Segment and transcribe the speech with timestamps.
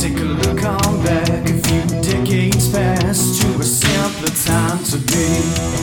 [0.00, 5.79] Take a look on back a few decades past to a simpler time to be.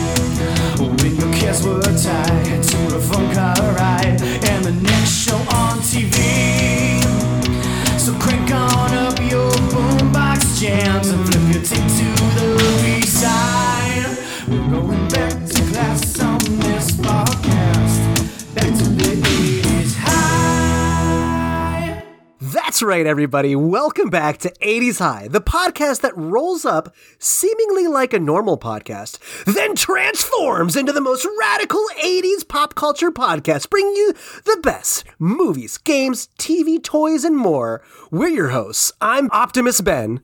[22.87, 23.53] Right, everybody.
[23.53, 29.19] Welcome back to 80s High, the podcast that rolls up seemingly like a normal podcast,
[29.43, 34.13] then transforms into the most radical 80s pop culture podcast, bringing you
[34.45, 37.83] the best movies, games, TV, toys, and more.
[38.09, 38.93] We're your hosts.
[39.01, 40.21] I'm Optimus Ben.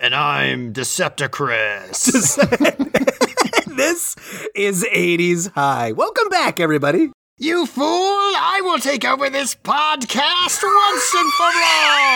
[0.00, 2.06] And I'm Decepticris.
[3.76, 4.16] this
[4.56, 5.92] is 80s High.
[5.92, 7.12] Welcome back, everybody.
[7.38, 7.84] You fool!
[7.84, 11.52] I will take over this podcast once and for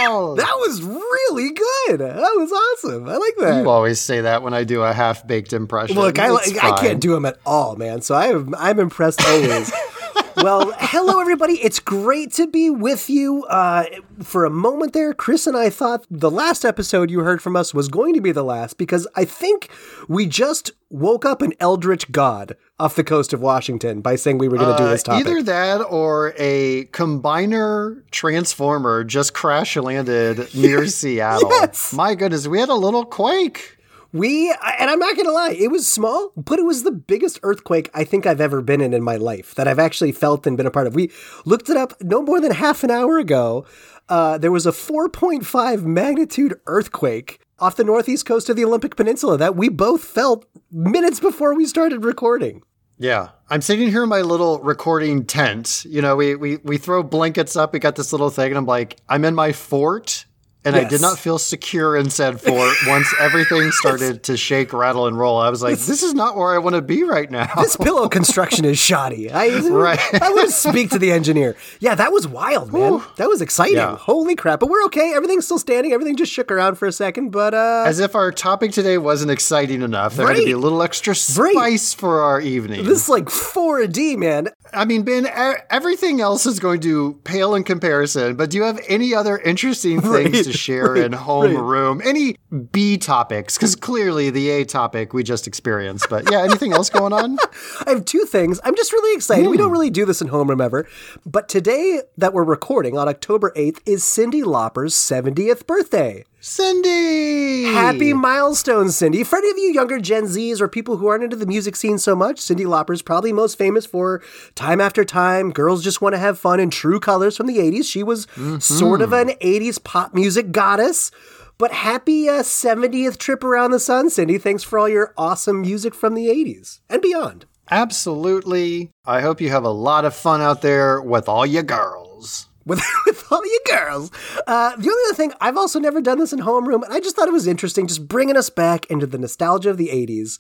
[0.09, 0.35] all!
[0.41, 2.01] That was really good.
[2.01, 3.09] That was awesome.
[3.09, 3.63] I like that.
[3.63, 5.97] You always say that when I do a half baked impression.
[5.97, 8.01] Look, I, I can't do them at all, man.
[8.01, 9.71] So I am, I'm impressed always.
[10.37, 11.55] well, hello, everybody.
[11.55, 13.45] It's great to be with you.
[13.45, 13.85] Uh,
[14.23, 17.75] for a moment there, Chris and I thought the last episode you heard from us
[17.75, 19.71] was going to be the last because I think
[20.09, 24.49] we just woke up an eldritch god off the coast of Washington by saying we
[24.49, 25.27] were going to do Uh, this topic.
[25.27, 31.51] Either that or a combiner transformer just crash landed near Seattle.
[31.51, 31.93] Yes.
[31.93, 33.77] My goodness, we had a little quake.
[34.13, 37.39] We, and I'm not going to lie, it was small, but it was the biggest
[37.43, 40.57] earthquake I think I've ever been in in my life that I've actually felt and
[40.57, 40.95] been a part of.
[40.95, 41.13] We
[41.45, 43.65] looked it up no more than half an hour ago.
[44.09, 49.37] Uh, there was a 4.5 magnitude earthquake off the northeast coast of the Olympic Peninsula
[49.37, 52.63] that we both felt minutes before we started recording.
[52.99, 53.29] Yeah.
[53.49, 55.85] I'm sitting here in my little recording tent.
[55.89, 57.73] You know, we, we, we throw blankets up.
[57.73, 60.27] We got this little thing, and I'm like, I'm in my fort.
[60.65, 65.07] And I did not feel secure in said fort once everything started to shake, rattle,
[65.07, 65.39] and roll.
[65.39, 67.51] I was like, this is not where I want to be right now.
[67.57, 69.31] This pillow construction is shoddy.
[69.33, 69.99] I, Right.
[70.23, 71.57] I would speak to the engineer.
[71.81, 73.03] Yeah, that was wild, man.
[73.17, 73.77] That was exciting.
[73.77, 73.97] Yeah.
[73.97, 74.61] Holy crap.
[74.61, 75.15] But we're okay.
[75.15, 75.93] Everything's still standing.
[75.93, 77.31] Everything just shook around for a second.
[77.31, 80.15] But uh, As if our topic today wasn't exciting enough.
[80.17, 81.53] There had to be a little extra Right.
[81.55, 82.85] spice for our evening.
[82.85, 84.49] this is like 4D, man.
[84.73, 85.27] I mean, Ben,
[85.71, 90.01] everything else is going to pale in comparison, but do you have any other interesting
[90.01, 92.05] things Right, to share in homeroom?
[92.05, 92.37] Any
[92.73, 93.57] B topics?
[93.57, 96.09] Because clearly the A topic we just experienced.
[96.11, 97.39] But yeah, anything else going on?
[97.87, 98.61] I have two things.
[98.65, 99.49] I'm just really excited.
[99.49, 99.63] We Hmm.
[99.63, 100.87] don't really do this in homeroom ever,
[101.27, 106.25] but today that we're recording on October 8th is Cyndi Lauper's 70th birthday.
[106.41, 107.71] Cyndi!
[107.71, 109.27] Happy milestone, Cyndi.
[109.27, 111.99] For any of you younger Gen Zs or people who aren't into the music scene
[111.99, 114.23] so much, Cyndi Lauper's probably most famous for
[114.55, 117.85] Time After Time, Girls Just Want to Have Fun, and True Colors from the 80s.
[117.85, 118.27] She was
[118.59, 121.11] sort of an 80s pop music goddess.
[121.59, 124.39] But happy uh, 70th trip around the sun, Cindy.
[124.39, 127.45] Thanks for all your awesome music from the 80s and beyond.
[127.71, 128.91] Absolutely.
[129.05, 132.49] I hope you have a lot of fun out there with all your girls.
[132.65, 134.11] With, with all you girls.
[134.47, 137.17] Uh, the only other thing, I've also never done this in homeroom, and I just
[137.17, 140.39] thought it was interesting, just bringing us back into the nostalgia of the 80s.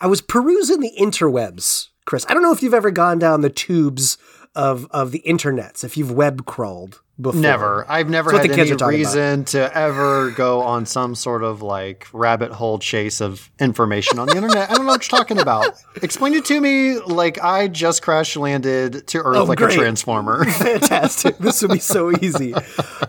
[0.00, 2.26] I was perusing the interwebs, Chris.
[2.28, 4.18] I don't know if you've ever gone down the tubes
[4.56, 7.40] of, of the internets, if you've web crawled before.
[7.40, 7.86] Never.
[7.88, 8.88] I've never That's had any talking about.
[8.88, 14.26] reason to ever go on some sort of like rabbit hole chase of information on
[14.26, 14.70] the internet.
[14.70, 15.80] I don't know what you're talking about.
[16.02, 19.72] Explain it to me like I just crash landed to Earth Oh, like great.
[19.74, 20.44] a transformer.
[20.50, 21.38] Fantastic.
[21.38, 22.52] this would be so easy.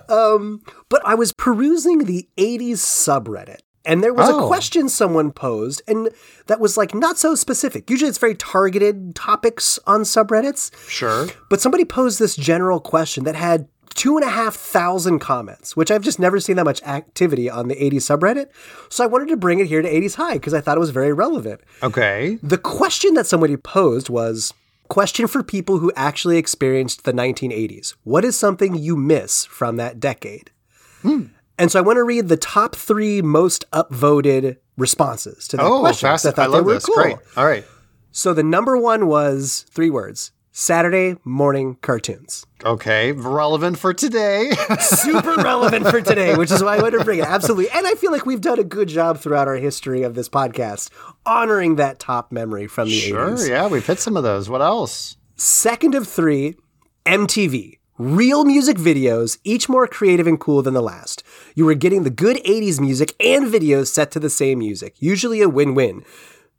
[0.07, 3.59] Um, but I was perusing the 80s subreddit.
[3.87, 4.47] And there was a Oh.
[4.47, 6.09] question someone posed, and
[6.47, 7.89] that was like not so specific.
[7.89, 10.71] Usually it's very targeted topics on subreddits.
[10.87, 11.27] sure.
[11.49, 15.89] But somebody posed this general question that had two and a half thousand comments, which
[15.89, 18.47] I've just never seen that much activity on the 80s subreddit.
[18.89, 20.91] So I wanted to bring it here to 80s High because I thought it was
[20.91, 21.61] very relevant.
[21.81, 22.37] Okay.
[22.43, 24.53] The question that somebody posed was
[24.89, 27.95] question for people who actually experienced the 1980s.
[28.03, 30.51] What is something you miss from that decade?
[31.01, 31.23] Hmm.
[31.57, 35.79] And so I want to read the top three most upvoted responses to that Oh,
[35.79, 36.07] question.
[36.07, 36.23] fast.
[36.25, 36.85] thought I love they were this.
[36.85, 36.95] cool.
[36.95, 37.17] Great.
[37.35, 37.65] All right.
[38.11, 42.45] So the number one was three words Saturday morning cartoons.
[42.63, 43.11] Okay.
[43.11, 44.49] Relevant for today.
[44.79, 47.25] Super relevant for today, which is why I wanted to bring it.
[47.25, 47.69] Absolutely.
[47.69, 50.89] And I feel like we've done a good job throughout our history of this podcast
[51.27, 53.31] honoring that top memory from the sure.
[53.31, 53.49] 80s.
[53.49, 53.67] Yeah.
[53.67, 54.49] We've hit some of those.
[54.49, 55.17] What else?
[55.35, 56.55] Second of three,
[57.05, 57.77] MTV.
[57.97, 61.23] Real music videos, each more creative and cool than the last.
[61.55, 65.41] You were getting the good 80s music and videos set to the same music, usually
[65.41, 66.03] a win win,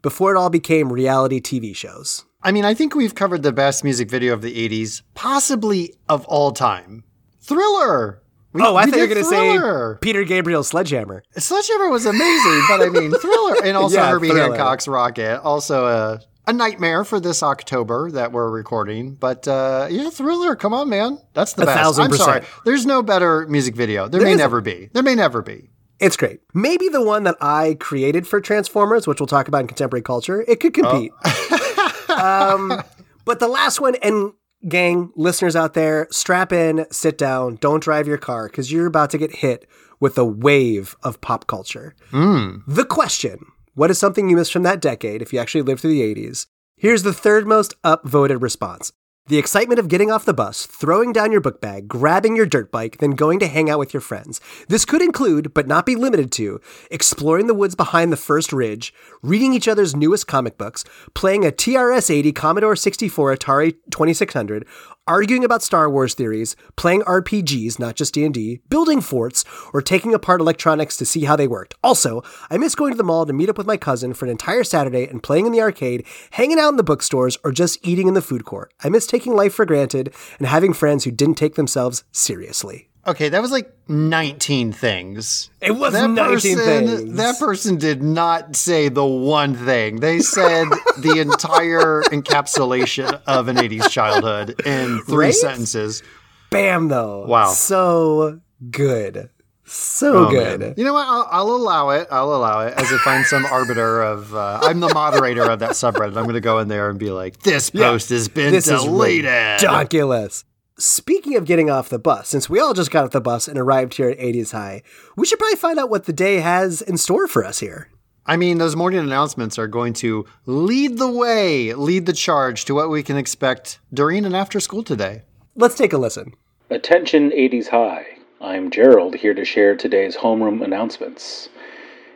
[0.02, 2.25] before it all became reality TV shows.
[2.43, 6.25] I mean, I think we've covered the best music video of the 80s, possibly of
[6.26, 7.05] all time.
[7.40, 8.20] Thriller!
[8.52, 9.99] We- oh, I thought you were going to say.
[10.00, 11.23] Peter Gabriel's Sledgehammer.
[11.37, 14.29] Sledgehammer was amazing, but I mean Thriller, and also Yeah, Herbie.
[14.31, 19.15] Hancock's Rockit, also a a nightmare for this October that we're recording.
[19.15, 21.79] But uh, yeah, Thriller, come on, man, that's the A best.
[21.79, 24.09] thousand I'm sorry, there's no better music video.
[24.09, 24.39] There, may isn't.
[24.39, 24.89] never be.
[24.93, 25.71] There may never be.
[26.00, 26.41] It's great.
[26.55, 30.45] Maybe the one that I created for Transformers, which we'll talk about in contemporary culture,
[30.47, 31.12] it could compete.
[32.09, 32.83] um,
[33.25, 34.33] but the last one, and
[34.69, 39.11] gang, listeners out there, strap in, sit down, don't drive your car because you're about
[39.11, 39.67] to get hit
[40.00, 41.95] with a wave of pop culture.
[42.12, 43.45] The question
[43.79, 46.47] What is something you missed from that decade if you actually lived through the 80s?
[46.77, 48.91] Here's the third most upvoted response.
[49.29, 52.73] The excitement of getting off the bus, throwing down your book bag, grabbing your dirt
[52.73, 54.41] bike, then going to hang out with your friends.
[54.67, 56.61] This could include, but not be limited to,
[56.91, 58.93] exploring the woods behind the first ridge,
[59.23, 60.83] reading each other's newest comic books,
[61.15, 64.67] playing a TRS 80, Commodore 64, Atari 2600,
[65.09, 70.41] arguing about Star Wars theories, playing RPGs, not just D&D, building forts, or taking apart
[70.41, 71.75] electronics to see how they worked.
[71.83, 74.31] Also, I miss going to the mall to meet up with my cousin for an
[74.31, 78.07] entire Saturday and playing in the arcade, hanging out in the bookstores, or just eating
[78.07, 78.73] in the food court.
[78.85, 82.88] I miss taking life for granted and having friends who didn't take themselves seriously.
[83.09, 85.51] Okay, that was like 19 things.
[85.61, 87.17] It was that 19 person, things.
[87.17, 89.97] That person did not say the one thing.
[90.01, 90.69] They said
[90.99, 95.35] the entire encapsulation of an 80s childhood in three Right?
[95.35, 96.03] sentences.
[96.51, 97.25] Bam, though.
[97.27, 97.49] Wow.
[97.53, 98.41] So
[98.71, 99.31] good.
[99.65, 100.61] So Oh, good.
[100.61, 100.75] man.
[100.79, 101.07] You know what?
[101.07, 102.09] I'll, I'll allow it.
[102.11, 104.35] I'll allow it as if I'm some arbiter of.
[104.35, 106.17] Uh, I'm the moderator of that subreddit.
[106.17, 108.83] I'm going to go in there and be like, "This post has been This is
[108.83, 110.45] deleted." ridiculous.
[110.81, 113.59] Speaking of getting off the bus, since we all just got off the bus and
[113.59, 114.85] arrived here at 80s High,
[115.17, 117.89] we should probably find out what the day has in store for us here.
[118.27, 122.77] I mean, those morning announcements are going to lead the way, lead the charge to
[122.77, 125.23] what we can expect during and after school today.
[125.57, 126.35] Let's take a listen.
[126.71, 128.07] Attention 80s High.
[128.41, 131.49] I'm Gerald here to share today's homeroom announcements.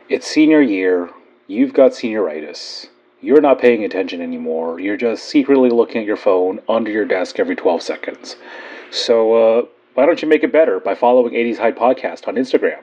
[0.07, 1.09] It's senior year.
[1.47, 2.87] You've got senioritis.
[3.23, 4.81] You're not paying attention anymore.
[4.81, 8.35] You're just secretly looking at your phone under your desk every 12 seconds.
[8.91, 12.81] So, uh, why don't you make it better by following 80s High Podcast on Instagram?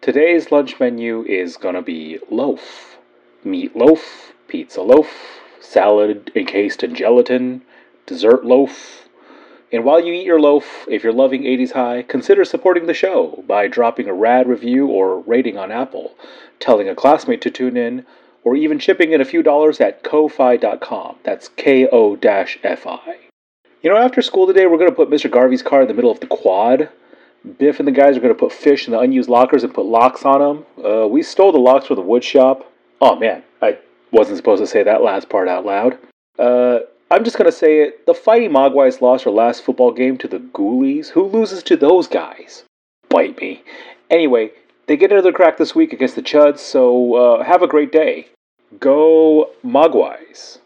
[0.00, 2.98] Today's lunch menu is gonna be loaf,
[3.42, 7.62] meat loaf, pizza loaf, salad encased in gelatin,
[8.06, 9.08] dessert loaf,
[9.72, 13.42] and while you eat your loaf, if you're loving 80s High, consider supporting the show
[13.48, 16.14] by dropping a rad review or rating on Apple,
[16.60, 18.06] telling a classmate to tune in,
[18.44, 21.16] or even chipping in a few dollars at ko-fi.com.
[21.24, 23.16] That's K-O-F-I.
[23.82, 25.30] You know, after school today, we're going to put Mr.
[25.30, 26.88] Garvey's car in the middle of the quad.
[27.58, 29.86] Biff and the guys are going to put fish in the unused lockers and put
[29.86, 30.84] locks on them.
[30.84, 32.70] Uh, we stole the locks from the wood shop.
[33.00, 33.78] Oh man, I
[34.12, 35.98] wasn't supposed to say that last part out loud.
[36.38, 36.80] Uh,
[37.10, 38.06] I'm just gonna say it.
[38.06, 41.08] The Fighting Mogwais lost their last football game to the Ghoulies.
[41.08, 42.64] Who loses to those guys?
[43.08, 43.64] Bite me.
[44.08, 44.52] Anyway,
[44.92, 48.26] they get another crack this week against the Chuds, so uh, have a great day.
[48.78, 50.58] Go Mogwais.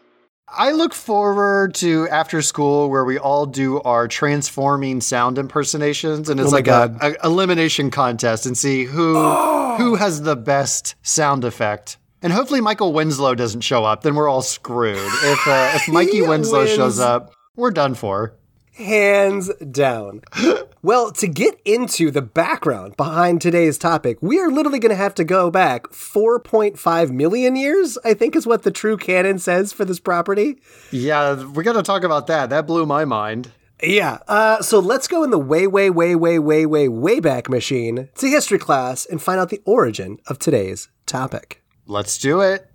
[0.49, 6.41] I look forward to after school where we all do our transforming sound impersonations, and
[6.41, 6.97] it's Oh like God.
[7.01, 9.15] a, a elimination contest, and see who
[9.77, 11.97] who has the best sound effect.
[12.21, 14.03] And hopefully Michael Winslow doesn't show up.
[14.03, 14.97] Then we're all screwed.
[14.97, 16.75] If uh, if Mikey Winslow wins.
[16.75, 18.33] shows up, we're done for.
[18.73, 20.21] Hands down.
[20.87, 25.13] well, to get into the background behind today's topic, we are literally going to have
[25.15, 29.83] to go back 4.5 million years, I think is what the true canon says for
[29.83, 30.61] this property.
[30.91, 32.51] Yeah, we got to talk about that.
[32.51, 33.51] That blew my mind.
[33.83, 34.19] Yeah.
[34.29, 38.07] Uh, so let's go in the way, way, way, way, way, way, way back machine
[38.15, 41.61] to history class and find out the origin of today's topic.
[41.85, 42.71] Let's do it.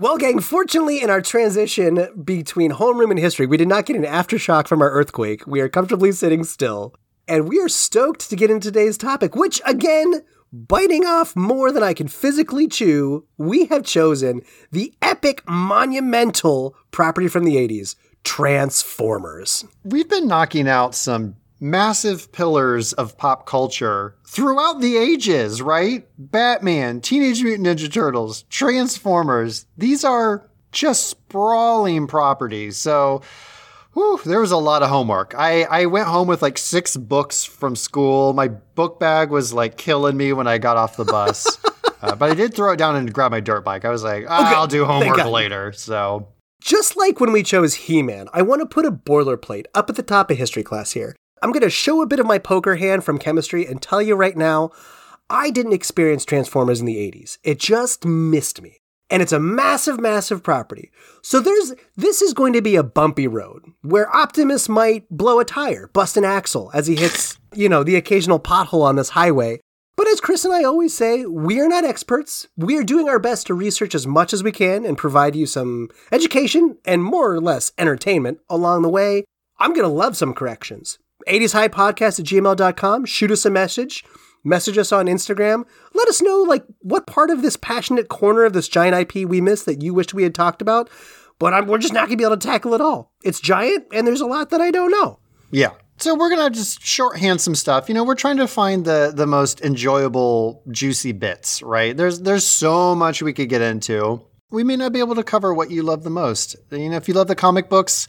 [0.00, 4.04] Well, gang, fortunately, in our transition between homeroom and history, we did not get an
[4.04, 5.44] aftershock from our earthquake.
[5.44, 6.94] We are comfortably sitting still.
[7.26, 11.82] And we are stoked to get into today's topic, which, again, biting off more than
[11.82, 19.64] I can physically chew, we have chosen the epic, monumental property from the 80s Transformers.
[19.82, 26.06] We've been knocking out some massive pillars of pop culture throughout the ages, right?
[26.18, 29.66] Batman, Teenage Mutant Ninja Turtles, Transformers.
[29.76, 32.76] These are just sprawling properties.
[32.76, 33.22] So,
[33.92, 35.34] whew, there was a lot of homework.
[35.36, 38.32] I, I went home with like six books from school.
[38.32, 41.58] My book bag was like killing me when I got off the bus.
[42.02, 43.84] uh, but I did throw it down and grab my dirt bike.
[43.84, 45.72] I was like, "Ah, I'll do homework later.
[45.72, 46.28] So,
[46.60, 49.96] Just like when we chose He Man, I want to put a boilerplate up at
[49.96, 51.16] the top of history class here.
[51.42, 54.14] I'm going to show a bit of my poker hand from chemistry and tell you
[54.16, 54.70] right now,
[55.30, 57.38] I didn't experience Transformers in the 80s.
[57.44, 58.78] It just missed me.
[59.10, 60.90] and it's a massive, massive property.
[61.22, 65.44] So there's this is going to be a bumpy road where Optimus might blow a
[65.44, 69.60] tire, bust an axle as he hits, you know, the occasional pothole on this highway.
[69.96, 72.46] But as Chris and I always say, we are not experts.
[72.56, 75.46] We are doing our best to research as much as we can and provide you
[75.46, 79.24] some education and more or less entertainment along the way.
[79.58, 80.98] I'm going to love some corrections.
[81.28, 83.04] 80s High Podcast at gmail.com.
[83.04, 84.04] Shoot us a message
[84.44, 85.64] message us on Instagram.
[85.94, 89.40] Let us know like what part of this passionate corner of this giant IP we
[89.40, 90.90] missed that you wished we had talked about.
[91.38, 93.12] But I'm, we're just not going to be able to tackle it all.
[93.22, 95.20] It's giant, and there's a lot that I don't know.
[95.52, 95.70] Yeah.
[95.98, 97.88] So we're gonna just shorthand some stuff.
[97.88, 101.60] You know, we're trying to find the the most enjoyable, juicy bits.
[101.60, 101.96] Right?
[101.96, 104.22] There's there's so much we could get into.
[104.50, 106.54] We may not be able to cover what you love the most.
[106.70, 108.06] You know, if you love the comic books,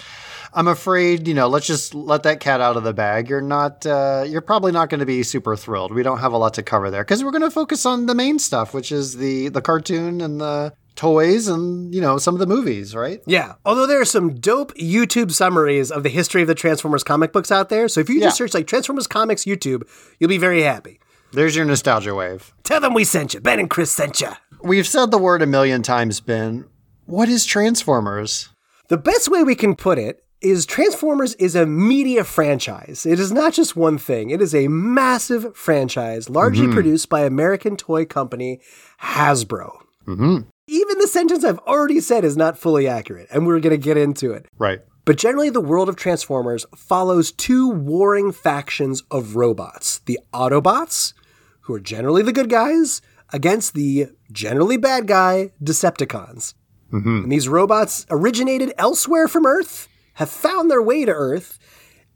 [0.53, 3.29] I'm afraid, you know, let's just let that cat out of the bag.
[3.29, 5.93] You're not, uh, you're probably not going to be super thrilled.
[5.93, 8.15] We don't have a lot to cover there because we're going to focus on the
[8.15, 12.39] main stuff, which is the the cartoon and the toys and you know some of
[12.39, 13.21] the movies, right?
[13.25, 13.53] Yeah.
[13.65, 17.51] Although there are some dope YouTube summaries of the history of the Transformers comic books
[17.51, 18.45] out there, so if you just Yeah.
[18.45, 19.83] search like Transformers comics YouTube,
[20.19, 20.99] you'll be very happy.
[21.31, 22.53] There's your nostalgia wave.
[22.63, 23.39] Tell them we sent you.
[23.39, 24.31] Ben and Chris sent you.
[24.63, 26.65] We've said the word a million times, Ben.
[27.05, 28.49] What is Transformers?
[28.89, 33.05] The best way we can put it is Transformers is a media franchise.
[33.05, 34.29] It is not just one thing.
[34.29, 36.74] It is a massive franchise, largely mm-hmm.
[36.74, 38.62] produced by American toy company
[39.01, 39.72] Hasbro.
[40.08, 40.38] Mm-hmm.
[40.67, 43.98] Even the sentence I've already said is not fully accurate, and we're going to get
[43.98, 44.46] into it.
[44.58, 44.81] Right.
[45.05, 51.13] But generally, the world of Transformers follows two warring factions of robots the Autobots,
[51.62, 53.01] who are generally the good guys,
[53.34, 56.53] against the generally bad guy, Decepticons.
[56.93, 57.24] Mm-hmm.
[57.24, 59.88] And these robots originated elsewhere from Earth,
[60.19, 61.57] have found their way to Earth,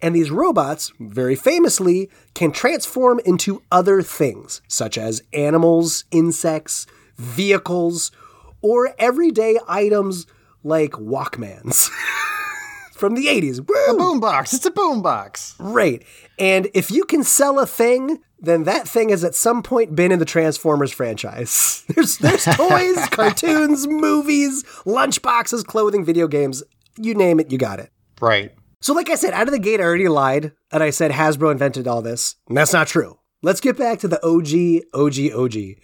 [0.02, 8.12] and these robots, very famously, can transform into other things, such as animals, insects, vehicles,
[8.62, 10.28] or everyday items
[10.66, 11.90] like Walkmans
[12.94, 13.60] from the 80s.
[13.60, 14.54] A boombox.
[14.54, 15.56] It's a boombox.
[15.58, 16.04] Right.
[16.38, 20.12] And if you can sell a thing, then that thing has at some point been
[20.12, 21.86] in the Transformers franchise.
[21.96, 26.62] There's there's toys, cartoons, movies, lunchboxes, clothing, video games.
[26.98, 27.92] You name it, you got it.
[28.22, 28.54] Right.
[28.82, 31.52] So, like I said, out of the gate, I already lied and I said Hasbro
[31.52, 32.36] invented all this.
[32.48, 33.20] And that's not true.
[33.42, 35.78] Let's get back to the OG, OG, OG.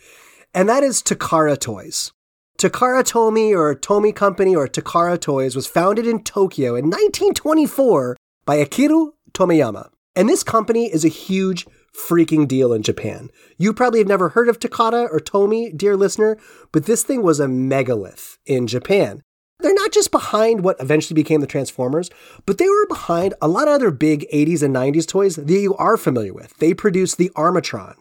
[0.54, 2.12] And that is Takara Toys.
[2.58, 8.58] Takara Tomy or Tomy Company or Takara Toys was founded in Tokyo in 1924 by
[8.58, 9.90] Akiru Tomiyama.
[10.16, 13.30] And this company is a huge freaking deal in Japan.
[13.58, 16.38] You probably have never heard of Takara or Tomy, dear listener,
[16.74, 19.22] but this thing was a megalith in Japan.
[19.62, 22.10] They're not just behind what eventually became the Transformers,
[22.46, 25.76] but they were behind a lot of other big 80s and 90s toys that you
[25.76, 26.58] are familiar with.
[26.58, 27.96] They produced the Armatron.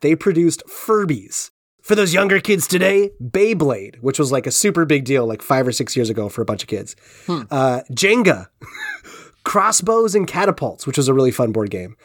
[0.00, 1.50] They produced Furbies.
[1.82, 5.66] For those younger kids today, Beyblade, which was like a super big deal like five
[5.66, 6.94] or six years ago for a bunch of kids.
[7.50, 8.48] Uh, Jenga,
[9.44, 11.96] Crossbows and Catapults, which was a really fun board game.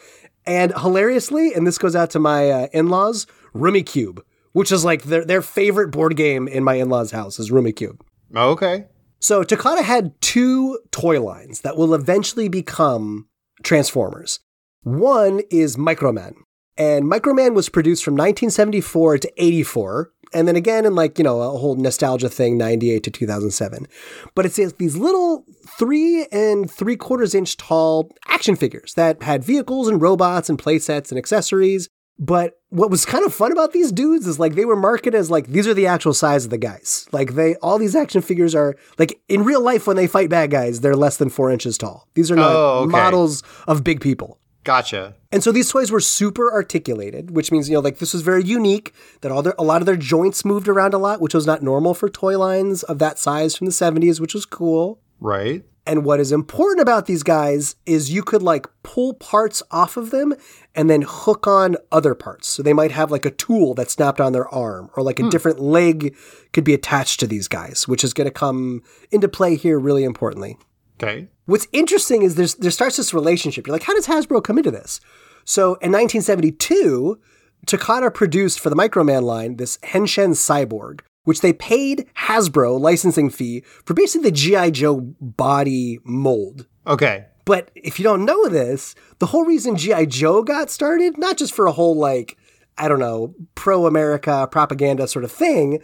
[0.46, 4.20] And hilariously, and this goes out to my uh, in-laws, Rummikub,
[4.52, 8.00] which is like their, their favorite board game in my in-laws' house is Rummikub.
[8.34, 8.86] Okay.
[9.24, 13.26] So Takara had two toy lines that will eventually become
[13.62, 14.40] Transformers.
[14.82, 16.34] One is Microman.
[16.76, 20.12] And Microman was produced from 1974 to 84.
[20.34, 23.86] And then again in like, you know, a whole nostalgia thing, 98 to 2007.
[24.34, 25.46] But it's these little
[25.78, 31.08] three and three quarters inch tall action figures that had vehicles and robots and playsets
[31.08, 31.88] and accessories.
[32.18, 35.30] But what was kind of fun about these dudes is like they were marketed as
[35.30, 37.06] like these are the actual size of the guys.
[37.12, 40.50] Like they all these action figures are like in real life when they fight bad
[40.50, 42.08] guys, they're less than four inches tall.
[42.14, 42.90] These are not Oh, okay.
[42.90, 44.38] models of big people.
[44.64, 45.14] Gotcha.
[45.30, 48.42] And so these toys were super articulated, which means you know like this was very
[48.42, 48.92] unique.
[49.20, 51.62] That all their a lot of their joints moved around a lot, which was not
[51.62, 55.00] normal for toy lines of that size from the 70s, which was cool.
[55.20, 55.64] Right.
[55.86, 60.10] And what is important about these guys is you could like pull parts off of
[60.10, 60.32] them
[60.74, 62.48] and then hook on other parts.
[62.48, 65.22] So they might have like a tool that snapped on their arm or like a
[65.22, 65.28] hmm.
[65.28, 66.16] different leg
[66.52, 70.04] could be attached to these guys, which is going to come into play here really
[70.04, 70.58] importantly.
[71.00, 71.28] Okay.
[71.46, 73.66] What's interesting is there's there starts this relationship.
[73.66, 75.00] You're like, how does Hasbro come into this?
[75.44, 77.20] So in 1972,
[77.66, 83.62] Takara produced for the Microman line this Henshin Cyborg, which they paid Hasbro licensing fee
[83.84, 86.66] for basically the GI Joe body mold.
[86.86, 87.26] Okay.
[87.44, 90.06] But if you don't know this, the whole reason G.I.
[90.06, 92.38] Joe got started, not just for a whole, like,
[92.78, 95.80] I don't know, pro America propaganda sort of thing,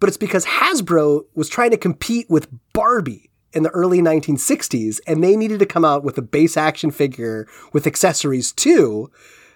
[0.00, 5.24] but it's because Hasbro was trying to compete with Barbie in the early 1960s, and
[5.24, 9.10] they needed to come out with a base action figure with accessories too.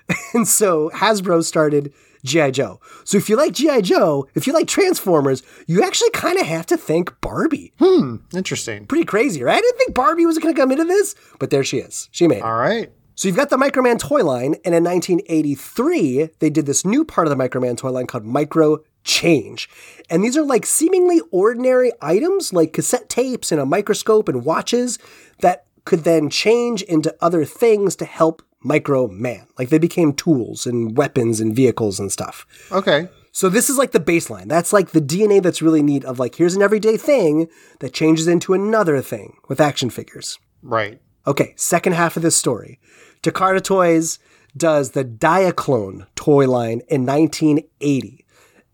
[0.35, 1.93] And so Hasbro started
[2.25, 2.53] G.I.
[2.53, 2.81] Joe.
[3.05, 3.81] So if you like G.I.
[3.81, 7.73] Joe, if you like Transformers, you actually kind of have to thank Barbie.
[7.79, 8.87] Hmm, interesting.
[8.87, 9.57] Pretty crazy, right?
[9.57, 12.09] I didn't think Barbie was going to come into this, but there she is.
[12.13, 12.45] She made it.
[12.45, 12.93] All right.
[13.15, 17.27] So you've got the Microman toy line, and in 1983, they did this new part
[17.27, 19.69] of the Microman toy line called Micro Change.
[20.09, 24.99] And these are like seemingly ordinary items, like cassette tapes and a microscope and watches,
[25.41, 29.47] that could then change into other things to help Micro Man.
[29.59, 32.47] Like they became tools and weapons and vehicles and stuff.
[32.71, 33.09] Okay.
[33.33, 34.47] So this is like the baseline.
[34.47, 37.49] That's like the DNA that's really neat of like, here's an everyday thing
[37.81, 40.39] that changes into another thing with action figures.
[40.63, 41.01] Right.
[41.27, 42.79] Okay, second half of this story.
[43.23, 44.19] Takara Toys
[44.57, 48.27] does the Diaclone toy line in 1980.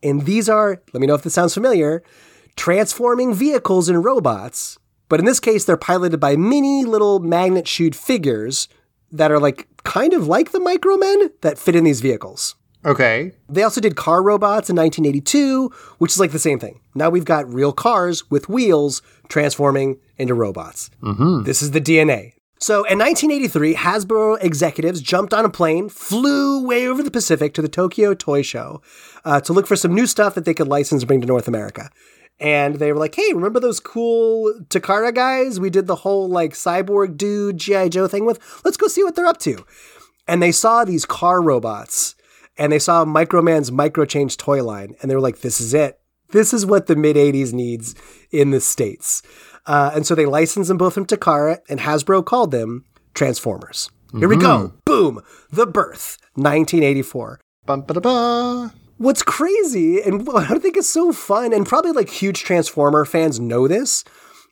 [0.02, 2.02] And these are, let me know if this sounds familiar,
[2.56, 4.78] transforming vehicles and robots.
[5.08, 8.68] But in this case, they're piloted by mini little magnet shoot figures
[9.12, 12.56] that are like kind of like the Micromen that fit in these vehicles.
[12.84, 13.32] Okay.
[13.48, 16.80] They also did car robots in 1982, which is like the same thing.
[16.94, 20.90] Now we've got real cars with wheels transforming into robots.
[21.02, 21.44] Mm-hmm.
[21.44, 22.34] This is the DNA.
[22.60, 27.62] So in 1983, Hasbro executives jumped on a plane, flew way over the Pacific to
[27.62, 28.82] the Tokyo Toy Show
[29.24, 31.48] uh, to look for some new stuff that they could license and bring to North
[31.48, 31.90] America.
[32.40, 36.52] And they were like, hey, remember those cool Takara guys we did the whole like
[36.52, 37.88] cyborg dude G.I.
[37.88, 38.40] Joe thing with?
[38.64, 39.64] Let's go see what they're up to.
[40.28, 42.14] And they saw these car robots
[42.58, 46.00] and they saw Microman's Micro Change toy line, and they were like, "This is it.
[46.30, 47.94] This is what the mid '80s needs
[48.30, 49.22] in the states."
[49.64, 53.90] Uh, and so they licensed them both from Takara, and Hasbro called them Transformers.
[54.18, 54.72] Here we go.
[54.86, 55.20] Boom.
[55.50, 57.40] The birth, 1984.
[57.66, 58.72] Bum, ba, da, ba.
[58.98, 63.38] What's crazy, and what I think is so fun, and probably like huge Transformer fans
[63.38, 64.04] know this,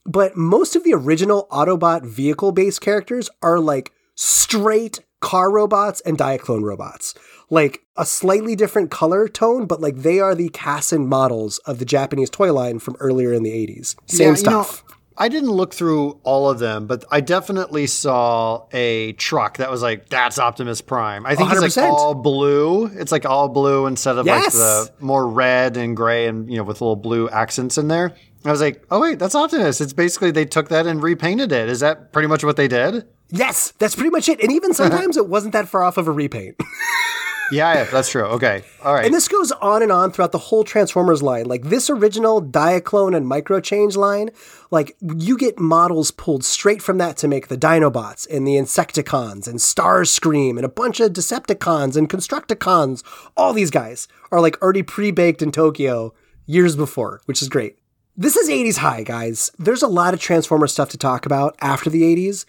[0.05, 6.17] but most of the original Autobot vehicle based characters are like straight car robots and
[6.17, 7.15] Diaclone robots.
[7.50, 11.85] Like a slightly different color tone, but like they are the Casson models of the
[11.85, 13.97] Japanese toy line from earlier in the 80s.
[14.07, 14.85] Same Yeah, stuff.
[14.88, 19.71] know, I didn't look through all of them, but I definitely saw a truck that
[19.71, 21.25] was like, that's Optimus Prime.
[21.25, 22.87] I think it's like all blue.
[22.87, 24.45] It's like all blue instead of Yes.
[24.45, 28.13] like the more red and gray and, you know, with little blue accents in there.
[28.45, 29.81] I was like, oh, wait, that's Optimus.
[29.81, 31.69] It's basically they took that and repainted it.
[31.69, 33.07] Is that pretty much what they did?
[33.31, 34.41] yes, that's pretty much it.
[34.41, 36.57] And even sometimes it wasn't that far off of a repaint.
[37.52, 38.25] Yeah, yeah, that's true.
[38.25, 38.63] Okay.
[38.82, 39.04] All right.
[39.04, 41.45] And this goes on and on throughout the whole Transformers line.
[41.47, 44.30] Like this original Diaclone and Micro Change line,
[44.71, 49.47] like you get models pulled straight from that to make the Dinobots and the Insecticons
[49.47, 53.02] and Starscream and a bunch of Decepticons and Constructicons.
[53.37, 56.15] All these guys are like already pre-baked in Tokyo
[56.47, 57.78] years before, which is great.
[58.17, 59.50] This is 80s high, guys.
[59.59, 62.47] There's a lot of Transformer stuff to talk about after the 80s.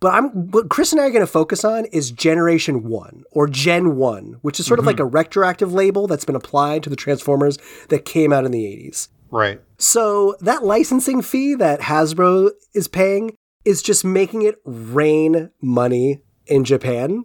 [0.00, 3.46] But I'm what Chris and I are going to focus on is Generation 1 or
[3.46, 4.88] Gen 1, which is sort of mm-hmm.
[4.88, 7.58] like a retroactive label that's been applied to the Transformers
[7.90, 9.08] that came out in the 80s.
[9.30, 9.60] right.
[9.76, 16.64] So that licensing fee that Hasbro is paying is just making it rain money in
[16.64, 17.24] Japan.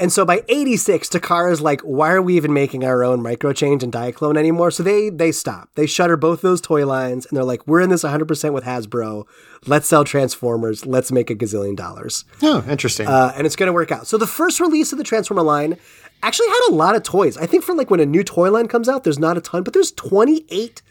[0.00, 3.92] And so by 86, Takara's like, why are we even making our own microchange and
[3.92, 4.70] Diaclone anymore?
[4.70, 5.70] So they they stop.
[5.76, 9.24] They shutter both those toy lines and they're like, we're in this 100% with Hasbro.
[9.66, 10.84] Let's sell Transformers.
[10.84, 12.24] Let's make a gazillion dollars.
[12.42, 13.06] Oh, interesting.
[13.06, 14.06] Uh, and it's going to work out.
[14.06, 15.76] So the first release of the Transformer line
[16.22, 17.36] actually had a lot of toys.
[17.36, 19.62] I think for like when a new toy line comes out, there's not a ton,
[19.62, 20.82] but there's 28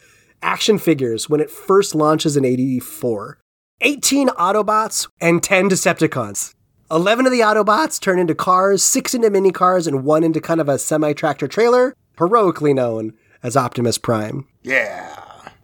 [0.42, 3.38] action figures when it first launches in 84.
[3.82, 6.55] 18 Autobots and 10 Decepticons.
[6.92, 10.62] 11 of the Autobots turn into cars, 6 into mini cars, and 1 into kind
[10.62, 14.48] of a semi tractor trailer, heroically known as Optimus Prime.
[14.64, 15.12] yeah.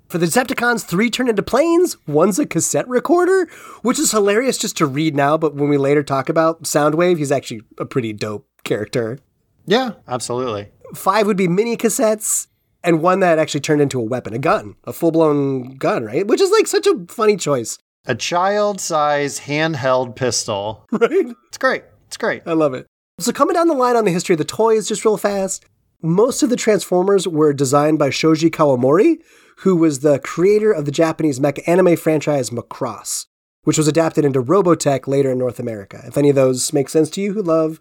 [0.09, 1.95] For the Decepticons, three turn into planes.
[2.05, 3.47] One's a cassette recorder,
[3.81, 7.31] which is hilarious just to read now, but when we later talk about Soundwave, he's
[7.31, 9.19] actually a pretty dope character.
[9.65, 10.67] Yeah, absolutely.
[10.93, 12.47] Five would be mini cassettes,
[12.83, 16.27] and one that actually turned into a weapon, a gun, a full blown gun, right?
[16.27, 20.87] Which is like such a funny choice, A child size handheld pistol.
[20.91, 21.27] right?
[21.47, 21.83] It's great.
[22.07, 22.43] It's great.
[22.45, 22.87] I love it.
[23.19, 25.65] So, coming down the line on the history of the toys, just real fast,
[26.01, 29.17] most of the Transformers were designed by Shoji Kawamori,
[29.57, 33.27] who was the creator of the Japanese mecha anime franchise Macross,
[33.63, 36.01] which was adapted into Robotech later in North America.
[36.05, 37.79] If any of those make sense to you who love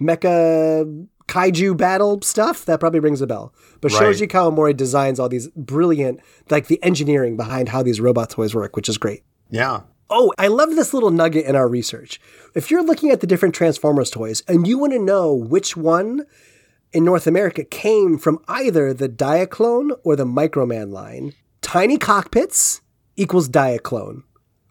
[0.00, 3.52] mecha kaiju battle stuff, that probably rings a bell.
[3.82, 3.98] But Right.
[3.98, 8.74] Shoji Kawamori designs all these brilliant, like the engineering behind how these robot toys work,
[8.74, 9.22] which is great.
[9.50, 9.80] Yeah.
[10.10, 12.20] Oh, I love this little nugget in our research.
[12.54, 16.24] If you're looking at the different Transformers toys and you want to know which one
[16.92, 22.80] in North America came from either the Diaclone or the Microman line, tiny cockpits
[23.16, 24.22] equals Diaclone.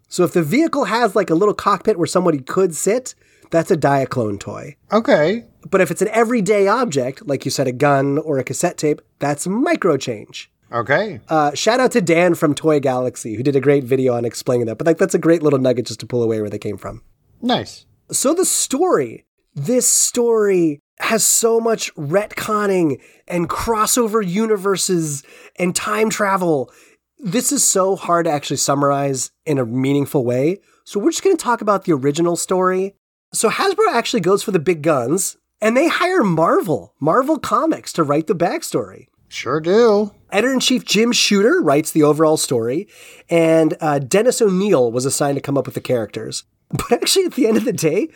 [0.10, 3.14] So if the vehicle has like a little cockpit where somebody could sit,
[3.52, 4.76] that's a Diaclone toy.
[4.92, 5.46] Okay.
[5.70, 9.02] But if it's an everyday object, like you said, a gun or a cassette tape,
[9.20, 10.48] that's microchange.
[10.72, 11.22] Okay.
[11.30, 14.68] Uh, shout out to Dan from Toy Galaxy, who did a great video on explaining
[14.68, 14.78] that.
[14.78, 17.04] But like, that's a great little nugget just to pull away where they came from.
[17.42, 17.86] Nice.
[18.12, 19.26] So the story,
[19.56, 25.24] this story has so much retconning and crossover universes
[25.58, 26.72] and time travel.
[27.20, 30.60] This is so hard to actually summarize in a meaningful way.
[30.86, 32.96] So we're just going to talk about the original story.
[33.34, 38.04] So Hasbro actually goes for the big guns and they hire Marvel, Marvel Comics to
[38.04, 39.08] write the backstory.
[39.28, 40.12] Sure do.
[40.32, 42.88] Editor in chief Jim Shooter writes the overall story,
[43.30, 46.44] and uh, Dennis O'Neil was assigned to come up with the characters.
[46.70, 48.10] But actually, at the end of the day,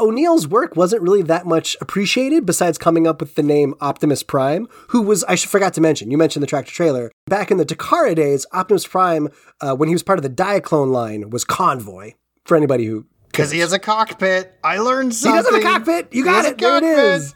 [0.00, 4.66] O'Neil's work wasn't really that much appreciated besides coming up with the name Optimus Prime,
[4.88, 7.12] who was, I forgot to mention, you mentioned the tractor trailer.
[7.26, 9.28] Back in the Takara days, Optimus Prime,
[9.60, 12.12] uh, when he was part of the Diaclone line, was Convoy.
[12.44, 13.06] For anybody who.
[13.26, 14.58] Because he has a cockpit.
[14.64, 15.36] I learned something.
[15.36, 16.12] He does have a cockpit!
[16.12, 16.58] You got it!
[16.58, 17.34] There it is!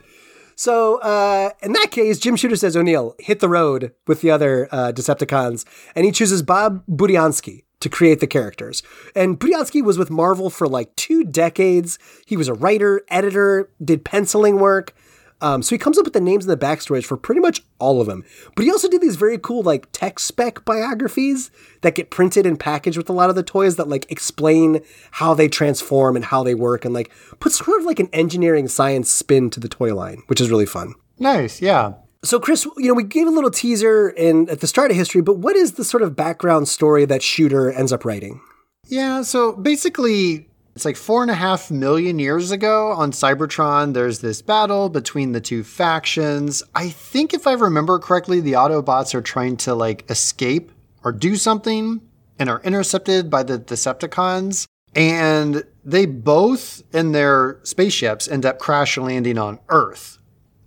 [0.57, 4.69] So, uh, in that case, Jim Shooter says O'Neil hit the road with the other
[4.73, 8.83] uh, Decepticons, and he chooses Bob Budiansky to create the characters.
[9.15, 11.99] And Budiansky was with Marvel for like two decades.
[12.25, 14.95] He was a writer, editor, did penciling work.
[15.41, 18.01] Um, so he comes up with the names and the backstories for pretty much all
[18.01, 18.25] of them.
[18.55, 21.51] But he also did these very cool like tech spec biographies
[21.83, 24.81] that get printed and packaged with a lot of the toys that like explain
[25.13, 28.67] how they transform and how they work and like put sort of like an engineering
[28.67, 30.95] science spin to the toy line, which is really fun.
[31.19, 31.61] Nice.
[31.61, 31.95] Yeah.
[32.25, 35.21] So, Chris, you know, we gave a little teaser in at the start of history,
[35.21, 38.41] but what is the sort of background story that Shooter ends up writing?
[38.89, 44.19] Yeah, so basically, it's like four and a half million years ago on Cybertron, there's
[44.19, 46.63] this battle between the two factions.
[46.75, 50.71] I think if I remember correctly, the Autobots are trying to like escape
[51.03, 52.03] or do something
[52.39, 54.67] and are intercepted by the Decepticons.
[54.95, 60.19] And they both in their spaceships end up crash landing on Earth.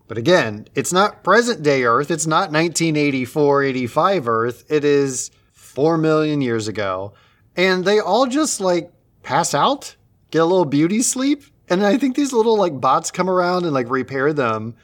[0.07, 2.09] But again, it's not present day Earth.
[2.09, 4.71] It's not 1984, 85 Earth.
[4.71, 7.13] It is 4 million years ago.
[7.55, 8.91] And they all just like
[9.21, 9.95] pass out,
[10.31, 11.43] get a little beauty sleep.
[11.69, 14.75] And I think these little like bots come around and like repair them.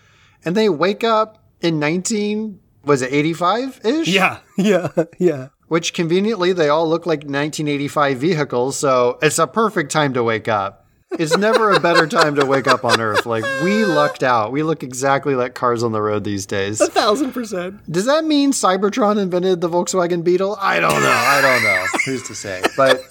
[0.43, 4.07] And they wake up in 19, was it 85 ish?
[4.07, 5.47] Yeah, yeah, yeah.
[5.67, 8.77] Which conveniently they all look like 1985 vehicles.
[8.77, 10.85] So it's a perfect time to wake up.
[11.17, 13.25] It's never a better time to wake up on Earth.
[13.25, 14.51] Like we lucked out.
[14.51, 16.81] We look exactly like cars on the road these days.
[16.81, 17.89] A thousand percent.
[17.89, 20.57] Does that mean Cybertron invented the Volkswagen Beetle?
[20.59, 21.09] I don't know.
[21.09, 21.85] I don't know.
[22.05, 22.61] Who's to say?
[22.75, 23.01] But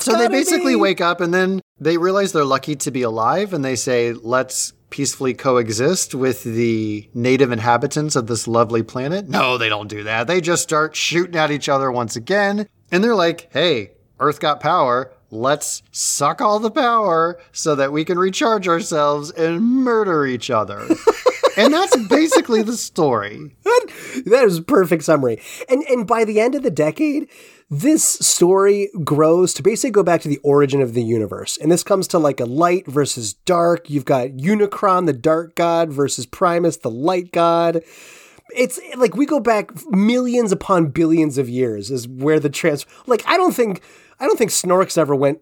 [0.00, 0.76] so they basically be.
[0.76, 4.72] wake up and then they realize they're lucky to be alive and they say, let's
[4.90, 9.28] peacefully coexist with the native inhabitants of this lovely planet.
[9.28, 10.26] No, they don't do that.
[10.26, 12.68] They just start shooting at each other once again.
[12.90, 15.12] And they're like, hey, Earth got power.
[15.30, 20.86] Let's suck all the power so that we can recharge ourselves and murder each other.
[21.56, 23.56] and that's basically the story.
[24.26, 25.40] That is a perfect summary.
[25.68, 27.28] And and by the end of the decade,
[27.68, 31.56] this story grows to basically go back to the origin of the universe.
[31.56, 33.90] And this comes to like a light versus dark.
[33.90, 37.82] You've got Unicron, the dark god, versus Primus, the light god.
[38.56, 43.24] It's like we go back millions upon billions of years is where the trans like
[43.26, 43.82] I don't think
[44.20, 45.40] I don't think Snorks ever went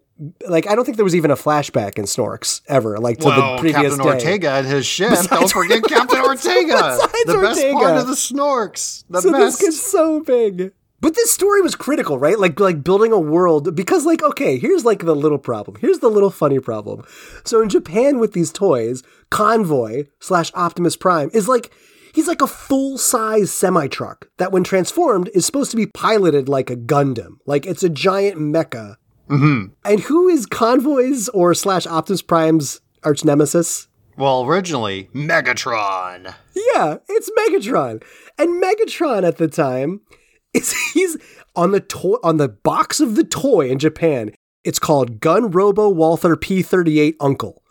[0.49, 3.57] like I don't think there was even a flashback in Snorks ever like to Well,
[3.57, 4.11] the previous Captain day.
[4.15, 5.11] Ortega and his ship.
[5.11, 6.97] Besides- Don't forget Captain Ortega.
[7.27, 7.73] The best Ortega.
[7.75, 9.05] part of the Snorks.
[9.11, 9.59] The so best.
[9.59, 10.73] this gets so big.
[11.05, 12.39] But this story was critical, right?
[12.39, 15.77] Like like building a world because like okay, here's like the little problem.
[15.79, 17.05] Here's the little funny problem.
[17.45, 21.71] So in Japan with these toys, Convoy slash Optimus Prime is like
[22.15, 26.49] he's like a full size semi truck that when transformed is supposed to be piloted
[26.49, 27.37] like a Gundam.
[27.45, 28.97] Like it's a giant mecha.
[29.29, 29.75] Mm-hmm.
[29.85, 33.89] And who is Convoy's or slash Optimus Prime's arch nemesis?
[34.17, 36.35] well, originally Megatron.
[36.55, 38.03] Yeah, it's Megatron.
[38.39, 40.01] And Megatron at the time
[40.55, 41.17] is he's
[41.57, 44.33] on the toy on the box of the toy in Japan.
[44.65, 47.63] It's called Gun Robo Walther P38 Uncle,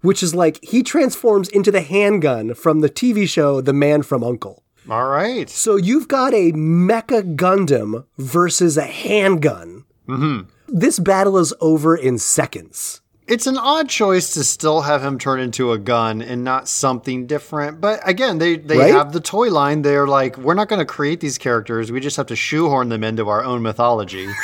[0.00, 4.24] which is like he transforms into the handgun from the TV show The Man from
[4.24, 4.64] Uncle.
[4.88, 5.48] All right.
[5.48, 9.84] So you've got a mecha Gundam versus a handgun.
[10.08, 10.48] Mm-hmm.
[10.68, 13.00] This battle is over in seconds.
[13.30, 17.26] It's an odd choice to still have him turn into a gun and not something
[17.26, 17.80] different.
[17.80, 18.92] But again, they, they Right?
[18.92, 19.82] have the toy line.
[19.82, 21.92] They're like, we're not going to create these characters.
[21.92, 24.28] We just have to shoehorn them into our own mythology.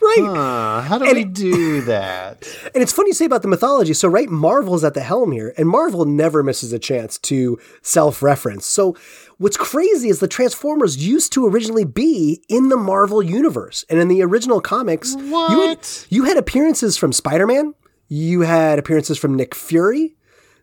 [0.00, 0.20] Right?
[0.24, 2.46] Uh, how do we do that?
[2.74, 3.92] And it's funny you say about the mythology.
[3.94, 8.22] So, right, Marvel's at the helm here, and Marvel never misses a chance to self
[8.22, 8.64] reference.
[8.64, 8.96] So,
[9.38, 13.84] what's crazy is the Transformers used to originally be in the Marvel universe.
[13.90, 16.06] And in the original comics, you had, What?
[16.10, 17.74] you had appearances from Spider Man,
[18.08, 20.16] You had appearances from Nick Fury.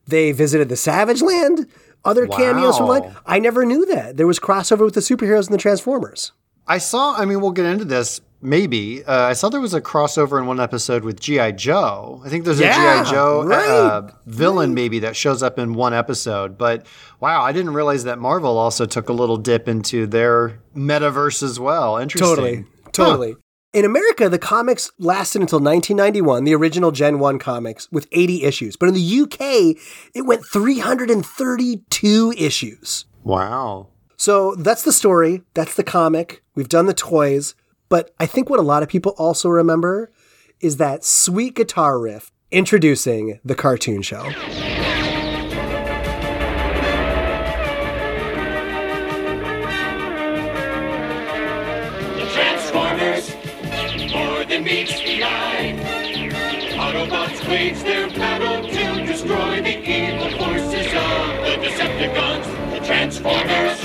[0.08, 1.67] They visited the Savage Land.
[2.03, 5.53] Other cameos from like I never knew that there was crossover with the superheroes and
[5.53, 6.34] the Transformers.
[6.67, 9.03] I saw, I mean, we'll get into this maybe.
[9.03, 11.51] Uh, I saw there was a crossover in one episode with G.I.
[11.53, 12.21] Joe.
[12.23, 13.12] I think there's Yeah, a G.I.
[13.12, 16.58] Joe right, uh, villain maybe that shows up in one episode.
[16.58, 16.86] But
[17.19, 21.60] wow, I didn't realize that Marvel also took a little dip into their metaverse as
[21.60, 21.97] well.
[21.97, 22.27] Interesting.
[22.27, 22.65] Totally.
[22.91, 23.36] Totally.
[23.75, 28.77] In America, the comics lasted until 1991, the original Gen 1 comics, with 80 issues.
[28.77, 29.75] But in the UK,
[30.13, 33.03] it went 332 issues.
[33.25, 33.88] Wow.
[34.15, 35.41] So that's the story.
[35.55, 36.41] That's the comic.
[36.55, 37.53] We've done the toys.
[37.89, 40.09] But I think what a lot of people also remember
[40.61, 44.31] is that sweet guitar riff introducing the cartoon show.
[63.25, 63.81] Transformers,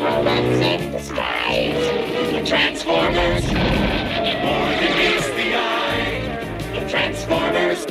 [0.00, 2.48] robots in disguise.
[2.48, 6.86] Transformers, more than meets the eye.
[6.88, 7.84] Transformers.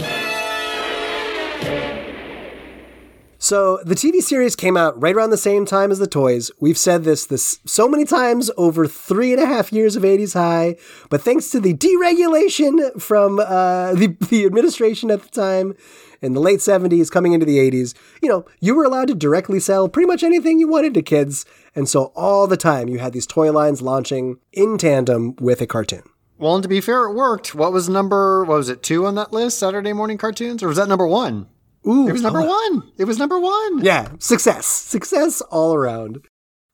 [3.38, 6.49] So the TV series came out right around the same time as the toys.
[6.59, 10.33] We've said this this so many times over three and a half years of 80s
[10.33, 10.77] high,
[11.09, 15.75] but thanks to the deregulation from uh, the, the administration at the time
[16.23, 19.59] in the late 70s coming into the 80s, you know, you were allowed to directly
[19.59, 21.45] sell pretty much anything you wanted to kids.
[21.75, 25.67] And so all the time you had these toy lines launching in tandem with a
[25.67, 26.03] cartoon.
[26.38, 27.53] Well, and to be fair, it worked.
[27.53, 30.63] What was number, what was it, two on that list, Saturday morning cartoons?
[30.63, 31.47] Or was that number one?
[31.86, 32.91] Ooh, It was number oh, one.
[32.97, 33.83] It was number one.
[33.83, 34.65] Yeah, success.
[34.65, 36.25] Success all around.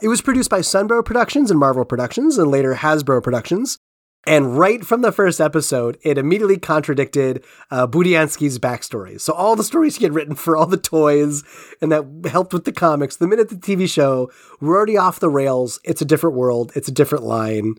[0.01, 3.78] It was produced by Sunbow Productions and Marvel Productions and later Hasbro Productions.
[4.25, 9.19] And right from the first episode, it immediately contradicted uh, Budiansky's backstory.
[9.19, 11.43] So all the stories he had written for all the toys
[11.81, 14.29] and that helped with the comics, the minute the TV show
[14.59, 15.79] we're already off the rails.
[15.83, 16.71] It's a different world.
[16.75, 17.75] It's a different line.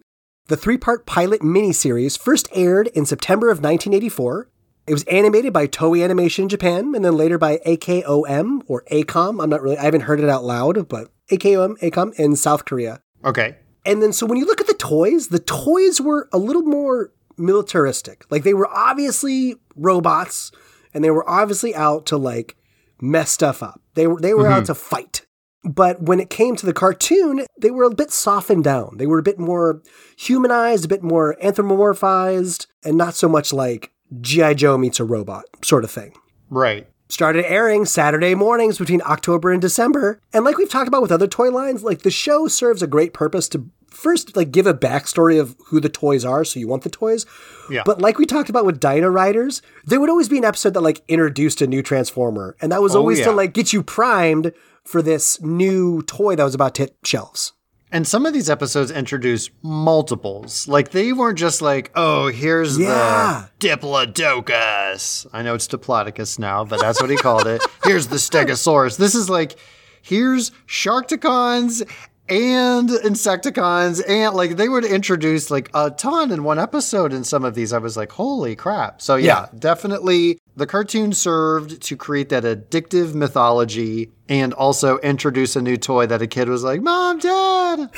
[0.47, 4.49] The three-part pilot miniseries first aired in September of 1984.
[4.87, 9.41] It was animated by Toei Animation Japan and then later by AKOM or ACOM.
[9.41, 13.01] I'm not really, I haven't heard it out loud, but AKOM, ACOM in South Korea.
[13.25, 13.57] Okay.
[13.85, 17.13] And then, so when you look at the toys, the toys were a little more
[17.37, 18.25] militaristic.
[18.31, 20.53] Like they were obviously robots
[20.93, 22.57] and they were obviously out to like
[23.01, 23.81] mess stuff up.
[23.95, 24.53] They were, they were mm-hmm.
[24.53, 25.27] out to fight.
[25.63, 28.97] But when it came to the cartoon, they were a bit softened down.
[28.97, 29.83] They were a bit more
[30.17, 34.55] humanized, a bit more anthropomorphized, and not so much like G.I.
[34.55, 36.15] Joe meets a robot sort of thing
[36.51, 36.89] Right.
[37.11, 40.21] Started airing Saturday mornings between October and December.
[40.33, 43.13] And like we've talked about with other toy lines, like the show serves a great
[43.13, 46.85] purpose to first like give a backstory of who the toys are, so you want
[46.85, 47.27] the toys.
[47.69, 47.83] Yeah.
[47.85, 50.81] But like we talked about with Dino Riders, there would always be an episode that
[50.81, 53.27] like introduced a new Transformer, and that was Oh, always yeah.
[53.27, 54.53] to like get you primed
[54.85, 57.53] for this new toy that was about to hit shelves.
[57.93, 60.69] And some of these episodes introduce multiples.
[60.69, 63.47] Like they weren't just like, oh, here's Yeah.
[63.59, 65.27] the Diplodocus.
[65.33, 67.63] I know it's Diplodocus now, but that's what he called it.
[67.85, 68.97] Here's the Stegosaurus.
[68.97, 69.57] This is like,
[70.03, 71.83] here's Sharkticons
[72.29, 77.45] and Insecticons and like they would introduce like a ton in one episode in some
[77.45, 77.73] of these.
[77.73, 79.03] I was like, holy crap.
[79.03, 79.59] So yeah, Yeah.
[79.59, 86.07] definitely the cartoon served to create that addictive mythology and also introduce a new toy
[86.07, 87.91] that a kid was like, Mom, Dad,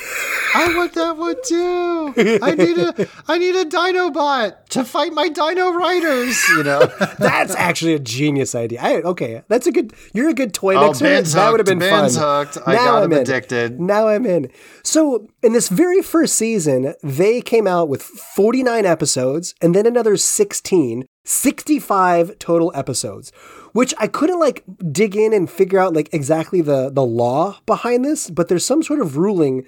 [0.55, 2.39] I want that one too.
[2.43, 6.81] I need a I need a Dinobot to fight my Dino Riders, you know.
[7.19, 8.81] That's actually a genius idea.
[8.81, 9.93] I, okay, that's a good.
[10.13, 11.05] You're a good toy Oh, mixer.
[11.05, 12.45] Ben's that would have been Ben's fun.
[12.47, 12.57] hooked.
[12.67, 13.19] I got him in.
[13.19, 13.79] addicted.
[13.79, 14.49] Now I'm in.
[14.83, 20.17] So in this very first season, they came out with 49 episodes and then another
[20.17, 23.31] 16, 65 total episodes.
[23.73, 28.05] Which I couldn't like dig in and figure out like exactly the the law behind
[28.05, 29.65] this, but there's some sort of ruling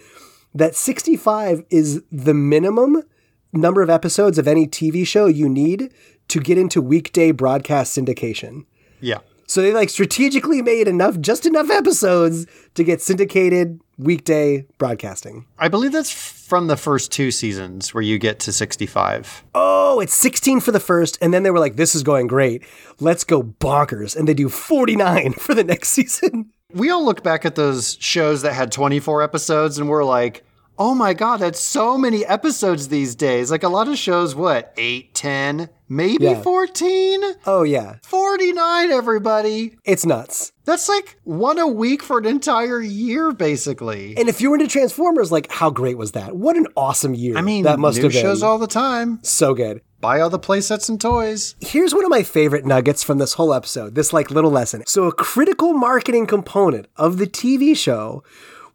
[0.53, 3.03] that 65 is the minimum
[3.51, 5.91] number of episodes of any TV show you need
[6.27, 8.65] to get into weekday broadcast syndication.
[9.01, 9.19] Yeah.
[9.47, 15.45] So they like strategically made enough, just enough episodes to get syndicated weekday broadcasting.
[15.57, 19.43] I believe that's from the first two seasons where you get to 65.
[19.53, 22.63] Oh, it's 16 for the first, and then they were like, this is going great.
[22.99, 24.15] Let's go bonkers.
[24.15, 26.51] And they do 49 for the next season.
[26.73, 30.43] We all look back at those shows that had 24 episodes and we're like,
[30.77, 33.49] oh my God, that's so many episodes these days.
[33.49, 36.41] Like a lot of shows, what, 8, 10, maybe Yeah.
[36.41, 37.21] 14?
[37.45, 37.95] Oh, yeah.
[38.03, 39.75] 49, everybody.
[39.83, 40.51] It's nuts.
[40.65, 44.17] That's like one a week for an entire year, basically.
[44.17, 46.35] And if you were into Transformers, like, how great was that?
[46.35, 48.21] What an awesome year I mean, that must have been.
[48.21, 49.19] shows all the time.
[49.21, 49.81] so good.
[50.01, 51.55] buy all the playsets and toys.
[51.61, 54.83] Here's one of my favorite nuggets from this whole episode, this like little lesson.
[54.85, 58.23] So, a critical marketing component of the TV show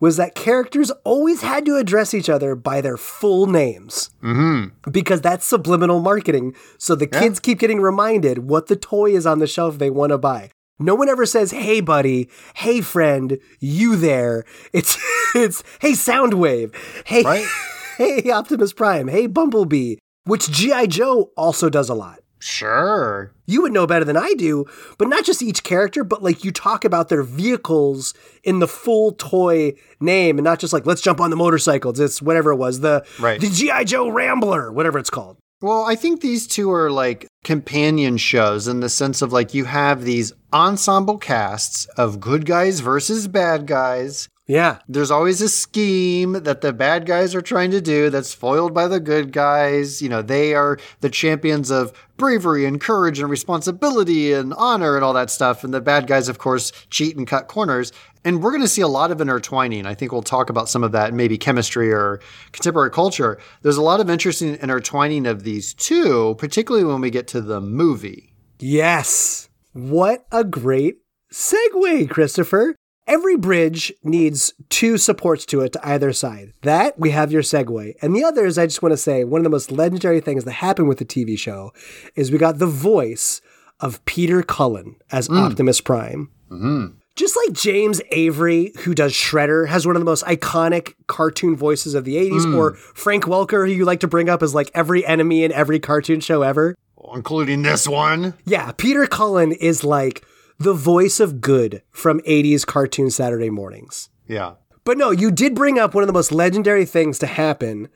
[0.01, 4.11] was that characters always had to address each other by their full names.
[4.23, 4.91] Mm-hmm.
[4.91, 6.55] Because that's subliminal marketing.
[6.79, 10.11] So the kids keep getting reminded what the toy is on the shelf they want
[10.11, 10.51] to buy.
[10.79, 14.97] No one ever says, "Hey, buddy," "Hey, friend," "You there?" It's
[15.35, 17.47] it's "Hey, Soundwave," "Hey, Right.
[17.99, 23.33] hey, Optimus Prime," "Hey, Bumblebee," which GI Joe also does a lot Sure.
[23.47, 24.65] you would know better than I do,
[24.99, 29.13] but not just each character, but like you talk about their vehicles in the full
[29.13, 31.99] toy name and not just like let's jump on the motorcycles.
[32.01, 33.41] It's whatever it was, the Right.
[33.41, 35.37] the GI Joe Rambler, whatever it's called.
[35.63, 39.65] Well, I think these two are like companion shows in the sense of like you
[39.67, 44.29] have these ensemble casts of good guys versus bad guys.
[44.51, 44.79] Yeah.
[44.89, 48.89] There's always a scheme that the bad guys are trying to do that's foiled by
[48.89, 50.03] the good guys.
[50.03, 55.05] You know, they are the champions of bravery and courage and responsibility and honor and
[55.05, 55.63] all that stuff.
[55.63, 57.93] And the bad guys, of course, cheat and cut corners.
[58.25, 59.87] And we're going to see a lot of intertwining.
[59.87, 62.19] I think we'll talk about some of that, maybe chemistry or
[62.51, 63.39] contemporary culture.
[63.63, 67.61] There's a lot of interesting intertwining of these two, particularly when we get to the
[67.61, 68.35] movie.
[68.59, 69.49] Yes.
[69.75, 72.75] What a great segue, Christopher.
[73.07, 76.53] Every bridge needs two supports to it to either side.
[76.63, 77.95] That, we have your segue.
[78.01, 80.45] And the other is, I just want to say, one of the most legendary things
[80.45, 81.73] that happened with the TV show
[82.15, 83.41] is we got the voice
[83.81, 85.39] of Peter Cullen as hmm.
[85.39, 86.31] Optimus Prime.
[86.51, 86.87] Mm-hmm.
[87.17, 91.95] Just like James Avery, who does Shredder, has one of the most iconic cartoon voices
[91.95, 92.55] of the 80s, hmm.
[92.55, 95.81] or Frank Welker, who you like to bring up as like every enemy in every
[95.81, 96.77] cartoon show ever.
[97.13, 98.35] Including this one.
[98.45, 100.25] Yeah, Peter Cullen is like
[100.61, 104.11] the voice of good from 80s cartoon Saturday mornings.
[104.29, 104.55] Yeah.
[104.85, 107.89] But no, you did bring up one of the most legendary things to happen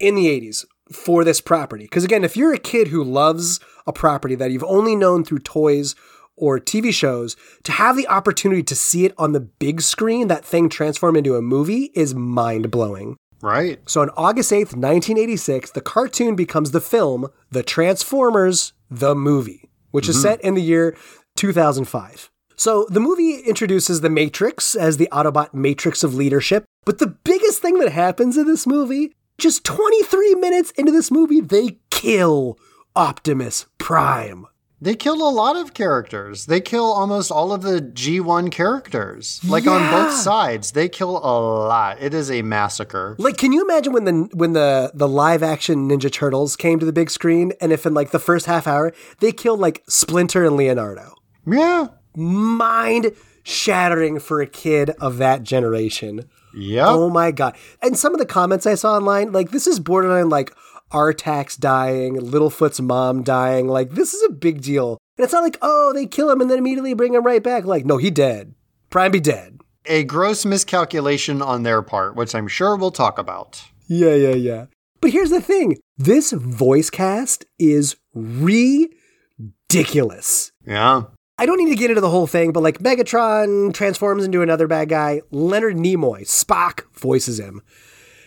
[0.00, 1.84] in the 80s for this property.
[1.84, 5.38] Because again, if you're a kid who loves a property that you've only known through
[5.38, 5.94] toys
[6.36, 10.44] or TV shows, to have the opportunity to see it on the big screen, that
[10.44, 13.16] thing transform into a movie, is mind blowing.
[13.40, 13.78] Right.
[13.88, 20.08] So on August 8th, 1986, the cartoon becomes the film The Transformers the Movie, which
[20.08, 20.22] is mm-hmm.
[20.22, 20.96] set in the year
[21.38, 22.30] 2005.
[22.56, 27.62] So the movie introduces the Matrix as the Autobot matrix of leadership, but the biggest
[27.62, 32.58] thing that happens in this movie, just 23 minutes into this movie, they kill
[32.96, 34.46] Optimus Prime.
[34.80, 36.46] They kill a lot of characters.
[36.46, 39.40] They kill almost all of the G1 characters.
[39.44, 41.34] Like on both sides, they kill a
[41.66, 42.00] lot.
[42.00, 43.16] It is a massacre.
[43.18, 46.86] Like, can you imagine when the when the the live action Ninja Turtles came to
[46.86, 50.44] the big screen, and if in like the first half hour they killed like Splinter
[50.44, 51.14] and Leonardo?
[51.50, 51.88] Yeah.
[52.16, 56.24] mind shattering for a kid of that generation.
[56.54, 56.88] Yeah.
[56.88, 57.56] Oh my god.
[57.82, 60.54] And some of the comments I saw online, like this is borderline like
[60.90, 63.68] Artax dying, Littlefoot's mom dying.
[63.68, 64.98] Like this is a big deal.
[65.16, 67.64] And it's not like, oh, they kill him and then immediately bring him right back.
[67.64, 68.54] Like, no, he dead.
[68.90, 69.60] Prime be dead.
[69.86, 73.62] A gross miscalculation on their part, which I'm sure we'll talk about.
[73.86, 74.66] Yeah, yeah, yeah.
[75.00, 75.78] But here's the thing.
[75.96, 78.92] This voice cast is ridiculous.
[80.66, 81.04] Yeah.
[81.38, 84.66] I don't need to get into the whole thing, but like Megatron transforms into another
[84.66, 85.22] bad guy.
[85.30, 87.62] Leonard Nimoy, Spock, voices him.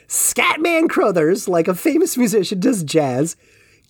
[0.08, 3.36] Scatman Crothers, like a famous musician, does jazz.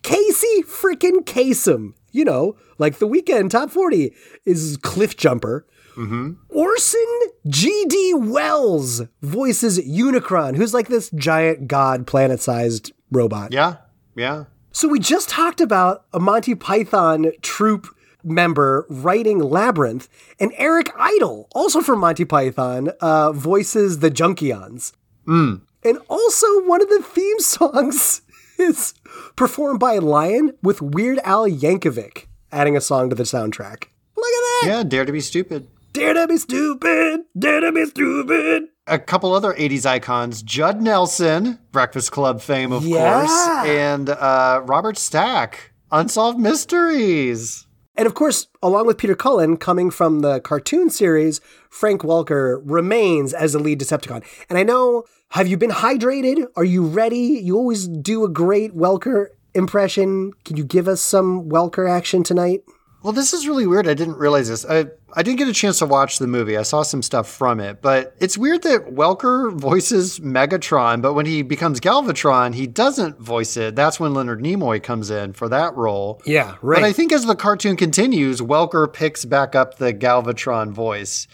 [0.01, 4.13] Casey frickin' Kasem, you know, like the weekend top 40
[4.45, 5.67] is Cliff Jumper.
[5.95, 6.34] Mm-hmm.
[6.49, 8.13] Orson G.D.
[8.15, 13.51] Welles voices Unicron, who's like this giant god planet sized robot.
[13.51, 13.77] Yeah.
[14.15, 14.45] Yeah.
[14.71, 17.88] So we just talked about a Monty Python troupe
[18.23, 20.07] member writing Labyrinth,
[20.39, 24.93] and Eric Idle, also from Monty Python, uh, voices the Junkions.
[25.27, 28.21] And also one of the theme songs
[28.60, 28.93] is
[29.36, 33.86] performed by Lion with Weird Al Yankovic adding a song to the soundtrack.
[34.17, 34.63] Look at that!
[34.67, 34.84] Yeah.
[34.84, 35.67] Dare to be stupid.
[35.93, 37.21] Dare to be stupid!
[37.38, 38.63] Dare to be stupid!
[38.88, 43.21] A couple other 80s icons Judd Nelson, Breakfast Club fame, of Yeah.
[43.25, 47.65] course, and uh, Robert Stack, Unsolved Mysteries.
[47.95, 53.34] And of course, along with Peter Cullen, coming from the cartoon series, Frank Welker remains
[53.34, 54.23] as the lead Decepticon.
[54.49, 56.45] And I know, have you been hydrated?
[56.56, 57.18] Are you ready?
[57.18, 60.32] You always do a great Welker impression.
[60.45, 62.63] Can you give us some Welker action tonight?
[63.04, 63.88] Well, this is really weird.
[63.88, 64.64] I didn't realize this.
[64.64, 66.56] I, I didn't get a chance to watch the movie.
[66.56, 71.26] I saw some stuff from it, but it's weird that Welker voices Megatron, but when
[71.26, 73.76] he becomes Galvatron, he doesn't voice it.
[73.76, 76.22] That's when Leonard Nimoy comes in for that role.
[76.28, 76.82] Yeah, right.
[76.82, 81.28] But I think as the cartoon continues, Welker picks back up the Galvatron voice.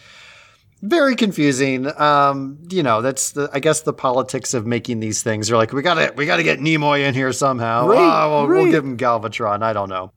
[0.81, 1.91] very confusing.
[1.99, 5.47] Um, you know, that's the I guess the politics of making these things.
[5.49, 7.87] They're like, we gotta we gotta get Nimoy in here somehow.
[7.87, 9.63] Right, oh, we'll, we'll give him Galvatron.
[9.63, 10.13] I don't know.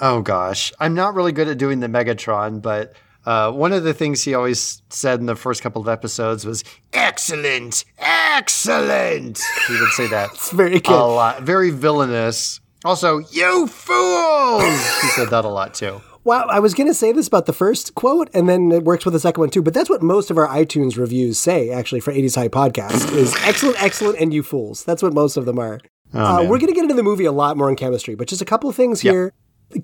[0.00, 2.92] Oh gosh, I'm not really good at doing the Megatron, but
[3.24, 6.62] uh, one of the things he always said in the first couple of episodes was
[6.92, 10.92] "excellent, excellent." He would say that It's very good.
[10.92, 12.60] a lot, very villainous.
[12.84, 14.62] Also, you fools!
[15.02, 16.00] he said that a lot too.
[16.24, 19.04] Well, I was going to say this about the first quote, and then it works
[19.04, 19.62] with the second one too.
[19.62, 23.32] But that's what most of our iTunes reviews say, actually, for 80s High Podcast is
[23.44, 24.84] excellent, excellent, and you fools.
[24.84, 25.80] That's what most of them are.
[26.12, 28.42] uh, we're going to get into the movie a lot more in chemistry, but just
[28.42, 29.34] a couple of things here.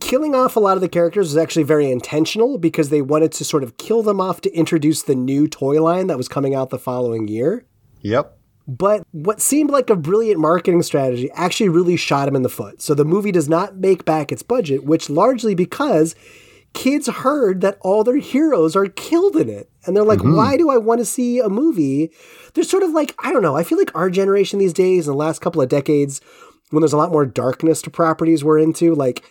[0.01, 3.45] Killing off a lot of the characters was actually very intentional because they wanted to
[3.45, 6.71] sort of kill them off to introduce the new toy line that was coming out
[6.71, 7.67] the following year.
[8.01, 8.39] Yep.
[8.69, 12.81] But what seemed like a brilliant marketing strategy actually really shot him in the foot.
[12.81, 16.15] So the movie does not make back its budget, which largely because
[16.75, 19.69] kids heard that all their heroes are killed in it.
[19.85, 20.37] And they're like, mm-hmm.
[20.37, 22.13] why do I want to see a movie?
[22.55, 23.57] They're sort of like, I don't know.
[23.57, 26.21] I feel like our generation these days, in the last couple of decades,
[26.71, 29.25] when there's a lot more darkness to properties we're into, like,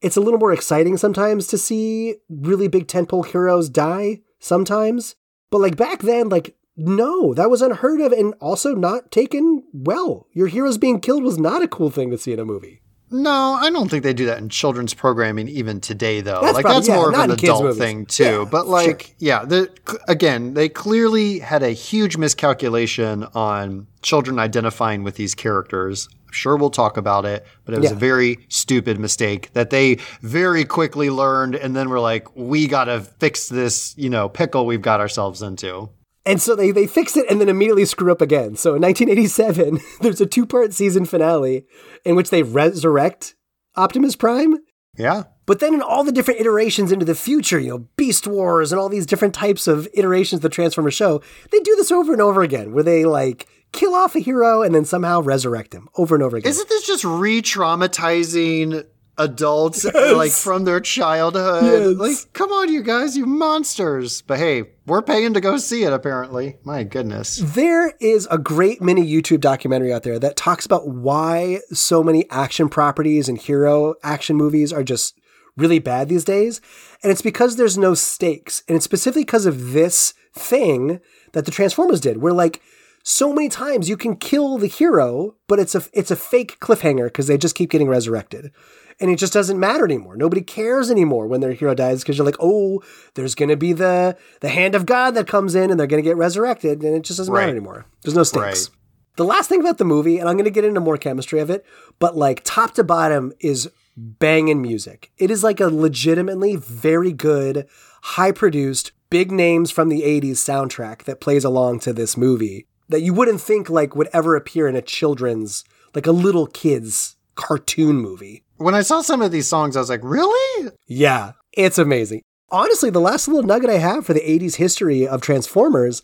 [0.00, 5.14] it's a little more exciting sometimes to see really big tentpole heroes die sometimes.
[5.50, 10.26] But like back then, like, no, that was unheard of and also not taken well.
[10.32, 12.82] Your heroes being killed was not a cool thing to see in a movie.
[13.10, 16.40] No, I don't think they do that in children's programming even today, though.
[16.42, 18.24] That's like probably- that's yeah, more of an adult thing too.
[18.24, 19.70] Yeah, but like, yeah, the
[20.08, 26.08] again, they clearly had a huge miscalculation on children identifying with these characters.
[26.26, 27.96] I'm sure we'll talk about it, but it was Yeah.
[27.96, 32.84] a very stupid mistake that they very quickly learned, and then were like, we got
[32.84, 35.88] to fix this, you know, pickle we've got ourselves into.
[36.24, 38.56] And so they, they fixed it and then immediately screw up again.
[38.56, 41.64] So in 1987, there's a two part season finale
[42.04, 43.36] in which they resurrect
[43.76, 44.58] Optimus Prime.
[44.98, 45.24] Yeah.
[45.44, 48.80] But then in all the different iterations into the future, you know, Beast Wars and
[48.80, 51.22] all these different types of iterations of the Transformers show,
[51.52, 53.46] they do this over and over again where they like
[53.76, 56.50] kill off a hero and then somehow resurrect him over and over again.
[56.50, 58.84] Isn't this just re-traumatizing
[59.18, 61.64] adults like from their childhood?
[61.64, 61.96] Yes.
[61.96, 64.22] Like, come on, you guys, you monsters!
[64.22, 65.92] But hey, we're paying to go see it.
[65.92, 67.36] Apparently, my goodness.
[67.36, 72.28] There is a great mini YouTube documentary out there that talks about why so many
[72.30, 75.18] action properties and hero action movies are just
[75.56, 76.60] really bad these days.
[77.02, 78.62] And it's because there's no stakes.
[78.68, 81.00] And it's specifically because of this thing
[81.32, 82.60] that the Transformers did, where like
[83.08, 87.04] so many times you can kill the hero, but it's a it's a fake cliffhanger
[87.04, 88.50] because they just keep getting resurrected.
[88.98, 90.16] And it just doesn't matter anymore.
[90.16, 92.82] Nobody cares anymore when their hero dies because you're like, oh,
[93.14, 96.02] there's going to be the the hand of God that comes in and they're going
[96.02, 97.86] to get resurrected, and it just doesn't matter anymore.
[98.02, 98.70] There's no stakes.
[98.70, 98.76] Right.
[99.14, 101.48] The last thing about the movie, and I'm going to get into more chemistry of
[101.48, 101.64] it,
[102.00, 105.12] but like top to bottom is banging music.
[105.16, 107.68] It is like a legitimately very good,
[108.02, 113.02] high produced, big names from the 80s soundtrack that plays along to this movie that
[113.02, 115.64] you wouldn't think like would ever appear in a children's,
[115.94, 118.44] like a little kid's cartoon movie.
[118.56, 120.70] When I saw some of these songs, I was like, really?
[120.86, 122.22] Yeah, it's amazing.
[122.50, 126.00] Honestly, the last little nugget I have for the 80s history of Transformers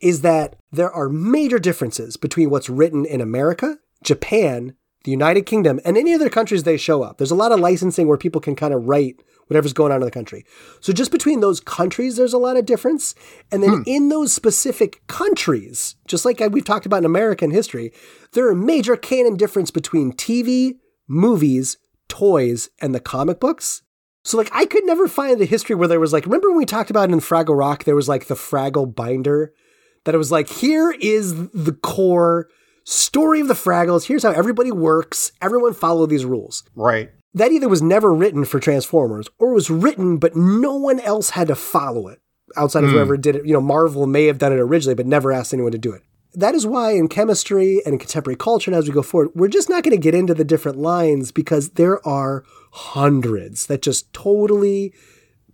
[0.00, 5.80] is that there are major differences between what's written in America, Japan, the United Kingdom,
[5.84, 7.18] and any other countries they show up.
[7.18, 10.04] There's a lot of licensing where people can kind of write whatever's going on in
[10.04, 10.44] the country.
[10.80, 13.16] So just between those countries, there's a lot of difference.
[13.50, 13.82] And then hmm.
[13.84, 17.92] in those specific countries, just like we've talked about in American history,
[18.32, 20.74] there are major canon difference between TV,
[21.08, 21.78] movies,
[22.08, 23.82] toys, and the comic books.
[24.22, 26.66] So like I could never find the history where there was like remember when we
[26.66, 29.52] talked about in Fraggle Rock there was like the Fraggle binder
[30.04, 32.48] that it was like here is the core
[32.84, 37.10] story of the Fraggles here's how everybody works everyone follow these rules Right.
[37.34, 41.48] That either was never written for Transformers or was written but no one else had
[41.48, 42.20] to follow it
[42.56, 42.96] outside of hmm.
[42.96, 43.46] whoever did it.
[43.46, 46.02] You know Marvel may have done it originally but never asked anyone to do it.
[46.34, 49.48] That is why in chemistry and in contemporary culture and as we go forward we're
[49.48, 54.12] just not going to get into the different lines because there are hundreds that just
[54.12, 54.94] totally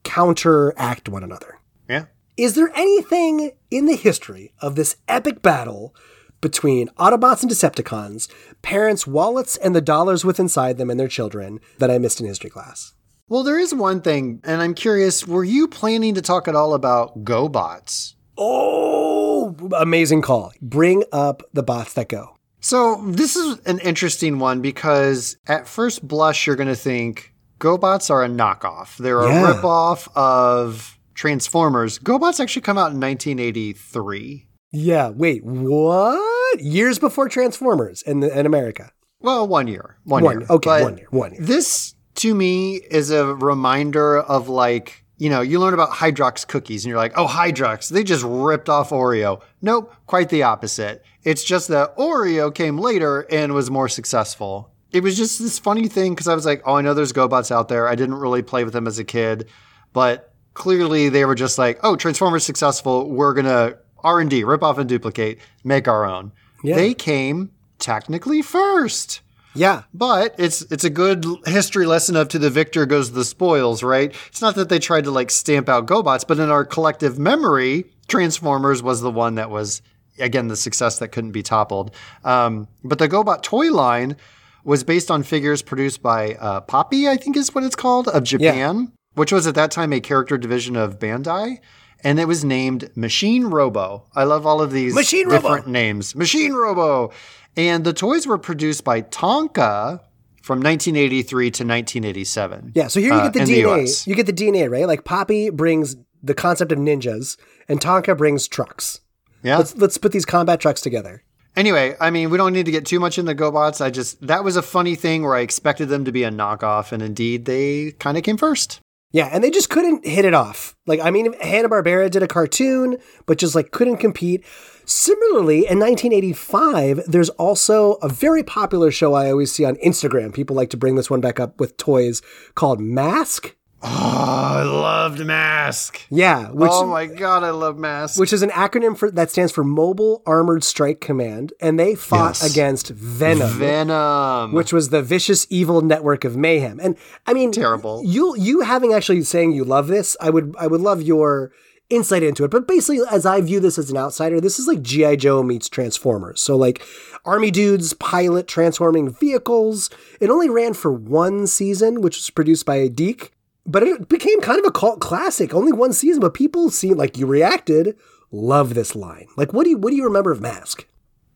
[0.05, 1.59] counteract one another.
[1.89, 2.07] Yeah.
[2.37, 5.95] is there anything in the history of this epic battle
[6.41, 8.29] between Autobots and Decepticons,
[8.63, 12.27] parents' wallets and the dollars with inside them and their children that I missed in
[12.27, 12.93] history class?
[13.29, 16.75] Well, there is one thing, and I'm curious, were you planning to talk at all
[16.75, 18.15] about GoBots?
[18.39, 20.53] Oh, amazing call.
[20.63, 22.37] Bring up the bots that go.
[22.61, 28.11] So this is an interesting one because at first blush you're going to think GoBots
[28.11, 28.97] are a knockoff.
[28.99, 29.53] They're a Yeah.
[29.55, 31.99] ripoff of Transformers.
[31.99, 34.46] GoBots actually come out in 1983.
[34.77, 36.61] Yeah, wait, what?
[36.61, 38.93] Years before Transformers in, the, in America.
[39.21, 39.97] Well, one year.
[40.05, 40.47] One, One- year.
[40.51, 41.43] okay, But one year, one year.
[41.43, 46.85] This to me is a reminder of like you know, you learn about Hydrox cookies
[46.85, 49.41] and you're like, oh, Hydrox, they just ripped off Oreo.
[49.63, 51.03] Nope, quite the opposite.
[51.25, 54.75] It's just that Oreo came later and was more successful.
[54.93, 57.51] It was just this funny thing because I was like, oh, I know there's GoBots
[57.51, 57.89] out there.
[57.89, 59.49] I didn't really play with them as a kid,
[59.95, 63.09] but clearly they were just like, oh, Transformers successful.
[63.11, 66.33] We're going to R&D, rip off and duplicate, make our own.
[66.63, 66.77] Yeah.
[66.77, 69.21] They came technically first.
[69.55, 69.83] Yeah.
[69.95, 74.15] But it's it's a good history lesson of to the victor goes the spoils, right?
[74.29, 77.87] It's not that they tried to like stamp out GoBots, but in our collective memory,
[78.09, 79.83] Transformers was the one that was
[80.19, 81.91] again the success that couldn't be toppled.
[82.25, 84.17] Um, but the GoBot toy line
[84.65, 88.25] was based on figures produced by uh, Popy, I think is what it's called, of
[88.25, 91.61] Japan, which was at that time a character division of Bandai.
[92.05, 94.05] And it was named Machine Robo.
[94.15, 95.41] I love all of these Machine Robo.
[95.41, 96.15] different names.
[96.15, 97.13] Machine Robo.
[97.57, 100.01] And the toys were produced by Tonka
[100.43, 102.73] from 1983 to 1987.
[102.75, 102.87] Yeah.
[102.89, 103.83] So here you uh, get the the DNA.
[103.83, 104.07] US.
[104.07, 104.87] you get the DNA, right?
[104.87, 107.37] Like Popy brings the concept of ninjas,
[107.69, 109.01] and Tonka brings trucks.
[109.43, 109.59] Yeah.
[109.59, 111.23] Let's let's put these combat trucks together.
[111.57, 113.81] Anyway, I mean, we don't need to get too much into GoBots.
[113.81, 116.93] I just that was a funny thing where I expected them to be a knockoff,
[116.93, 118.81] and indeed they kind of came first.
[119.13, 120.77] Yeah, and they just couldn't hit it off.
[120.87, 124.45] Like, I mean, Hanna Barbera did a cartoon, but just like couldn't compete.
[124.85, 130.35] Similarly, in 1985, there's also a very popular show I always see on Instagram.
[130.35, 132.21] People like to bring this one back up with toys
[132.55, 133.56] called Mask.
[133.83, 136.01] Oh, I loved Mask.
[136.11, 138.19] Yeah, which oh my god, I love Mask.
[138.19, 142.41] which is an acronym for that stands for Mobile Armored Strike Command, and they fought
[142.41, 142.51] Yes.
[142.53, 143.51] against Venom.
[143.59, 144.53] Venom.
[144.53, 146.81] which was the vicious evil network of mayhem.
[146.83, 146.97] And
[147.27, 148.03] I mean, Terrible.
[148.05, 151.53] You you having actually saying you love this, I would I would love your
[151.91, 152.51] insight into it.
[152.51, 155.69] But basically, as I view this as an outsider, this is like GI Joe meets
[155.69, 156.41] Transformers.
[156.41, 156.83] So like
[157.25, 159.91] army dudes pilot transforming vehicles.
[160.19, 163.33] It only ran for one season, which was produced by DIC.
[163.67, 165.53] But it became kind of a cult classic.
[165.53, 167.97] Only one season, but people seem like you reacted.
[168.31, 169.27] Love this line.
[169.37, 170.87] Like, what do you what do you remember of Mask?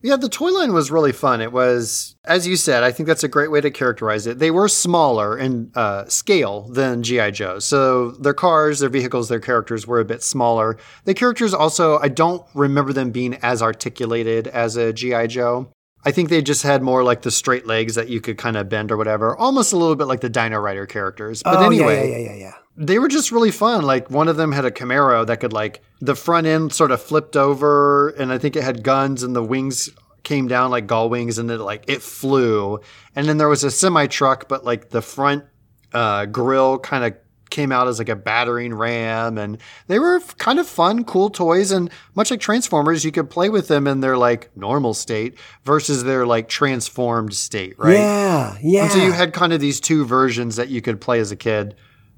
[0.03, 1.41] Yeah, the toy line was really fun.
[1.41, 4.39] It was, as you said, I think that's a great way to characterize it.
[4.39, 7.31] They were smaller in uh, scale than G.I.
[7.31, 7.59] Joe.
[7.59, 10.77] So their cars, their vehicles, their characters were a bit smaller.
[11.05, 15.27] The characters also, I don't remember them being as articulated as a G.I.
[15.27, 15.71] Joe.
[16.03, 18.69] I think they just had more like the straight legs that you could kind of
[18.69, 21.43] bend or whatever, almost a little bit like the Dino Rider characters.
[21.43, 23.83] But oh anyway, yeah, yeah, yeah, yeah, they were just really fun.
[23.83, 27.01] Like one of them had a Camaro that could like the front end sort of
[27.01, 29.89] flipped over, and I think it had guns, and the wings
[30.23, 32.79] came down like gull wings, and it like it flew.
[33.15, 35.45] And then there was a semi truck, but like the front
[35.93, 37.15] uh, grill kind of
[37.51, 41.71] came out as like a battering ram, and they were kind of fun, cool toys.
[41.71, 46.03] And much like Transformers, you could play with them in their like normal state versus
[46.03, 47.93] their like transformed state, right?
[47.93, 48.83] Yeah, yeah.
[48.83, 51.35] And so you had kind of these two versions that you could play as a
[51.35, 51.75] kid.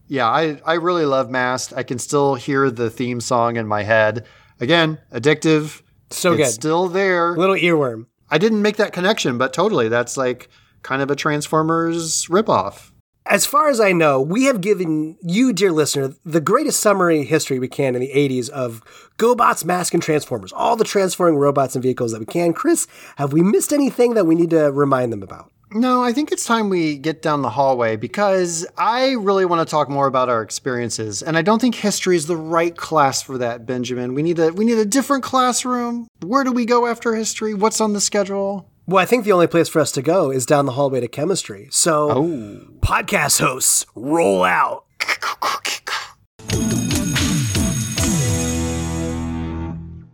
[0.07, 3.83] Yeah, I, I really love Mask I can still hear the theme song in my
[3.83, 4.25] head.
[4.59, 5.81] Again, addictive.
[6.09, 6.53] so it's good.
[6.53, 7.35] still there.
[7.35, 8.05] Little earworm.
[8.29, 9.89] I didn't make that connection, but totally.
[9.89, 10.49] That's like
[10.83, 12.91] kind of a Transformers ripoff.
[13.25, 17.57] As far as I know, we have given you, dear listener, the greatest summary history
[17.57, 18.83] we can in the 80s of
[19.17, 20.51] GoBots, Mask, and Transformers.
[20.51, 22.51] All the transforming robots and vehicles that we can.
[22.51, 25.51] Chris, have we missed anything that we need to remind them about?
[25.71, 29.71] No, I think it's time we get down the hallway because I really want to
[29.71, 33.39] talk more about our experiences, and I don't think history is the right class for
[33.39, 34.13] that, Benjamin.
[34.13, 36.07] We need a we need a different classroom.
[36.21, 37.55] Where do we go after history?
[37.55, 38.69] What's on the schedule?
[38.85, 41.07] Well, I think the only place for us to go is down the hallway to
[41.07, 41.67] chemistry.
[41.71, 42.59] So, Oh.
[42.81, 44.85] podcast hosts, roll out.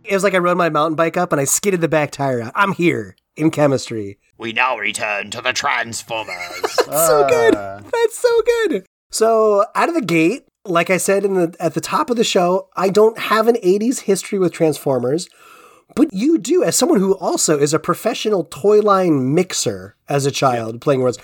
[0.04, 2.40] It was like I rode my mountain bike up and I skidded the back tire
[2.42, 2.52] out.
[2.56, 4.18] I'm here in chemistry.
[4.38, 6.34] We now return to the Transformers.
[6.84, 7.54] so good.
[7.56, 7.80] Ah.
[7.80, 8.86] That's so good.
[9.12, 12.24] So out of the gate, like I said in the at the top of the
[12.24, 15.28] show, I don't have an 80s history with Transformers,
[15.94, 20.30] but you do as someone who also is a professional toy line mixer as a
[20.30, 21.18] child playing words.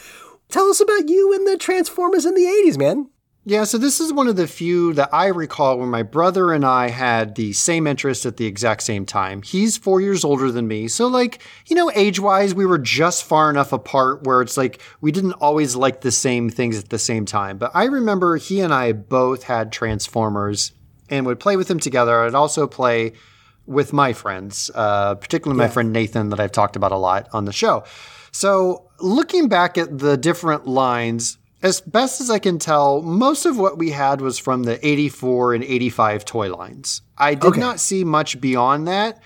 [0.49, 3.11] Tell us about you and the Transformers in the 80s, man.
[3.49, 6.64] Yeah, so this is one of the few that I recall when my brother and
[6.64, 9.41] I had the same interest at the exact same time.
[9.41, 10.89] He's four years older than me.
[10.89, 14.83] So, like, you know, age wise, we were just far enough apart where it's like
[15.01, 17.57] we didn't always like the same things at the same time.
[17.57, 20.73] But I remember he and I both had Transformers
[21.09, 22.25] and would play with them together.
[22.25, 23.12] I'd also play
[23.67, 27.45] with my friends, uh, particularly my friend Nathan, that I've talked about a lot on
[27.45, 27.85] the show.
[28.33, 33.59] So, looking back at the different lines, as best as I can tell, most of
[33.59, 37.03] what we had was from the 84 and 85 toy lines.
[37.17, 37.61] I did Okay.
[37.61, 39.21] not see much beyond that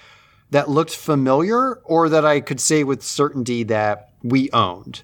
[0.50, 5.02] that looked familiar or that I could say with certainty that we owned.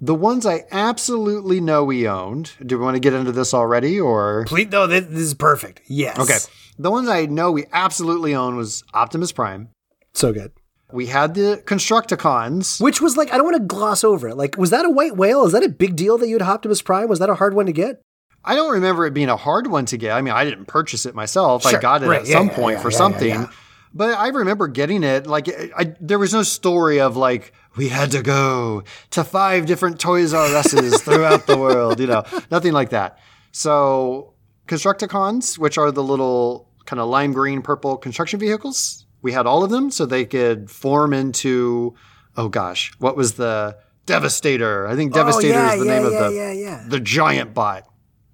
[0.00, 2.52] The ones I absolutely know we owned.
[2.64, 4.44] Do we want to get into this already or?
[4.46, 5.82] Please, no, this, this is perfect.
[5.88, 6.18] Yes.
[6.18, 6.38] Okay.
[6.78, 9.70] The ones I know we absolutely own was Optimus Prime.
[10.14, 10.52] So good.
[10.92, 12.80] We had the Constructicons.
[12.80, 14.36] Which was like, I don't want to gloss over it.
[14.36, 15.44] Like, was that a white whale?
[15.44, 17.08] Is that a big deal that you had Optimus Prime?
[17.08, 18.00] Was that a hard one to get?
[18.44, 20.12] I don't remember it being a hard one to get.
[20.12, 21.66] I mean, I didn't purchase it myself.
[21.66, 22.20] I got it Right.
[22.22, 23.48] at Yeah, some yeah, point yeah, for something.
[23.92, 25.26] But I remember getting it.
[25.26, 30.00] Like, I, there was no story of like, we had to go to five different
[30.00, 33.18] Toys R Us's throughout the world, you know, nothing like that.
[33.52, 34.34] So,
[34.66, 39.62] Constructicons, which are the little kind of lime green, purple construction vehicles, we had all
[39.62, 41.94] of them so they could form into,
[42.36, 44.86] oh gosh, what was the Devastator?
[44.86, 47.54] I think oh, Devastator oh, yeah, is the yeah, name yeah, of the the giant
[47.54, 47.84] bot.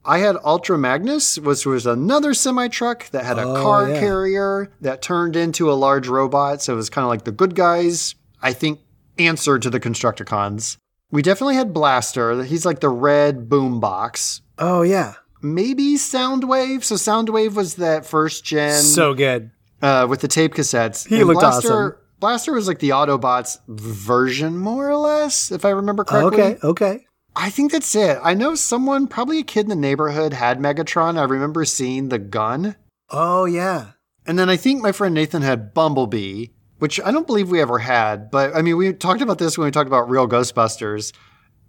[0.06, 4.70] I had Ultra Magnus, which was another semi truck that had a Oh, car carrier
[4.80, 6.62] that turned into a large robot.
[6.62, 8.80] So it was kind of like the good guys, I think,
[9.18, 10.76] answer to the Constructicons.
[11.10, 12.42] We definitely had Blaster.
[12.42, 14.40] He's like the red boom box.
[14.58, 15.14] Oh, yeah.
[15.42, 16.82] Maybe Soundwave.
[16.84, 19.50] So Soundwave was that first gen so good.
[19.82, 21.06] uh, with the tape cassettes.
[21.06, 21.98] He And looked Blaster, awesome.
[22.18, 26.42] Blaster was like the Autobots version, more or less, if I remember correctly.
[26.42, 27.06] Okay, okay.
[27.36, 28.18] I think that's it.
[28.22, 31.18] I know someone, probably a kid in the neighborhood, had Megatron.
[31.18, 32.76] I remember seeing the gun.
[33.10, 33.88] Oh, yeah.
[34.26, 36.46] And then I think my friend Nathan had Bumblebee,
[36.84, 38.30] which I don't believe we ever had.
[38.30, 41.14] But I mean, we talked about this when we talked about real Ghostbusters.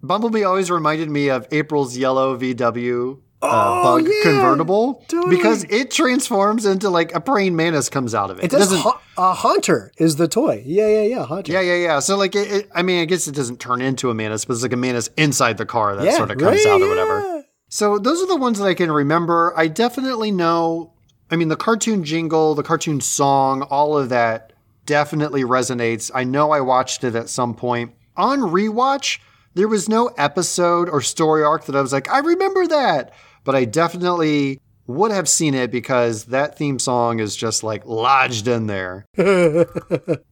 [0.03, 5.33] Bumblebee always reminded me of April's yellow VW uh, Oh, bug yeah, convertible totally.
[5.37, 8.43] because it transforms into like a praying mantis comes out of it.
[8.45, 8.63] It does.
[8.71, 10.61] doesn't- Ha- uh, Haunter is the toy.
[10.65, 11.25] Yeah, yeah, yeah.
[11.25, 11.53] Hunter.
[11.53, 11.99] yeah, yeah, yeah.
[11.99, 14.53] So like, it, it, I mean, I guess it doesn't turn into a mantis, but
[14.55, 16.89] it's like a mantis inside the car that yeah sort of comes right, out or
[16.89, 17.19] whatever.
[17.21, 17.41] yeah.
[17.69, 19.53] So those are the ones that I can remember.
[19.55, 20.91] I definitely know.
[21.31, 24.51] I mean, the cartoon jingle, the cartoon song, all of that
[24.85, 26.11] definitely resonates.
[26.13, 27.93] I know I watched it at some point.
[28.17, 29.19] On rewatch,
[29.53, 33.13] there was no episode or story arc that I was like, I remember that.
[33.43, 38.47] But I definitely would have seen it because that theme song is just like lodged
[38.47, 39.05] in there.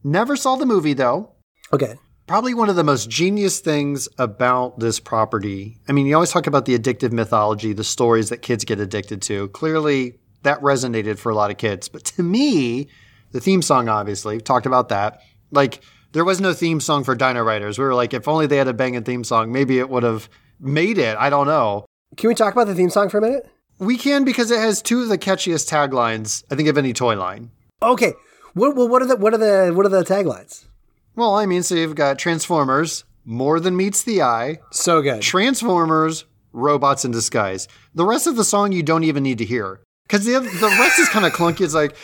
[0.04, 1.32] Never saw the movie though
[1.72, 1.94] Okay.
[2.26, 5.78] probably one of the most genius things about this property.
[5.88, 9.22] I mean, you always talk about the addictive mythology, the stories that kids get addicted
[9.22, 9.48] to.
[9.48, 11.88] Clearly, that resonated for a lot of kids.
[11.88, 12.88] But to me,
[13.34, 15.20] the theme song, obviously, talked about that.
[15.50, 15.80] Like,
[16.12, 17.78] there was no theme song for Dino Riders.
[17.78, 20.28] We were like, if only they had a banging theme song, maybe it would have
[20.60, 21.16] made it.
[21.18, 21.84] I don't know.
[22.16, 23.50] Can we talk about the theme song for a minute?
[23.80, 27.16] We can because it has two of the catchiest taglines, I think, of any toy
[27.16, 27.50] line.
[27.82, 28.12] Okay.
[28.52, 30.64] What, well, what are the what are the what are the taglines?
[31.16, 35.22] Well, I mean, so you've got Transformers, more than meets the eye, So good.
[35.22, 37.66] Transformers, robots in disguise.
[37.96, 41.00] The rest of the song you don't even need to hear because the the rest
[41.00, 41.62] is kind of clunky.
[41.62, 41.96] It's like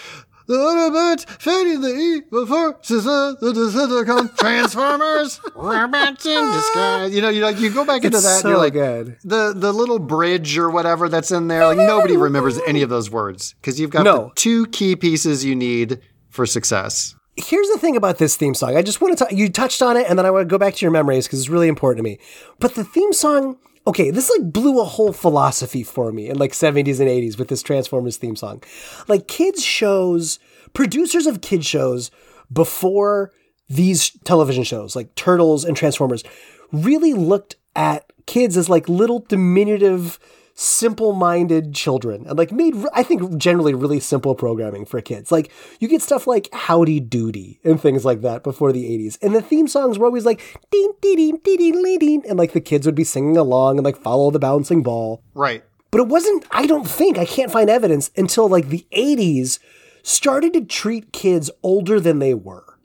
[0.50, 4.36] the Autobots fighting the evil forces of the Decepticons.
[4.38, 7.14] Transformers, robots in disguise.
[7.14, 8.40] You know, you like you go back into It's that.
[8.44, 9.16] and you're like good.
[9.24, 11.64] the the little bridge or whatever that's in there.
[11.66, 14.24] Like nobody remembers any of those words because you've got No.
[14.24, 17.14] the two key pieces you need for success.
[17.36, 18.76] Here's the thing about this theme song.
[18.76, 20.58] I just want to talk, you touched on it, and then I want to go
[20.58, 22.18] back to your memories because it's really important to me.
[22.58, 23.56] But the theme song,
[23.86, 27.48] okay, this like blew a whole philosophy for me in like 70s and 80s with
[27.48, 28.62] this Transformers theme song.
[29.08, 30.38] Like kids shows,
[30.74, 32.10] producers of kids shows
[32.52, 33.32] before
[33.68, 36.24] these television shows like Turtles and Transformers
[36.72, 40.18] really looked at kids as like little diminutive
[40.54, 45.32] simple-minded children and like made I think generally really simple programming for kids.
[45.32, 49.18] Like you get stuff like Howdy Doody and things like that before the 80s.
[49.22, 50.40] And the theme songs were always like
[50.70, 53.84] ding ding ding ding ding ding and like the kids would be singing along and
[53.84, 55.22] like follow the bouncing ball.
[55.34, 55.64] Right.
[55.90, 59.58] But it wasn't, I don't think, I can't find evidence until like the 80s
[60.02, 62.78] started to treat kids older than they were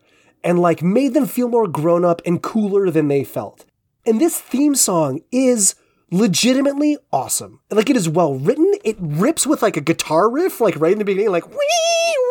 [0.43, 3.65] and like made them feel more grown up and cooler than they felt.
[4.05, 5.75] And this theme song is
[6.19, 7.59] legitimately awesome.
[7.69, 8.71] Like it is well written.
[8.83, 11.57] It rips with like a guitar riff, like right in the beginning, like wee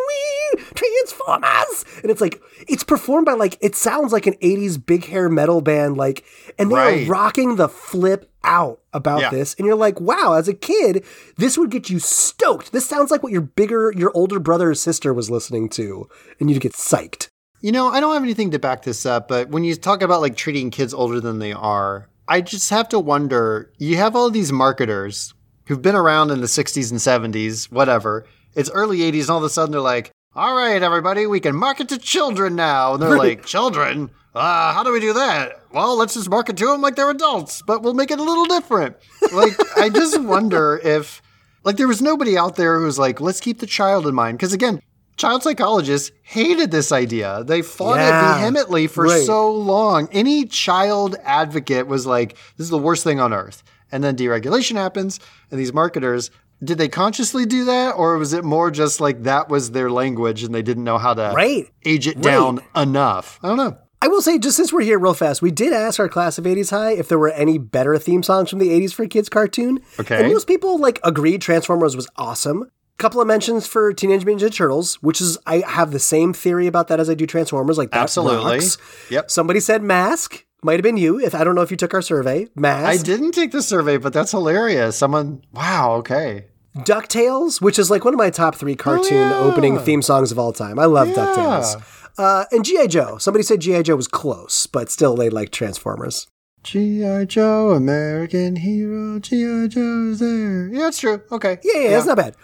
[0.09, 5.05] wee transformers, and it's like it's performed by like it sounds like an '80s big
[5.07, 6.25] hair metal band, like,
[6.59, 7.07] and they Right.
[7.07, 9.31] are rocking the flip out about Yeah.
[9.31, 11.05] this, and you're like, wow, as a kid,
[11.39, 12.73] this would get you stoked.
[12.73, 16.09] This sounds like what your bigger, your older brother or sister was listening to,
[16.41, 17.29] and you'd get psyched.
[17.61, 20.21] You know, I don't have anything to back this up, but when you talk about
[20.21, 24.31] like treating kids older than they are, I just have to wonder you have all
[24.31, 25.35] these marketers
[25.67, 27.01] who've been around in the 60s and
[27.35, 28.27] 70s, whatever.
[28.55, 31.55] It's early 80s, and all of a sudden they're like, all right, everybody, we can
[31.55, 32.95] market to children now.
[32.95, 34.11] And they're like, children?
[34.35, 35.61] Uh, how do we do that?
[35.73, 38.47] Well, let's just market to them like they're adults, but we'll make it a little
[38.47, 38.97] different.
[39.33, 41.23] Like, I just wonder if,
[41.63, 44.39] like, there was nobody out there who was like, let's keep the child in mind.
[44.39, 44.81] Because again,
[45.17, 47.45] child psychologists hated this idea.
[47.45, 49.23] They fought Yeah, it vehemently for right.
[49.25, 50.09] so long.
[50.13, 53.63] Any child advocate was like, this is the worst thing on earth.
[53.93, 56.31] And then deregulation happens, and these marketers,
[56.63, 57.93] did they consciously do that?
[57.93, 61.15] Or was it more just like that was their language and they didn't know how
[61.15, 61.67] to Right.
[61.85, 62.23] age it Right.
[62.25, 63.39] down enough?
[63.43, 63.77] I don't know.
[64.03, 66.45] I will say, just since we're here real fast, we did ask our class of
[66.47, 69.29] 80s High if there were any better theme songs from the 80s for a kids
[69.31, 69.81] cartoon.
[69.99, 70.23] Okay.
[70.25, 72.71] And most people like agreed Transformers was awesome.
[72.97, 76.67] Couple of mentions for Teenage Mutant Ninja Turtles, which is I have the same theory
[76.69, 77.77] about that as I do Transformers.
[77.77, 78.55] Like that Absolutely.
[78.57, 78.79] rocks.
[79.11, 79.31] Yep.
[79.31, 80.45] Somebody said Mask.
[80.63, 81.21] Might have been you.
[81.21, 82.47] If I don't know if you took our survey.
[82.55, 82.87] Mask.
[82.87, 84.97] I didn't take the survey, but that's hilarious.
[84.97, 86.47] Someone, wow, okay.
[86.79, 89.39] DuckTales, which is like one of my top three cartoon yeah.
[89.39, 90.79] opening theme songs of all time.
[90.79, 91.15] I love Yeah.
[91.17, 92.11] DuckTales.
[92.17, 92.87] Uh, and G.I.
[92.87, 93.19] Joe.
[93.19, 93.83] Somebody said G.I.
[93.83, 96.27] Joe was close, but still they like Transformers.
[96.63, 97.27] G.I.
[97.27, 99.67] Joe, American hero, G.I.
[99.67, 100.69] Joe's there.
[100.73, 101.21] Yeah, it's true.
[101.31, 101.59] Okay.
[101.63, 102.37] Yeah, yeah, it's not bad.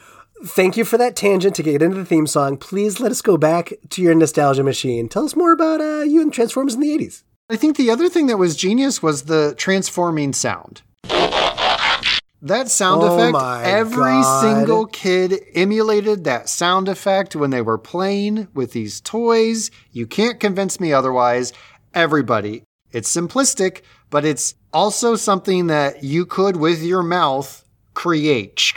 [0.45, 2.57] Thank you for that tangent to get into the theme song.
[2.57, 5.07] Please let us go back to your nostalgia machine.
[5.09, 7.25] Tell us more about uh, you and Transformers in the 80s.
[7.51, 10.81] I think the other thing that was genius was the transforming sound.
[12.43, 14.41] That sound Oh effect, every God.
[14.41, 19.71] single kid emulated that sound effect when they were playing with these toys.
[19.93, 21.53] You can't convince me otherwise.
[21.93, 22.63] Everybody.
[22.93, 27.63] It's simplistic, but it's also something that you could, with your mouth,
[27.93, 28.73] create.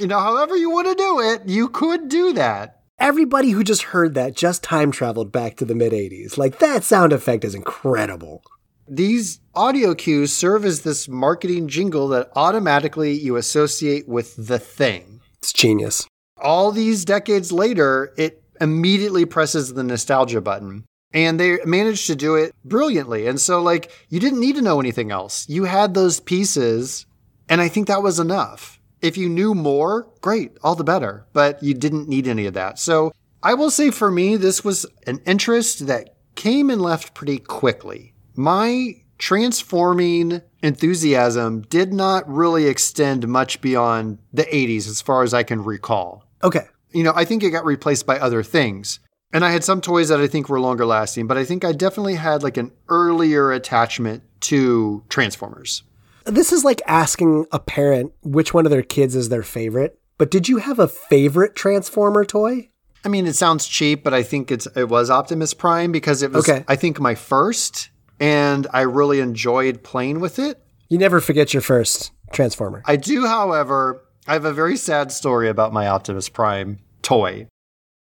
[0.00, 2.80] You know, however you want to do it, you could do that.
[2.98, 6.38] Everybody who just heard that just time traveled back to the mid 80s.
[6.38, 8.42] Like, that sound effect is incredible.
[8.88, 15.20] These audio cues serve as this marketing jingle that automatically you associate with the thing.
[15.38, 16.06] It's genius.
[16.36, 20.84] All these decades later, it immediately presses the nostalgia button.
[21.14, 23.26] And they managed to do it brilliantly.
[23.26, 25.48] And so, like, you didn't need to know anything else.
[25.48, 27.06] You had those pieces,
[27.52, 28.80] and I think that was enough.
[29.02, 31.26] If you knew more, great, all the better.
[31.34, 32.78] But you didn't need any of that.
[32.78, 37.38] So, I will say for me, this was an interest that came and left pretty
[37.38, 38.14] quickly.
[38.34, 45.42] My transforming enthusiasm did not really extend much beyond the 80s as far as I
[45.42, 46.24] can recall.
[46.42, 46.64] Okay.
[46.92, 48.98] You know, I think it got replaced by other things.
[49.30, 51.72] And I had some toys that I think were longer lasting, but I think I
[51.72, 55.82] definitely had like an earlier attachment to Transformers.
[56.24, 59.98] This is like asking a parent which one of their kids is their favorite.
[60.18, 62.68] But did you have a favorite Transformer toy?
[63.04, 66.30] I mean, it sounds cheap, but I think it's it was Optimus Prime because it
[66.30, 66.64] was Okay.
[66.68, 70.62] I think my first and I really enjoyed playing with it.
[70.88, 72.82] You never forget your first Transformer.
[72.86, 77.48] I do, however, I have a very sad story about my Optimus Prime toy.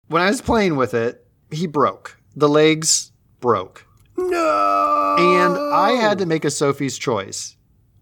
[0.08, 2.18] When I was playing with it, he broke.
[2.36, 3.86] The legs broke.
[4.16, 5.16] No.
[5.18, 7.56] And I had to make a Sophie's choice.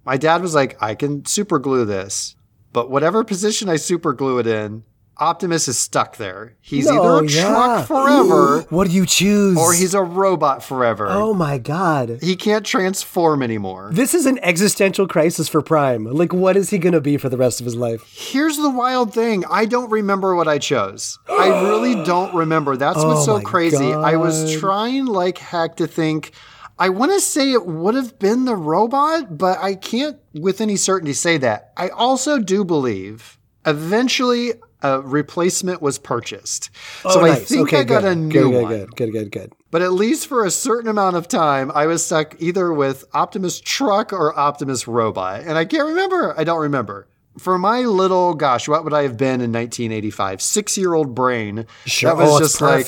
[0.08, 2.34] My dad was like, I can super glue this,
[2.72, 4.84] but whatever position I super glue it in,
[5.18, 6.54] Optimus is stuck there.
[6.62, 7.42] He's No, either a yeah.
[7.50, 9.58] truck forever What do you choose?
[9.58, 11.08] or he's a robot forever.
[11.10, 12.20] Oh my god.
[12.22, 13.90] He can't transform anymore.
[13.92, 16.04] This is an existential crisis for Prime.
[16.04, 18.02] Like, what is he going to be for the rest of his life?
[18.10, 19.44] Here's the wild thing.
[19.50, 21.18] I don't remember what I chose.
[21.28, 22.78] I really don't remember.
[22.78, 23.92] That's what's Oh so my crazy.
[23.92, 26.32] I was trying like heck to think.
[26.78, 30.76] I want to say it would have been the robot, but I can't with any
[30.76, 31.72] certainty say that.
[31.76, 34.52] I also do believe eventually
[34.82, 36.70] a replacement was purchased.
[37.04, 38.12] Oh, so Oh, I think okay, I got good.
[38.12, 38.70] a new good, good, one.
[38.72, 39.52] Good, good, good, good.
[39.70, 43.60] But at least for a certain amount of time, I was stuck either with Optimus
[43.60, 45.40] Truck or Optimus Robot.
[45.42, 46.32] And I can't remember.
[46.38, 47.08] I don't remember.
[47.38, 50.40] For my little, gosh, what would I have been in 1985?
[50.40, 51.66] Six year old brain.
[51.84, 52.10] Sure.
[52.10, 52.86] That was Oh, just like,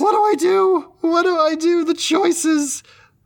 [0.00, 0.92] what do I do?
[1.00, 1.84] What do I do?
[1.84, 2.82] The choices,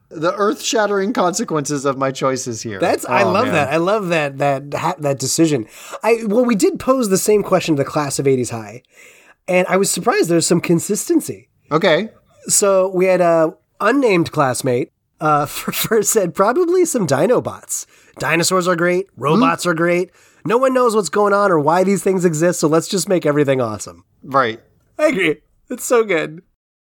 [0.09, 2.78] the earth shattering consequences of my choices here.
[2.78, 3.54] That's I Oh, love man.
[3.54, 3.72] that.
[3.72, 5.66] I love that that ha- that decision.
[6.02, 8.82] I well, we did pose the same question to the class of '80s high,
[9.48, 11.48] and I was surprised there's some consistency.
[11.72, 12.11] Okay.
[12.48, 17.86] So we had a unnamed classmate uh, first said probably some Dinobots.
[18.18, 19.09] Dinosaurs are great.
[19.16, 20.11] Robots are great.
[20.46, 23.26] No one knows what's going on or why these things exist, so let's just make
[23.26, 24.04] everything awesome.
[24.22, 24.61] Right.
[24.98, 25.38] I agree.
[25.68, 26.42] It's so good.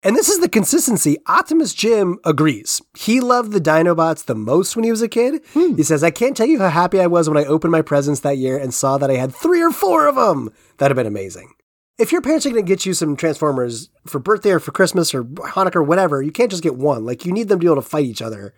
[0.04, 1.18] And this is the consistency.
[1.26, 2.82] Optimus Jim agrees.
[2.96, 5.42] He loved the Dinobots the most when he was a kid.
[5.54, 5.76] Hmm.
[5.76, 8.20] He says, I can't tell you how happy I was when I opened my presents
[8.22, 10.52] that year and saw that I had three or four of them.
[10.78, 11.54] That'd have been amazing.
[11.98, 15.16] If your parents are going to get you some Transformers for birthday or for Christmas
[15.16, 17.04] or Hanukkah or whatever, you can't just get one.
[17.04, 18.54] Like, you need them to be able to fight each other.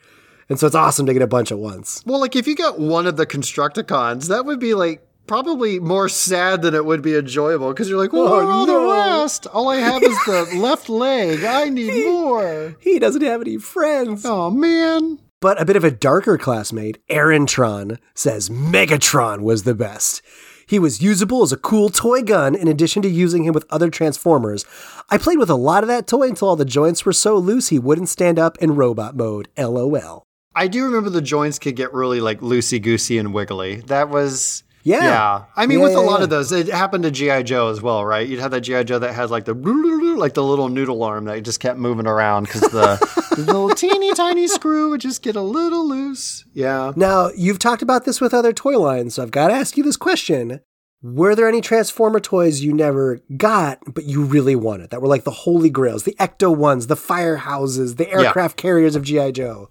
[0.49, 2.03] And so it's awesome to get a bunch at once.
[2.05, 6.09] Well, like if you got one of the Constructicons, that would be like probably more
[6.09, 8.81] sad than it would be enjoyable because you're like, well, Oh, all no.
[8.89, 9.47] the rest?
[9.47, 11.43] All I have is the left leg.
[11.45, 12.75] I need more.
[12.79, 14.25] He doesn't have any friends.
[14.25, 15.19] Oh man.
[15.39, 20.21] But a bit of a darker classmate, Aaron says Megatron was the best.
[20.67, 23.89] He was usable as a cool toy gun in addition to using him with other
[23.89, 24.65] Transformers.
[25.09, 27.69] I played with a lot of that toy until all the joints were so loose
[27.69, 29.47] he wouldn't stand up in robot mode.
[29.57, 30.23] LOL.
[30.55, 33.77] I do remember the joints could get really like loosey goosey and wiggly.
[33.87, 35.03] That was Yeah.
[35.03, 35.43] yeah.
[35.55, 36.23] I mean, Yeah, with a lot yeah.
[36.23, 38.27] of those, it happened to GI Joe as well, right?
[38.27, 39.53] You'd have that GI Joe that had like the
[40.17, 42.97] like the little noodle arm that just kept moving around because the,
[43.35, 46.45] the little teeny tiny screw would just get a little loose.
[46.53, 46.91] Yeah.
[46.95, 49.83] Now, you've talked about this with other toy lines, so I've got to ask you
[49.83, 50.61] this question.
[51.01, 55.23] Were there any Transformer toys you never got, but you really wanted that were like
[55.23, 59.31] the holy grails, the Ecto ones, the firehouses, the aircraft carriers of G.I.
[59.31, 59.69] Joe?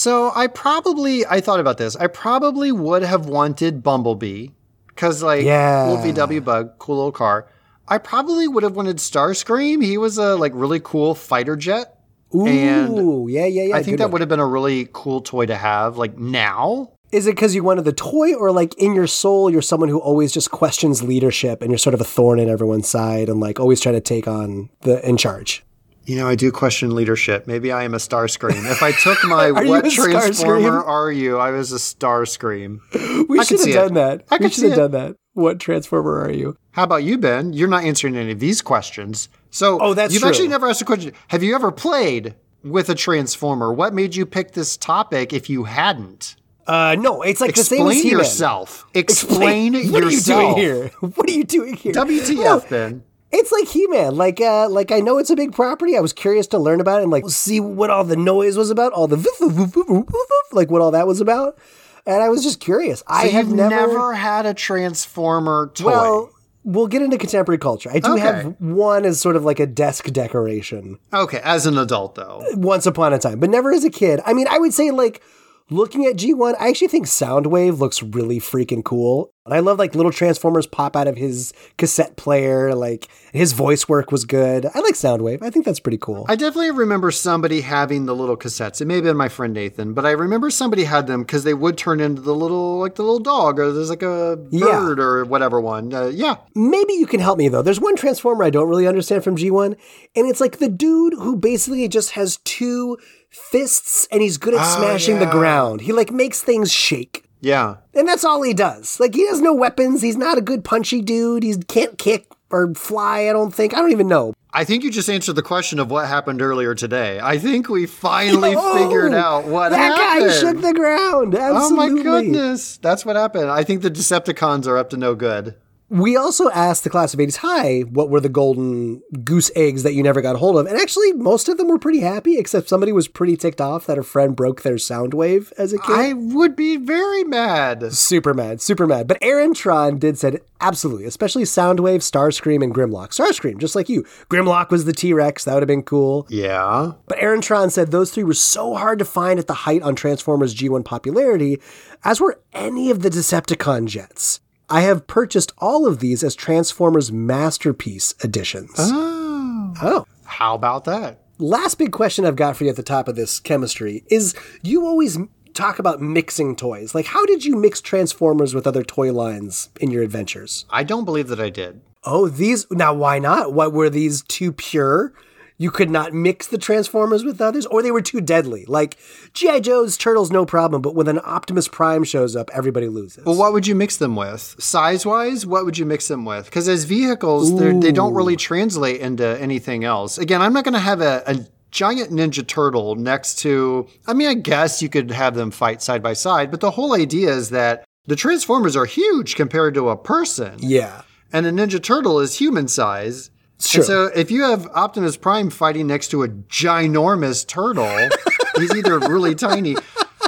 [0.00, 1.94] So I probably I thought about this.
[1.94, 4.48] I probably would have wanted Bumblebee
[4.88, 5.90] because like Yeah.
[5.90, 7.48] little VW bug, cool little car.
[7.86, 9.84] I probably would have wanted Starscream.
[9.84, 11.98] He was a like really cool fighter jet.
[12.34, 13.76] Ooh, And yeah, yeah, yeah.
[13.76, 14.12] I think that one.
[14.12, 16.92] would have been a really cool toy to have like now.
[17.12, 19.98] Is it because you wanted the toy, or like in your soul, you're someone who
[19.98, 23.60] always just questions leadership and you're sort of a thorn in everyone's side and like
[23.60, 25.62] always trying to take on the in charge?
[26.10, 27.46] You know, I do question leadership.
[27.46, 28.68] Maybe I am a Starscream.
[28.68, 31.38] If I took my what transformer are you?
[31.38, 32.80] I was a Starscream.
[33.28, 33.94] We I should have done it.
[33.94, 34.24] that.
[34.28, 35.16] I we should have done that.
[35.34, 36.56] What Transformer are you?
[36.72, 37.52] How about you, Ben?
[37.52, 39.28] You're not answering any of these questions.
[39.50, 40.30] So, Oh, that's you've true.
[40.30, 41.12] actually never asked a question.
[41.28, 42.34] Have you ever played
[42.64, 43.72] with a transformer?
[43.72, 46.34] What made you pick this topic if you hadn't?
[46.66, 48.18] Uh, no, it's like the same as Explain He-Man.
[48.18, 48.86] yourself.
[48.94, 50.88] Explain, what are you doing here?
[50.98, 51.92] What are you doing here?
[51.92, 53.04] WTF, No, Ben?
[53.32, 54.16] It's like He-Man.
[54.16, 55.96] Like, uh, like I know it's a big property.
[55.96, 58.70] I was curious to learn about it and like see what all the noise was
[58.70, 61.58] about, all the voof, voof, voof, voof, voof, voof, like what all that was about.
[62.06, 63.02] And I was just curious.
[63.06, 65.84] I So have you've never, never, had a transformer toy.
[65.86, 66.30] Well,
[66.64, 67.90] we'll get into contemporary culture.
[67.92, 68.20] I do Okay.
[68.20, 72.42] have one as sort of like a desk decoration okay, as an adult though.
[72.54, 74.20] once upon a time, but never as a kid.
[74.26, 75.22] I mean, I would say like
[75.70, 79.30] looking at G1, I actually think Soundwave looks really freaking cool.
[79.46, 83.88] And I love like little transformers pop out of his cassette player, like his voice
[83.88, 84.66] work was good.
[84.66, 85.42] I like Soundwave.
[85.42, 86.26] I think that's pretty cool.
[86.28, 88.80] I definitely remember somebody having the little cassettes.
[88.80, 91.54] It may have been my friend Nathan, but I remember somebody had them because they
[91.54, 94.66] would turn into the little, like the little dog, or there's like a Yeah.
[94.66, 95.92] bird or whatever one.
[95.92, 97.62] Uh, yeah, Maybe you can help me though.
[97.62, 99.74] There's one transformer I don't really understand from G1,
[100.14, 102.98] and it's like the dude who basically just has two
[103.30, 105.30] fists and he's good at oh, smashing the yeah.
[105.32, 105.80] ground.
[105.82, 107.24] He like makes things shake.
[107.40, 107.76] yeah.
[107.94, 108.98] And that's all he does.
[109.00, 110.02] Like he has no weapons.
[110.02, 111.42] He's not a good punchy dude.
[111.42, 113.74] He can't kick or fly, I don't think.
[113.74, 114.34] I don't even know.
[114.52, 117.20] I think you just answered the question of what happened earlier today.
[117.22, 120.30] I think we finally Oh, figured out what that happened.
[120.30, 121.36] guy shook the ground.
[121.38, 122.76] oh my goodness.
[122.78, 123.48] That's what happened.
[123.50, 125.54] I think the Decepticons are up to no good.
[125.90, 129.92] We also asked the class of 80s high what were the golden goose eggs that
[129.92, 130.66] you never got hold of.
[130.66, 133.98] And actually, most of them were pretty happy, except somebody was pretty ticked off that
[133.98, 135.90] a friend broke their Soundwave as a kid.
[135.96, 137.92] I would be very mad.
[137.92, 139.08] Super mad, super mad.
[139.08, 143.08] But Aaron Tron did said absolutely, especially Soundwave, Starscream, and Grimlock.
[143.08, 144.04] Starscream, just like you.
[144.28, 145.42] Grimlock was the T Rex.
[145.44, 146.24] That would have been cool.
[146.30, 146.92] Yeah.
[147.08, 149.96] But Aaron Tron said those three were so hard to find at the height on
[149.96, 151.60] Transformers G1 popularity,
[152.04, 154.40] as were any of the Decepticon jets.
[154.70, 158.72] I have purchased all of these as Transformers Masterpiece editions.
[158.78, 159.74] Oh.
[159.82, 160.06] Oh.
[160.24, 161.24] How about that?
[161.38, 164.86] Last big question I've got for you at the top of this chemistry is you
[164.86, 165.18] always
[165.54, 166.94] talk about mixing toys.
[166.94, 170.66] Like, how did you mix Transformers with other toy lines in your adventures?
[170.70, 171.80] I don't believe that I did.
[172.04, 173.52] Oh, these now why not?
[173.52, 175.12] What were these too pure?
[175.60, 178.64] You could not mix the Transformers with others, or they were too deadly.
[178.66, 178.96] Like
[179.34, 179.60] G.I.
[179.60, 183.26] Joe's Turtles, no problem, but when an Optimus Prime shows up, everybody loses.
[183.26, 184.56] Well, what would you mix them with?
[184.58, 186.46] Size wise, what would you mix them with?
[186.46, 190.16] Because as vehicles, they're- don't really translate into anything else.
[190.16, 193.86] Again, I'm not going to have a, a giant Ninja Turtle next to.
[194.06, 196.94] I mean, I guess you could have them fight side by side, but the whole
[196.94, 201.02] idea is that the Transformers are huge compared to a person, yeah,
[201.34, 203.30] and a Ninja Turtle is human size.
[203.60, 203.80] Sure.
[203.80, 208.08] And so if you have Optimus Prime fighting next to a ginormous turtle,
[208.56, 209.76] he's either really tiny.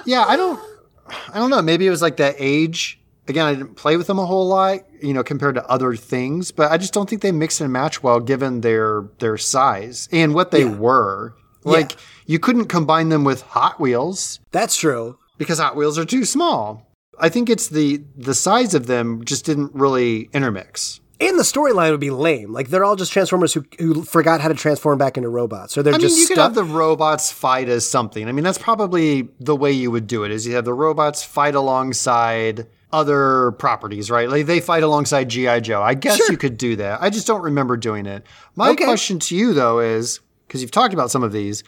[0.05, 0.61] Yeah, I don't
[1.33, 1.63] I don't know.
[1.63, 2.99] Maybe it was like that age.
[3.29, 6.51] Again, I didn't play with them a whole lot, you know, compared to other things,
[6.51, 10.35] but I just don't think they mix and match well given their their size and
[10.35, 11.35] what they were.
[11.65, 11.93] Like
[12.27, 15.19] you couldn't combine them with Hot Wheels that's true.
[15.39, 16.89] because Hot Wheels are too small.
[17.21, 21.01] I think it's the the size of them just didn't really intermix.
[21.23, 22.53] And the storyline would be lame.
[22.53, 25.83] Like they're all just Transformers who, who forgot how to transform back into robots, or
[25.83, 28.29] they're I just mean, you could have the robots fight as something.
[28.29, 30.31] I mean, that's probably the way you would do it.
[30.31, 34.29] Is you have the robots fight alongside other properties, right?
[34.29, 35.81] Like they fight alongside GI Joe.
[35.83, 36.31] I guess Sure.
[36.31, 37.01] you could do that.
[37.03, 38.27] I just don't remember doing it.
[38.55, 38.85] My Okay.
[38.85, 41.65] question to you though is because you've talked about some of these.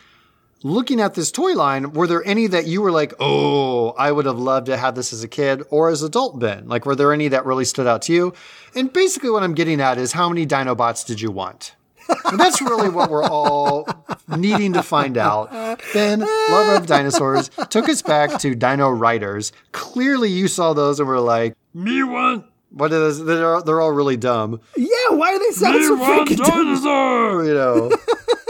[0.64, 4.24] Looking at this toy line, were there any that you were like, oh, I would
[4.26, 6.66] have loved to have this as a kid or as adult Ben?
[6.66, 8.34] Like, were there any that really stood out to you?
[8.74, 11.76] And basically, what I'm getting at is how many Dinobots did you want?
[12.28, 13.86] So that's really what we're all
[14.28, 15.50] needing to find out.
[15.94, 19.52] Ben, lover of dinosaurs, took us back to Dino Riders.
[19.72, 22.44] Clearly, you saw those and were like, Me want.
[22.70, 23.24] "What is?
[23.24, 26.64] They're they're all really dumb." Yeah, why are they sounding Me so want freaking dumb?
[26.66, 27.44] dinosaur.
[27.46, 27.90] You know,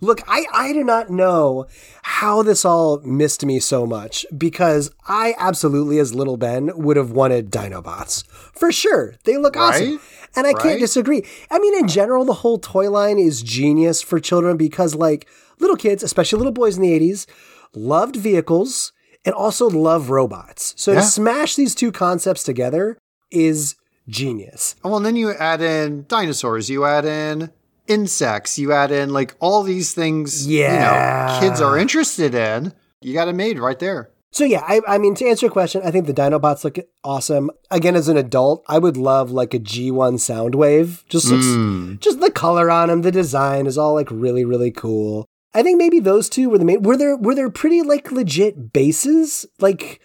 [0.00, 1.66] Look, I, I do not know
[2.02, 7.10] how this all missed me so much because I absolutely, as little Ben, would have
[7.10, 8.26] wanted Dinobots.
[8.28, 9.14] For sure.
[9.24, 10.00] They look awesome.
[10.36, 11.24] And I can't disagree.
[11.50, 15.26] I mean, in general, the whole toy line is genius for children because, like,
[15.58, 17.26] little kids, especially little boys in the 80s,
[17.74, 18.92] loved vehicles
[19.24, 20.74] and also love robots.
[20.76, 21.00] So Yeah.
[21.00, 22.98] to smash these two concepts together
[23.30, 23.74] is
[24.08, 24.76] genius.
[24.84, 26.70] well, and then you add in dinosaurs.
[26.70, 27.50] You add in
[27.88, 28.58] insects.
[28.58, 30.46] You add in like all these things.
[30.46, 31.36] Yeah.
[31.36, 32.72] you know, kids are interested in.
[33.00, 34.10] You got it made right there.
[34.32, 37.50] So yeah, I, I mean to answer your question, I think the Dinobots look awesome.
[37.70, 41.06] Again, as an adult, I would love like a G1 Soundwave.
[41.08, 41.98] Just looks, mm.
[42.00, 45.26] just the color on them, the design is all like really really cool.
[45.54, 46.82] I think maybe those two were the main.
[46.82, 50.02] Were there were there pretty like legit bases like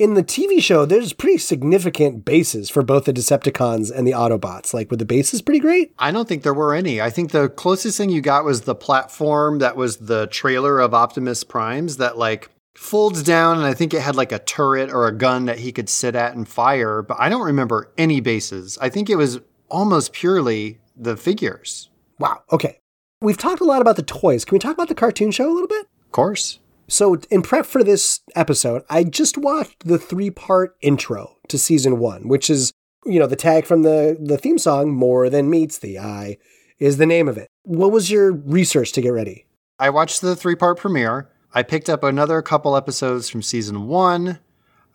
[0.00, 0.86] in the TV show?
[0.86, 4.72] There's pretty significant bases for both the Decepticons and the Autobots.
[4.72, 5.92] Like were the bases pretty great?
[5.98, 7.00] I don't think there were any.
[7.00, 10.94] I think the closest thing you got was the platform that was the trailer of
[10.94, 15.06] Optimus Prime's that like folds down and I think it had like a turret or
[15.06, 18.78] a gun that he could sit at and fire, but I don't remember any bases.
[18.80, 21.90] I think it was almost purely the figures.
[22.18, 22.42] Wow.
[22.50, 22.78] Okay,
[23.20, 24.46] we've talked a lot about the toys.
[24.46, 25.86] Can we talk about the cartoon show a little bit?
[26.06, 26.59] Of course.
[26.90, 32.00] So, in prep for this episode, I just watched the three part intro to season
[32.00, 32.72] one, which is,
[33.06, 36.36] you know, the tag from the, the theme song, More Than Meets the Eye,
[36.80, 37.48] is the name of it.
[37.62, 39.46] What was your research to get ready?
[39.78, 41.30] I watched the three part premiere.
[41.54, 44.40] I picked up another couple episodes from season one.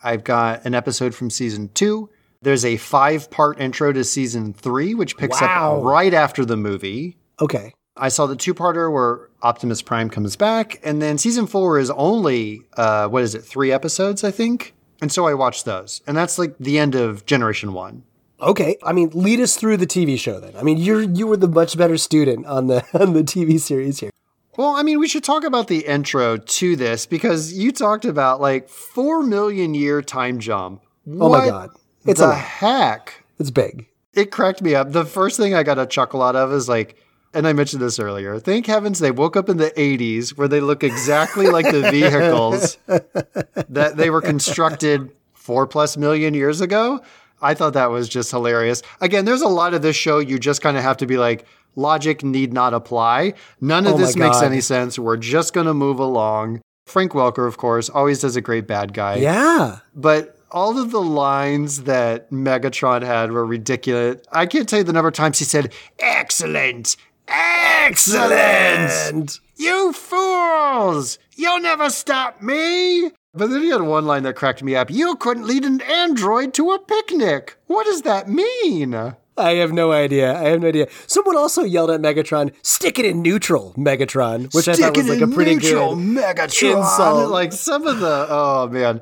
[0.04, 2.10] I've got an episode from season two.
[2.42, 5.78] There's a five part intro to season three, which picks Wow.
[5.78, 7.18] up right after the movie.
[7.42, 7.74] Okay.
[7.98, 11.90] I saw the two parter where Optimus Prime comes back, and then season four is
[11.92, 14.74] only, uh, what is it, three episodes, I think?
[15.02, 16.02] And so I watched those.
[16.08, 18.04] And that's like the end of Generation One.
[18.42, 18.78] Okay.
[18.84, 20.56] I mean, lead us through the TV show then.
[20.58, 24.00] I mean, you're you were the much better student on the on the TV series
[24.00, 24.12] here.
[24.58, 28.40] Well, I mean, we should talk about the intro to this because you talked about
[28.40, 30.82] like four million year time jump.
[31.20, 31.70] Oh my God.
[32.06, 33.26] It's a hack.
[33.40, 33.88] It's big.
[34.14, 34.92] It cracked me up.
[34.92, 36.96] The first thing I got a chuckle out of is like,
[37.36, 38.40] and I mentioned this earlier.
[38.40, 42.78] Thank heavens they woke up in the 80s where they look exactly like the vehicles
[42.88, 47.02] that they were constructed four plus million years ago.
[47.42, 48.82] I thought that was just hilarious.
[49.02, 51.46] Again, there's a lot of this show you just kind of have to be like,
[51.76, 53.34] logic need not apply.
[53.60, 54.98] None of Oh this makes any sense.
[54.98, 56.62] We're just going to move along.
[56.88, 59.18] Frank Welker, of course, always does a great bad guy.
[59.18, 59.80] Yeah.
[59.94, 64.22] But all of the lines that Megatron had were ridiculous.
[64.32, 66.96] I can't tell you the number of times he said, Excellent!
[67.28, 69.40] Excellent!
[69.58, 71.18] You fools!
[71.36, 73.12] You'll never stop me!
[73.34, 74.90] But then he had one line that cracked me up.
[74.90, 77.58] You couldn't lead an android to a picnic.
[77.68, 78.94] What does that mean?
[79.38, 80.34] I have no idea.
[80.34, 80.88] I have no idea.
[81.08, 85.20] Someone also yelled at Megatron, "Stick it in neutral, Megatron," which I thought was like
[85.20, 86.78] a pretty good Megatron.
[86.78, 87.30] insult.
[87.32, 89.02] Like some of the oh man,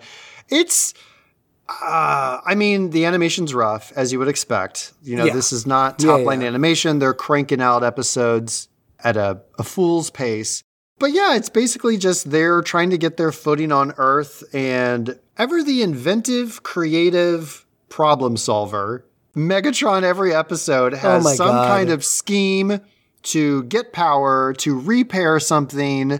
[0.49, 0.93] it's.
[1.81, 4.93] Uh, I mean, the animation's rough, as you would expect.
[5.03, 5.33] You know, Yeah.
[5.33, 6.47] this is not Yeah, top line yeah.
[6.47, 6.99] animation.
[6.99, 8.67] They're cranking out episodes
[9.03, 10.63] at a, a fool's pace.
[10.99, 15.63] But yeah, it's basically just they're trying to get their footing on Earth, and ever
[15.63, 19.05] the inventive, creative problem solver,
[19.35, 21.67] Megatron every episode has Oh some God.
[21.67, 22.79] kind of scheme
[23.23, 26.19] to get power, to repair something,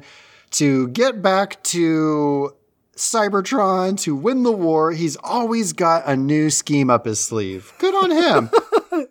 [0.52, 2.54] to get back to
[2.96, 4.92] Cybertron, to win the war.
[4.92, 7.74] He's always got a new scheme up his sleeve.
[7.80, 8.50] Good on him.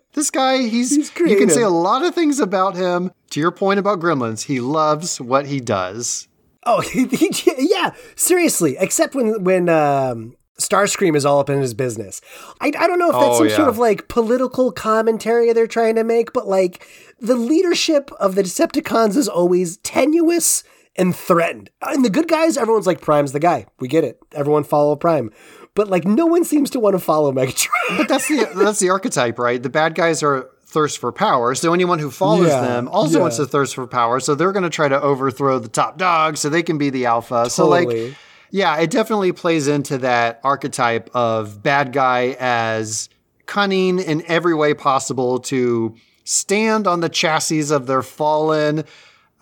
[0.14, 3.10] this guy, he's, He's you can say a lot of things about him.
[3.30, 6.28] To your point about Gremlins, he loves what he does.
[6.64, 8.76] Oh, he, he- yeah, seriously.
[8.78, 12.20] Except when when um, Starscream is all up in his business.
[12.60, 13.56] I, I don't know if that's Oh, some yeah.
[13.56, 16.86] sort of like political commentary they're trying to make, but like
[17.20, 20.62] the leadership of the Decepticons is always tenuous
[20.96, 21.70] and threatened.
[21.80, 23.66] And the good guys, everyone's like Prime's the guy.
[23.80, 24.18] We get it.
[24.32, 25.30] Everyone follow Prime.
[25.74, 27.96] But like no one seems to want to follow Megatron.
[27.96, 29.62] But that's the that's the archetype, right?
[29.62, 31.54] The bad guys are thirst for power.
[31.54, 33.22] So anyone who follows Yeah, them also yeah.
[33.22, 34.20] wants to thirst for power.
[34.20, 37.06] So they're going to try to overthrow the top dog so they can be the
[37.06, 37.48] alpha.
[37.50, 38.16] So like
[38.50, 43.08] yeah, it definitely plays into that archetype of bad guy as
[43.46, 48.84] cunning in every way possible to stand on the chassis of their fallen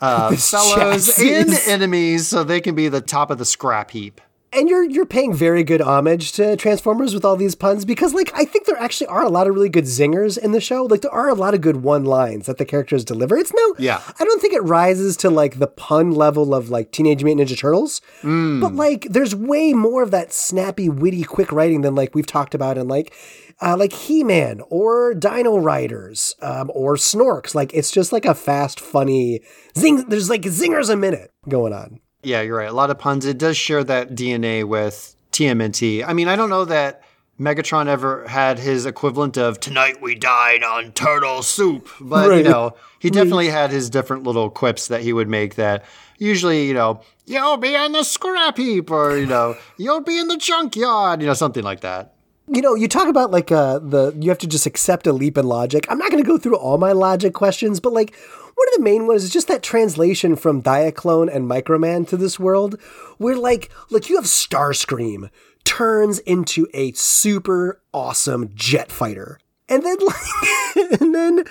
[0.00, 4.20] uh, fellows chassis and enemies so they can be the top of the scrap heap.
[4.52, 8.32] And you're you're paying very good homage to Transformers with all these puns because like
[8.34, 10.86] I think there actually are a lot of really good zingers in the show.
[10.86, 13.36] Like there are a lot of good one lines that the characters deliver.
[13.36, 14.02] It's no Yeah.
[14.18, 17.56] I don't think it rises to like the pun level of like Teenage Mutant Ninja
[17.56, 18.00] Turtles.
[18.22, 22.52] But like there's way more of that snappy, witty, quick writing than like we've talked
[22.56, 23.14] about in like
[23.62, 27.54] uh, like He-Man or Dino Riders um, or Snorks.
[27.54, 29.40] Like it's just like a fast, funny
[29.78, 30.08] zing.
[30.08, 32.00] There's like zingers a minute going on.
[32.22, 32.68] Yeah, you're right.
[32.68, 33.24] A lot of puns.
[33.24, 36.04] It does share that DNA with TMNT.
[36.06, 37.02] I mean, I don't know that
[37.38, 42.44] Megatron ever had his equivalent of tonight we dine on turtle soup, but Right.
[42.44, 45.84] you know, he definitely had his different little quips that he would make that
[46.18, 50.28] usually, you know, you'll be on the scrap heap or, you know, you'll be in
[50.28, 52.12] the junkyard, you know, something like that.
[52.52, 55.38] You know, you talk about like uh, the you have to just accept a leap
[55.38, 55.86] in logic.
[55.88, 58.82] I'm not going to go through all my logic questions, but like one of the
[58.82, 62.80] main ones is just that translation from Diaclone and Microman to this world,
[63.18, 65.30] where like like you have Starscream
[65.64, 69.38] turns into a super awesome jet fighter,
[69.68, 71.44] and then like and then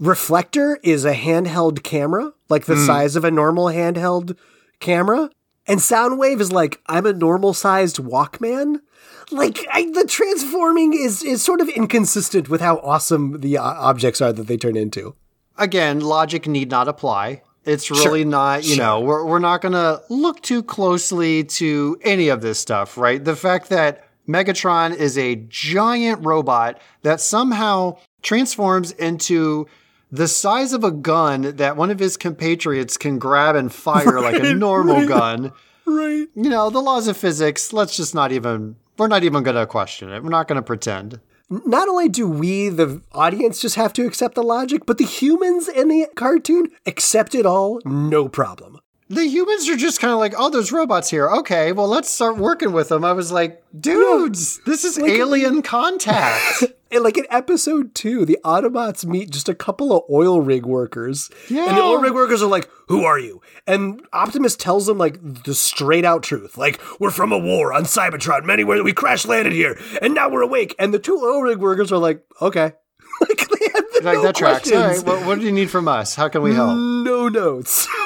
[0.00, 4.36] Reflector is a handheld camera, like the size of a normal handheld
[4.80, 5.30] camera.
[5.66, 8.80] And Soundwave is like, I'm a normal sized Walkman.
[9.32, 14.20] Like I, the transforming is is sort of inconsistent with how awesome the uh, objects
[14.20, 15.14] are that they turn into.
[15.56, 17.42] Again, logic need not apply.
[17.66, 22.28] It's really not, you know, we're, we're not going to look too closely to any
[22.28, 23.22] of this stuff, right?
[23.22, 29.66] The fact that Megatron is a giant robot that somehow transforms into
[30.10, 34.42] the size of a gun that one of his compatriots can grab and fire like
[34.42, 35.52] a normal gun.
[35.84, 36.28] Right.
[36.34, 39.66] You know, the laws of physics, let's just not even, we're not even going to
[39.66, 40.22] question it.
[40.22, 41.20] We're not going to pretend.
[41.48, 45.68] Not only do we, the audience, just have to accept the logic, but the humans
[45.68, 48.78] in the cartoon accept it all, no problem.
[49.08, 51.28] The humans are just kind of like, oh, there's robots here.
[51.28, 53.04] Okay, well, let's start working with them.
[53.04, 56.64] I was like, dudes, this is alien contact.
[56.92, 61.30] And like in episode two, the Autobots meet just a couple of oil rig workers.
[61.48, 63.40] And the oil rig workers are like, Who are you?
[63.66, 66.56] And Optimus tells them like the straight out truth.
[66.58, 70.28] Like, we're from a war on Cybertron, many where we crash landed here, and now
[70.28, 70.74] we're awake.
[70.78, 72.72] And the two oil rig workers are like, Okay.
[73.20, 74.72] like they have the like, no that tracks.
[74.72, 75.04] All questions.
[75.04, 76.14] what, what do you need from us?
[76.14, 76.74] How can we help?
[76.76, 77.86] No notes.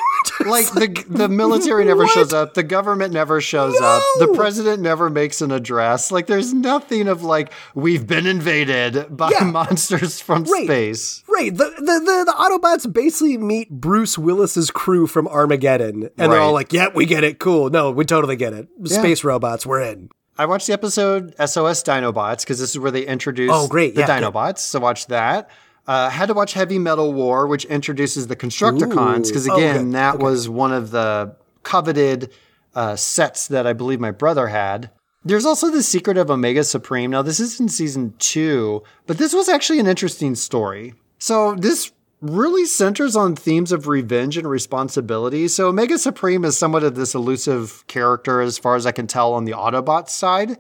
[0.55, 5.09] Like the the military never shows up, the government never shows up, the president never
[5.11, 6.11] makes an address.
[6.13, 9.45] Like there's nothing of like we've been invaded by Yeah.
[9.51, 10.65] monsters from Right.
[10.65, 11.23] space.
[11.29, 11.55] Right.
[11.57, 16.53] The, the the the Autobots basically meet Bruce Willis's crew from Armageddon, and they're all
[16.53, 17.39] like, "Yeah, we get it.
[17.39, 17.71] Cool.
[17.71, 18.69] No, we totally get it.
[18.85, 23.07] Space robots, we're in." I watched the episode SOS Dinobots because this is where they
[23.07, 23.95] introduce Oh, great.
[23.95, 24.33] the Yeah, good.
[24.33, 24.59] Dinobots.
[24.59, 25.49] So watch that.
[25.87, 29.49] Uh, had to watch Heavy Metal War, which introduces the Constructicons because.
[29.49, 29.95] Oh, again, good.
[29.95, 32.33] that was one of the coveted
[32.75, 34.91] uh, sets that I believe my brother had.
[35.25, 37.11] There's also the Secret of Omega Supreme.
[37.11, 40.95] Now this is in season two, but this was actually an interesting story.
[41.19, 45.49] So this really centers on themes of revenge and responsibility.
[45.49, 49.33] So Omega Supreme is somewhat of this elusive character, as far as I can tell,
[49.33, 50.59] on the Autobot side.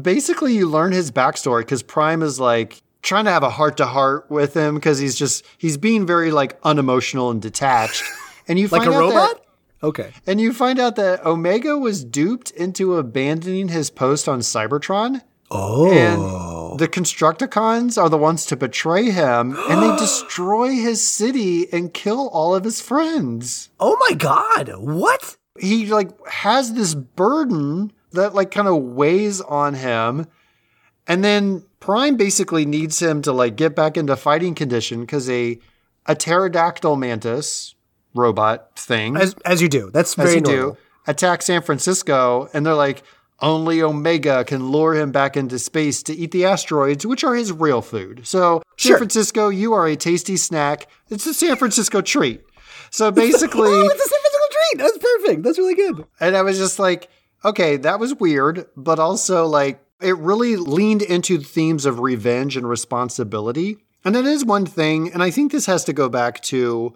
[0.00, 3.86] Basically, you learn his backstory because Prime is like trying to have a heart to
[3.86, 8.02] heart with him because he's just he's being very like unemotional and detached.
[8.46, 9.36] And you find Like find a out robot?
[9.80, 10.12] that, Okay.
[10.26, 15.22] and you find out that Omega was duped into abandoning his post on Cybertron.
[15.50, 15.90] Oh.
[15.90, 21.94] And the Constructicons are the ones to betray him, and they destroy his city and
[21.94, 23.70] kill all of his friends.
[23.80, 24.74] oh my god.
[24.76, 25.36] What?
[25.58, 30.26] He like has this burden that like kind of weighs on him,
[31.06, 35.58] and then Prime basically needs him to like get back into fighting condition because a
[36.06, 37.74] a pterodactyl mantis
[38.14, 39.90] robot thing As as you do.
[39.92, 40.70] That's as very you normal.
[40.72, 43.02] do, attack San Francisco, and they're like,
[43.40, 47.52] only Omega can lure him back into space to eat the asteroids, which are his
[47.52, 48.26] real food.
[48.26, 48.98] So, San Sure.
[48.98, 50.88] Francisco, you are a tasty snack.
[51.10, 52.42] It's a San Francisco treat.
[52.90, 54.78] So basically, Oh, it's a physical treat.
[54.78, 55.42] That's perfect.
[55.42, 56.04] That's really good.
[56.20, 57.08] and I was just like,
[57.44, 62.68] okay, that was weird, but also like it really leaned into themes of revenge and
[62.68, 63.78] responsibility.
[64.04, 66.94] And that is one thing, and I think this has to go back to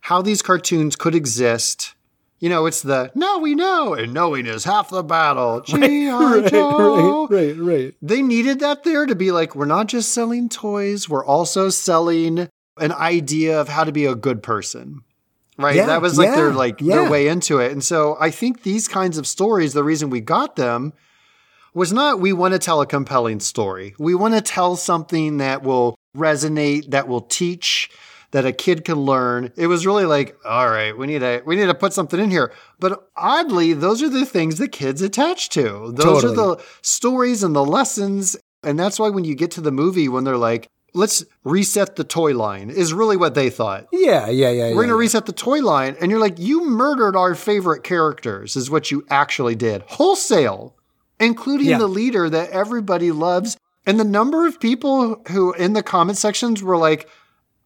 [0.00, 1.94] how these cartoons could exist.
[2.40, 5.60] You know, it's the now we know, and knowing is half the battle.
[5.66, 6.10] G.I.
[6.10, 7.26] right, Joe.
[7.26, 7.94] right, right, right.
[8.00, 12.48] They needed that there to be like, we're not just selling toys, we're also selling
[12.78, 15.02] an idea of how to be a good person.
[15.58, 15.74] Right?
[15.74, 16.94] Yeah, that was like their like yeah.
[16.94, 17.72] their way into it.
[17.72, 20.92] And so I think these kinds of stories, the reason we got them
[21.74, 23.94] was not we want to tell a compelling story.
[23.98, 27.90] We want to tell something that will resonate, that will teach,
[28.30, 29.52] that a kid can learn.
[29.56, 32.30] It was really like, all right, we need to we need to put something in
[32.30, 32.52] here.
[32.78, 35.92] But oddly, those are the things that kids attach to.
[35.94, 36.32] Those Totally.
[36.32, 38.36] are the stories and the lessons.
[38.62, 42.04] And that's why when you get to the movie, when they're like, let's reset the
[42.04, 43.86] toy line, is really what they thought.
[43.92, 44.62] Yeah, yeah, yeah.
[44.62, 44.98] We're yeah, going to yeah.
[44.98, 45.96] reset the toy line.
[46.00, 49.82] And you're like, you murdered our favorite characters, is what you actually did.
[49.86, 50.74] Wholesale,
[51.20, 51.78] including Yeah.
[51.78, 53.56] the leader that everybody loves.
[53.86, 57.08] And the number of people who in the comment sections were like,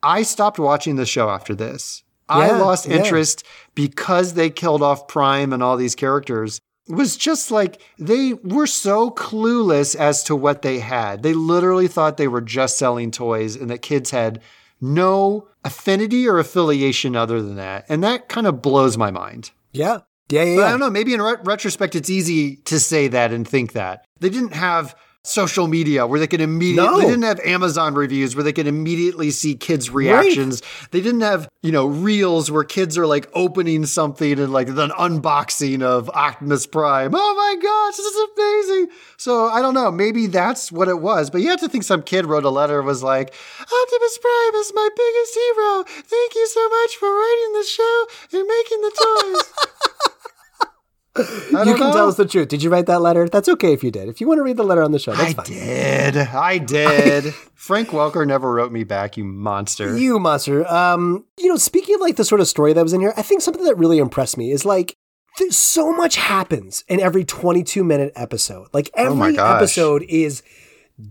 [0.02, 2.02] I stopped watching the show after this.
[2.28, 2.96] I Yeah, lost yeah.
[2.96, 6.60] interest because they killed off Prime and all these characters.
[6.88, 11.22] It was just like they were so clueless as to what they had.
[11.22, 14.40] They literally thought they were just selling toys and that kids had
[14.80, 17.84] no affinity or affiliation other than that.
[17.88, 19.52] And that kind of blows my mind.
[19.72, 19.98] Yeah,
[20.32, 20.56] yeah, yeah.
[20.56, 20.90] But I don't know.
[20.90, 24.04] Maybe in re- retrospect, it's easy to say that and think that.
[24.20, 24.94] They didn't have
[25.24, 26.98] social media where they could immediately, No.
[26.98, 30.62] they didn't have Amazon reviews where they could immediately see kids' reactions.
[30.90, 34.74] They didn't have, you know, reels where kids are like opening something and like an
[34.76, 37.12] unboxing of Optimus Prime.
[37.14, 38.96] Oh my gosh, this is amazing.
[39.16, 39.92] So I don't know.
[39.92, 41.30] Maybe that's what it was.
[41.30, 44.54] But you have to think some kid wrote a letter and was like, Optimus Prime
[44.56, 45.84] is my biggest hero.
[46.02, 49.68] Thank you so much for writing the show and making the toys.
[51.14, 51.20] I
[51.64, 51.92] you can know.
[51.92, 52.48] tell us the truth.
[52.48, 53.28] Did you write that letter?
[53.28, 54.08] That's okay if you did.
[54.08, 55.46] If you want to read the letter on the show, that's I fine.
[55.46, 56.16] did.
[56.16, 57.34] I did.
[57.54, 59.96] Frank Welker never wrote me back, you monster.
[59.96, 60.66] You monster.
[60.72, 63.22] Um, you know, speaking of like the sort of story that was in here, I
[63.22, 64.96] think something that really impressed me is like
[65.38, 68.68] there's so much happens in every 22 minute episode.
[68.72, 69.56] Like Oh every gosh.
[69.56, 70.42] episode is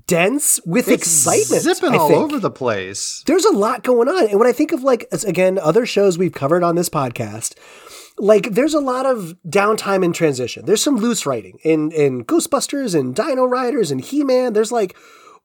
[0.07, 1.61] dense with It's excitement.
[1.63, 3.23] zipping all over the place.
[3.27, 4.29] There's a lot going on.
[4.29, 7.55] And when I think of like again other shows we've covered on this podcast,
[8.21, 10.65] like there's a lot of downtime in transition.
[10.65, 14.53] There's some loose writing in in Ghostbusters and Dino Riders and He-Man.
[14.53, 14.95] There's like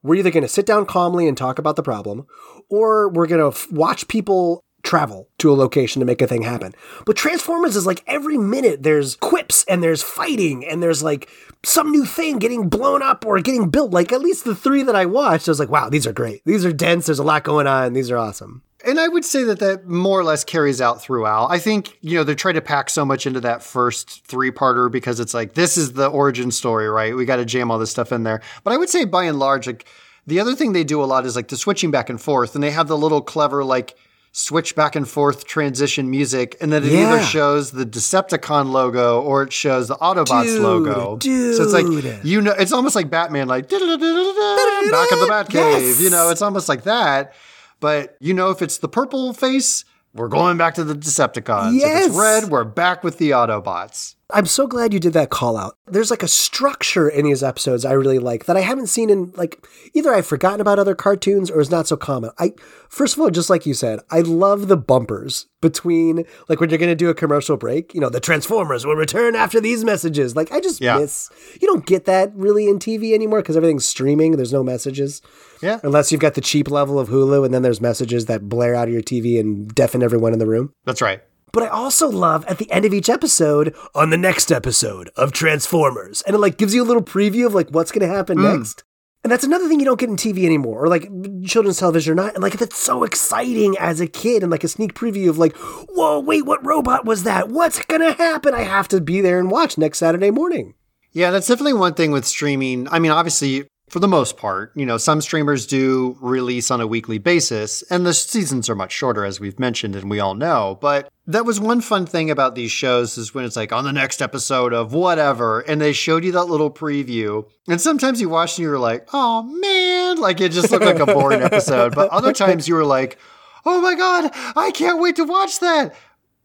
[0.03, 2.27] we're either going to sit down calmly and talk about the problem
[2.69, 6.43] or we're going to f- watch people travel to a location to make a thing
[6.43, 6.73] happen.
[7.05, 11.29] But Transformers is like every minute there's quips and there's fighting and there's like
[11.65, 13.91] some new thing getting blown up or getting built.
[13.91, 16.43] Like at least the three that I watched, I was like, wow, these are great.
[16.45, 17.07] These are dense.
[17.07, 17.93] There's a lot going on.
[17.93, 18.61] These are awesome.
[18.87, 21.47] And I would say that that more or less carries out throughout.
[21.51, 24.89] I think, you know, they try to pack so much into that first three parter
[24.89, 27.15] because it's like, this is the origin story, right?
[27.15, 28.41] We got to jam all this stuff in there.
[28.63, 29.85] But I would say by and large, like,
[30.25, 32.63] the other thing they do a lot is like the switching back and forth, and
[32.63, 33.95] they have the little clever, like,
[34.33, 37.13] switch back and forth transition music, and then it Yeah.
[37.15, 41.17] either shows the Decepticon logo or it shows the Autobots Dude, logo.
[41.19, 41.87] So it's like
[42.23, 45.53] you know, it's almost like Batman, like back of the Batcave.
[45.81, 45.99] Yes.
[46.01, 47.33] You know, it's almost like that.
[47.79, 51.79] But you know, if it's the purple face, we're going back to the Decepticons.
[51.79, 52.05] Yes.
[52.05, 54.15] If it's red, we're back with the Autobots.
[54.33, 55.77] I'm so glad you did that call out.
[55.85, 59.31] There's like a structure in these episodes I really like that I haven't seen in
[59.37, 62.31] like either I've forgotten about other cartoons or is not so common.
[62.37, 62.53] I
[62.89, 66.77] first of all, just like you said, I love the bumpers between like when you're
[66.79, 70.35] gonna do a commercial break, you know, the Transformers will return after these messages.
[70.35, 70.97] Like I just Yeah.
[70.99, 71.29] miss
[71.61, 75.21] you don't get that really in TV anymore because everything's streaming, there's no messages.
[75.61, 75.79] Yeah.
[75.83, 78.89] Unless you've got the cheap level of Hulu and then there's messages that blare out
[78.89, 80.73] of your TV and deafen everyone in the room.
[80.83, 81.21] That's right.
[81.53, 85.31] But I also love at the end of each episode, on the next episode of
[85.31, 86.21] Transformers.
[86.23, 88.57] And it like gives you a little preview of like what's gonna happen mm.
[88.57, 88.83] next.
[89.23, 91.09] And that's another thing you don't get in TV anymore, or like
[91.43, 92.33] children's television or not.
[92.33, 95.55] And like that's so exciting as a kid and like a sneak preview of like,
[95.57, 97.49] whoa, wait, what robot was that?
[97.49, 98.53] What's gonna happen?
[98.53, 100.75] I have to be there and watch next Saturday morning.
[101.11, 102.87] Yeah, that's definitely one thing with streaming.
[102.89, 106.87] I mean, obviously, for the most part, you know, some streamers do release on a
[106.87, 110.77] weekly basis, and the seasons are much shorter, as we've mentioned, and we all know.
[110.81, 113.93] But that was one fun thing about these shows is when it's like on the
[113.93, 117.49] next episode of whatever, and they showed you that little preview.
[117.69, 120.99] And sometimes you watched and you were like, oh man, like it just looked like
[120.99, 121.95] a boring episode.
[121.95, 123.17] But other times you were like,
[123.65, 125.95] oh my God, I can't wait to watch that.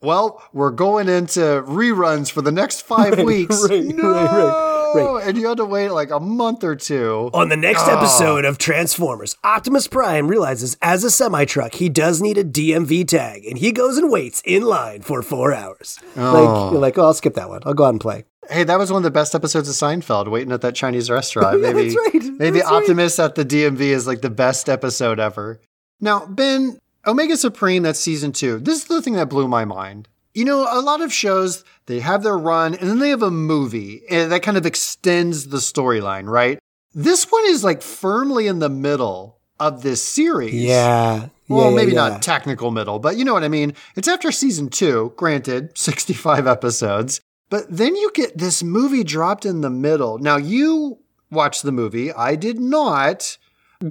[0.01, 3.69] Well, we're going into reruns for the next five weeks.
[3.69, 4.03] right, no!
[4.03, 7.31] right, right, Oh, and you had to wait like a month or two.
[7.33, 7.99] On the next ah.
[7.99, 13.07] episode of Transformers, Optimus Prime realizes as a semi truck he does need a DMV
[13.07, 15.99] tag, and he goes and waits in line for four hours.
[16.17, 16.73] Like oh.
[16.73, 17.63] you're like, oh, I'll skip that one.
[17.65, 18.25] I'll go out and play.
[18.51, 21.61] Hey, that was one of the best episodes of Seinfeld, waiting at that Chinese restaurant.
[21.63, 22.25] Maybe, that's right.
[22.39, 22.83] maybe That's right.
[22.83, 25.61] Optimus at the DMV is like the best episode ever.
[26.01, 28.59] Now, Ben, Omega Supreme, that's season two.
[28.59, 30.09] This is the thing that blew my mind.
[30.35, 33.31] You know, a lot of shows, they have their run and then they have a
[33.31, 36.59] movie and that kind of extends the storyline, right?
[36.95, 40.55] This one is like firmly in the middle of this series.
[40.55, 41.29] Yeah.
[41.49, 42.09] Well, yeah, maybe yeah.
[42.09, 43.75] not technical middle, but you know what I mean.
[43.95, 47.21] It's after season two, granted, 65 episodes.
[47.51, 50.19] But then you get this movie dropped in the middle.
[50.19, 50.99] Now, you
[51.31, 52.11] watched the movie.
[52.13, 53.37] I did not.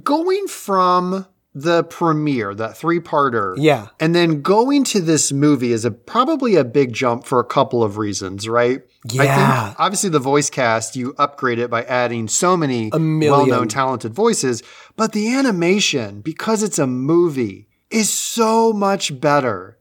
[0.02, 3.54] Going from the premiere, that three parter.
[3.58, 3.88] Yeah.
[4.00, 7.82] And then going to this movie is a probably a big jump for a couple
[7.82, 8.82] of reasons, right?
[9.18, 9.64] I Yeah.
[9.66, 14.14] think obviously the voice cast, you upgrade it by adding so many well known talented
[14.14, 14.62] voices.
[14.96, 19.76] But the animation, because it's a movie, is so much better.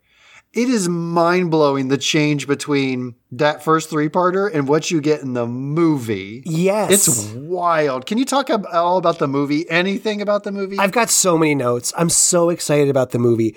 [0.53, 5.22] It is mind blowing the change between that first three parter and what you get
[5.22, 6.44] in the movie.
[6.45, 6.91] Yes.
[6.91, 8.06] It's wild.
[8.06, 9.69] Can you talk ab- all about the movie?
[9.69, 10.78] Anything about the movie?
[10.78, 11.94] I've got so many notes.
[11.98, 13.56] I'm so excited about the movie.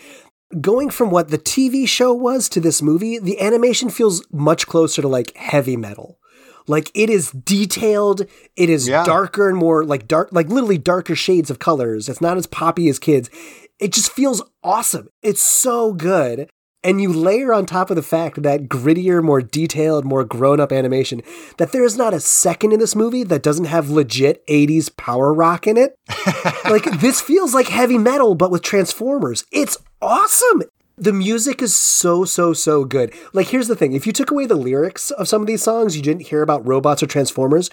[0.61, 5.03] Going from what the TV show was to this movie, the animation feels much closer
[5.03, 6.21] to like heavy metal.
[6.69, 8.23] Like it is detailed,
[8.57, 9.03] it is Yeah.
[9.05, 12.09] darker and more like dark, like literally darker shades of colors.
[12.09, 13.31] It's not as poppy as kids.
[13.81, 15.09] It just feels awesome.
[15.23, 16.49] It's so good.
[16.85, 20.71] And you layer on top of the fact that grittier, more detailed, more grown up
[20.71, 21.23] animation,
[21.57, 25.33] that there is not a second in this movie that doesn't have legit 80s power
[25.33, 25.99] rock in it.
[26.65, 29.45] Like this feels like heavy metal but with transformers.
[29.53, 30.63] It's awesome!
[30.97, 33.13] The music is so so so good.
[33.35, 33.93] Like here's the thing.
[33.93, 36.67] If you took away the lyrics of some of these songs you didn't hear about
[36.67, 37.69] robots or transformers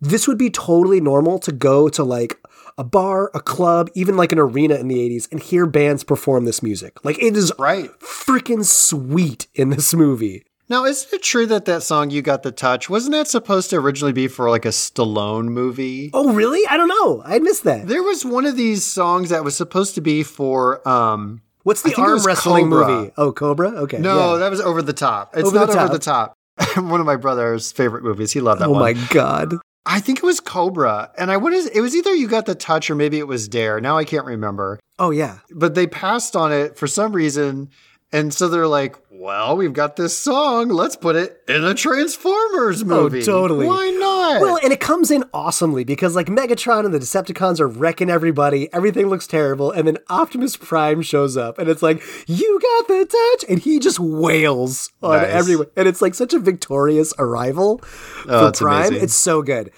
[0.00, 2.38] this would be totally normal to go to like
[2.76, 6.44] a bar a club even like an arena in the 80s and hear bands perform
[6.44, 7.90] this music like it is right.
[8.00, 12.50] freaking sweet in this movie Now, isn't it true that that song "You Got the
[12.50, 16.10] Touch" wasn't that supposed to originally be for like a Stallone movie?
[16.14, 19.44] oh really i don't know i missed that There was one of these songs that
[19.44, 20.86] was supposed to be for.
[20.88, 22.86] um what's the arm wrestling Cobra.
[22.88, 24.38] movie oh cobra okay No, yeah.
[24.40, 25.36] that was over the top.
[25.36, 26.34] It's Over the not over the top.
[26.76, 28.32] one of my brother's favorite movies.
[28.32, 28.80] He loved that oh one.
[28.80, 29.54] my god
[29.86, 32.54] I think it was Cobra, and I what is it was either "You Got the
[32.54, 34.80] Touch" or maybe it was "Dare." Now I can't remember.
[34.98, 37.68] oh yeah But they passed on it for some reason,
[38.12, 40.68] and so they're like, "Well, we've got this song.
[40.68, 43.66] Let's put it in a Transformers oh, movie." Oh, totally.
[43.66, 44.13] Why not?
[44.40, 48.72] Well, and it comes in awesomely because like Megatron and the Decepticons are wrecking everybody.
[48.72, 53.04] Everything looks terrible, and then Optimus Prime shows up, and it's like, "You got the
[53.06, 55.30] touch," and he just wails on Nice.
[55.30, 58.86] everyone, and it's like such a victorious arrival oh, for Oh, that's Prime.
[58.88, 59.04] amazing.
[59.04, 59.70] It's so good.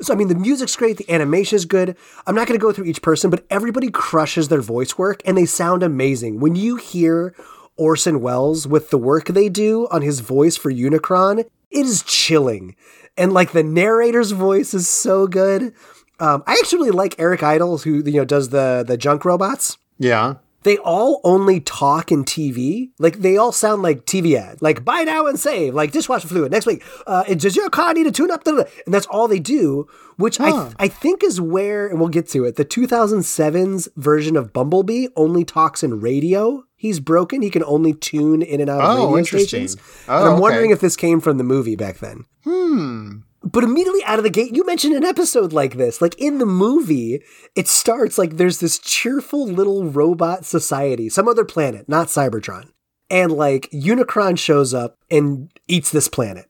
[0.00, 1.96] So I mean, the music's great, the animation is good.
[2.26, 5.38] I'm not going to go through each person, but everybody crushes their voice work, and
[5.38, 6.40] they sound amazing.
[6.40, 7.34] When you hear
[7.76, 12.74] Orson Welles with the work they do on his voice for Unicron, it is chilling.
[13.16, 15.74] And like the narrator's voice is so good.
[16.20, 19.76] Um, I actually really like Eric Idle, who you know does the the junk robots.
[19.98, 20.34] yeah.
[20.64, 22.90] They all only talk in TV.
[23.00, 24.62] Like they all sound like TV ads.
[24.62, 25.74] Like buy now and save.
[25.74, 26.84] Like dishwasher fluid next week.
[27.04, 28.46] Uh, does your car need a tune up?
[28.46, 29.88] And that's all they do.
[30.18, 32.54] Which I I think is where, and we'll get to it.
[32.54, 36.62] The 2007's version of Bumblebee only talks in radio.
[36.82, 37.42] He's broken.
[37.42, 39.68] He can only tune in and out of Oh, radio interesting.
[39.68, 39.76] stations.
[40.08, 40.40] Oh, and I'm okay.
[40.40, 42.24] wondering if this came from the movie back then.
[42.42, 43.18] Hmm.
[43.44, 46.02] But immediately out of the gate, you mentioned an episode like this.
[46.02, 47.22] Like in the movie,
[47.54, 52.72] it starts like there's this cheerful little robot society, some other planet, not Cybertron.
[53.08, 56.46] And like Unicron shows up and eats this planet.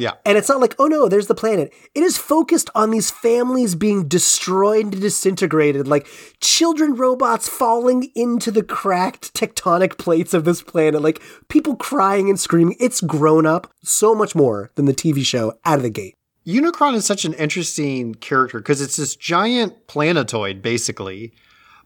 [0.00, 0.12] Yeah.
[0.24, 1.72] And it's not like, oh no, there's the planet.
[1.94, 6.06] It is focused on these families being destroyed and disintegrated, like
[6.40, 12.40] children robots falling into the cracked tectonic plates of this planet, like people crying and
[12.40, 12.76] screaming.
[12.80, 16.14] It's grown up so much more than the TV show out of the gate.
[16.46, 21.34] Unicron is such an interesting character because it's this giant planetoid, basically,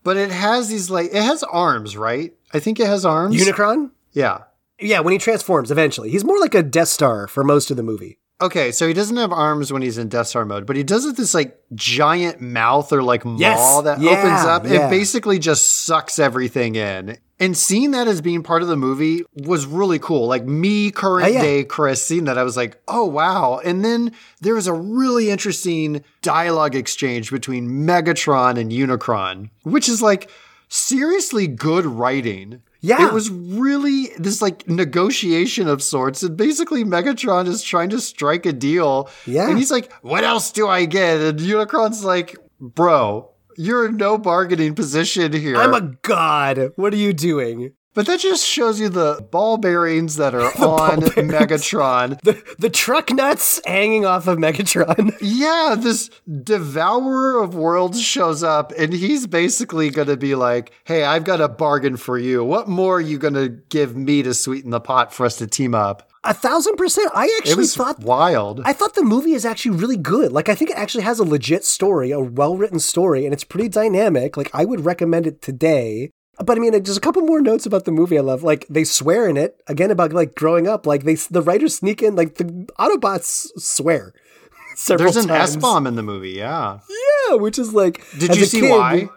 [0.05, 2.33] but it has these like it has arms, right?
[2.53, 3.37] I think it has arms.
[3.37, 3.91] Unicron?
[4.13, 4.43] yeah.
[4.81, 6.11] Yeah, when he transforms eventually.
[6.11, 8.19] He's more like a Death Star for most of the movie.
[8.43, 11.05] Okay, so he doesn't have arms when he's in Death Star mode, but he does
[11.07, 14.83] have this like giant mouth or like maw Yes, that yeah, opens up yeah.
[14.83, 17.17] and basically just sucks everything in.
[17.41, 20.27] And seeing that as being part of the movie was really cool.
[20.27, 21.43] Like me, current Oh, yeah.
[21.43, 23.61] day Chris, seeing that, I was like, oh wow.
[23.65, 30.03] And then there was a really interesting dialogue exchange between Megatron and Unicron, which is
[30.03, 30.29] like
[30.69, 32.63] seriously good writing.
[32.85, 33.09] Yeah.
[33.09, 36.23] It was really this like negotiation of sorts.
[36.23, 39.09] And basically Megatron is trying to strike a deal.
[39.25, 39.49] Yeah.
[39.49, 41.19] And he's like, what else do I get?
[41.19, 45.57] And Unicron's like, bro, you're in no bargaining position here.
[45.57, 46.73] I'm a god.
[46.77, 47.73] What are you doing?
[47.95, 51.01] But that just shows you the ball bearings that are on.
[51.01, 52.21] Megatron.
[52.23, 55.17] The the truck nuts hanging off of Megatron.
[55.21, 56.11] Yeah, this
[56.43, 61.41] devourer of worlds shows up and he's basically going to be like, "Hey, I've got
[61.41, 62.45] a bargain for you.
[62.45, 65.47] What more are you going to give me to sweeten the pot for us to
[65.47, 67.11] team up?" A thousand percent.
[67.15, 68.63] I It actually was thought wild.
[68.65, 70.33] I thought the movie is actually really good.
[70.33, 73.45] Like I think it actually has a legit story, a well written story, and it's
[73.45, 74.37] pretty dynamic.
[74.37, 76.11] Like I would recommend it today.
[76.39, 78.19] But I mean, just a couple more notes about the movie.
[78.19, 80.87] I love like they swear in it again about like growing up.
[80.87, 82.45] Like they the writers sneak in like the
[82.79, 84.13] Autobots swear.
[84.77, 85.31] Several There's an.
[85.31, 86.31] S bomb in the movie.
[86.33, 86.81] Yeah.
[87.29, 88.05] Yeah, which is like.
[88.19, 89.09] Did you see kid- why?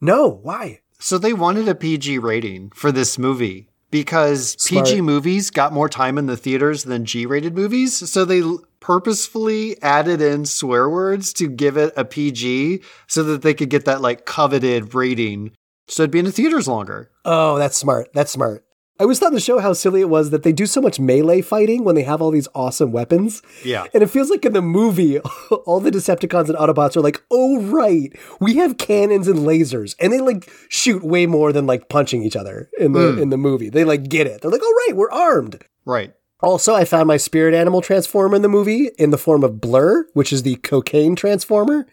[0.00, 0.80] No, why?
[0.98, 4.86] So they wanted a PG rating for this movie because Smart.
[4.86, 8.10] PG movies got more time in the theaters than G rated movies.
[8.10, 8.42] So they
[8.80, 13.84] purposefully added in swear words to give it a PG so that they could get
[13.84, 15.52] that like coveted rating.
[15.90, 17.10] So it'd be in the theaters longer.
[17.24, 18.10] Oh, that's smart.
[18.14, 18.64] That's smart.
[19.00, 21.40] I was thought the show how silly it was that they do so much melee
[21.40, 23.40] fighting when they have all these awesome weapons.
[23.64, 23.86] Yeah.
[23.94, 25.18] And it feels like in the movie,
[25.64, 29.96] all the Decepticons and Autobots are like, oh, right, we have cannons and lasers.
[29.98, 33.18] And they like shoot way more than like punching each other in the, hmm.
[33.18, 33.70] in the movie.
[33.70, 34.42] They like get it.
[34.42, 35.64] They're like, oh, right, we're armed.
[35.86, 36.12] Right.
[36.42, 40.04] Also, I found my spirit animal transformer in the movie in the form of Blurr,
[40.12, 41.86] which is the cocaine transformer.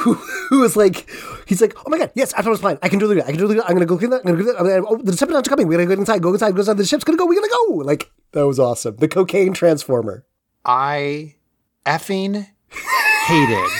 [0.00, 1.08] Who, who is like,
[1.46, 3.22] he's like, oh my god, yes, Optimus Prime, I can do it.
[3.22, 3.60] I can do it.
[3.66, 4.22] I'm gonna go get that.
[4.24, 4.84] I'm gonna get that.
[4.88, 5.66] Oh, the Decepticons are coming.
[5.68, 6.22] We're gonna go inside.
[6.22, 6.52] Go inside.
[6.54, 6.76] Go inside.
[6.78, 7.26] The ship's gonna go.
[7.26, 7.74] We're gonna go.
[7.74, 8.96] Like that was awesome.
[8.96, 10.24] The cocaine transformer.
[10.64, 11.34] I
[11.86, 12.46] effing
[13.26, 13.70] hated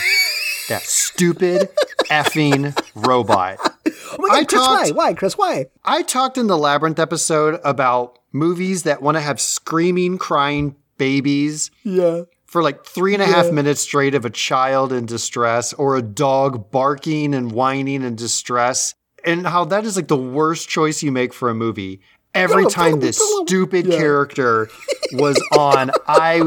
[0.69, 1.69] that stupid
[2.09, 3.57] effing robot.
[4.13, 4.91] Oh my god, I Chris, talked- why?
[5.05, 5.37] Why, Chris?
[5.37, 5.65] Why?
[5.85, 11.71] I talked in the Labyrinth episode about movies that want to have screaming, crying babies
[11.83, 12.23] Yeah.
[12.51, 16.01] For like three and a half minutes straight of a child in distress or a
[16.01, 21.13] dog barking and whining in distress, and how that is like the worst choice you
[21.13, 22.01] make for a movie.
[22.33, 23.97] Every time this stupid Yeah.
[23.97, 24.69] character
[25.13, 26.41] was on, I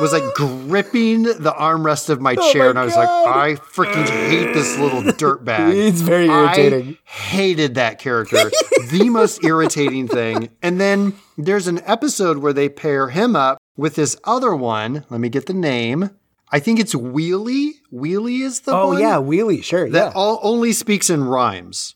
[0.00, 3.00] was like gripping the armrest of my Oh chair, my and I was God.
[3.26, 5.74] like, I freaking hate this little dirtbag.
[5.88, 6.96] It's very irritating.
[7.06, 8.50] I hated that character.
[8.90, 10.50] the most irritating thing.
[10.62, 15.04] And then there's an episode where they pair him up with this other one.
[15.10, 16.10] Let me get the name.
[16.52, 17.72] I think it's Wheelie.
[17.92, 19.88] Wheelie is the Oh one yeah, wheelie, sure.
[19.90, 20.12] that yeah.
[20.14, 21.94] all only speaks in rhymes.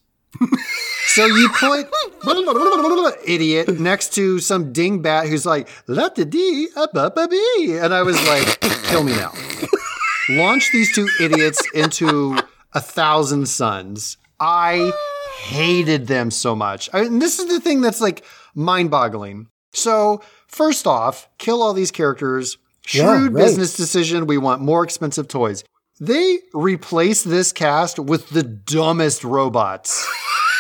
[1.06, 1.88] so you put
[3.26, 8.16] idiot next to some dingbat who's like la da dee ba bee, and I was
[8.26, 9.32] like, kill me now.
[10.30, 12.36] Launch these two idiots into
[12.72, 14.16] a thousand suns.
[14.40, 14.92] I
[15.42, 16.88] hated them so much.
[16.92, 18.24] I, and this is the thing that's like
[18.54, 19.48] mind-boggling.
[19.72, 20.22] So
[20.54, 22.56] first off, kill all these characters.
[22.92, 23.44] Yeah, Shrewd right.
[23.44, 24.26] business decision.
[24.26, 25.64] We want more expensive toys.
[26.00, 30.06] They replace this cast with the dumbest robots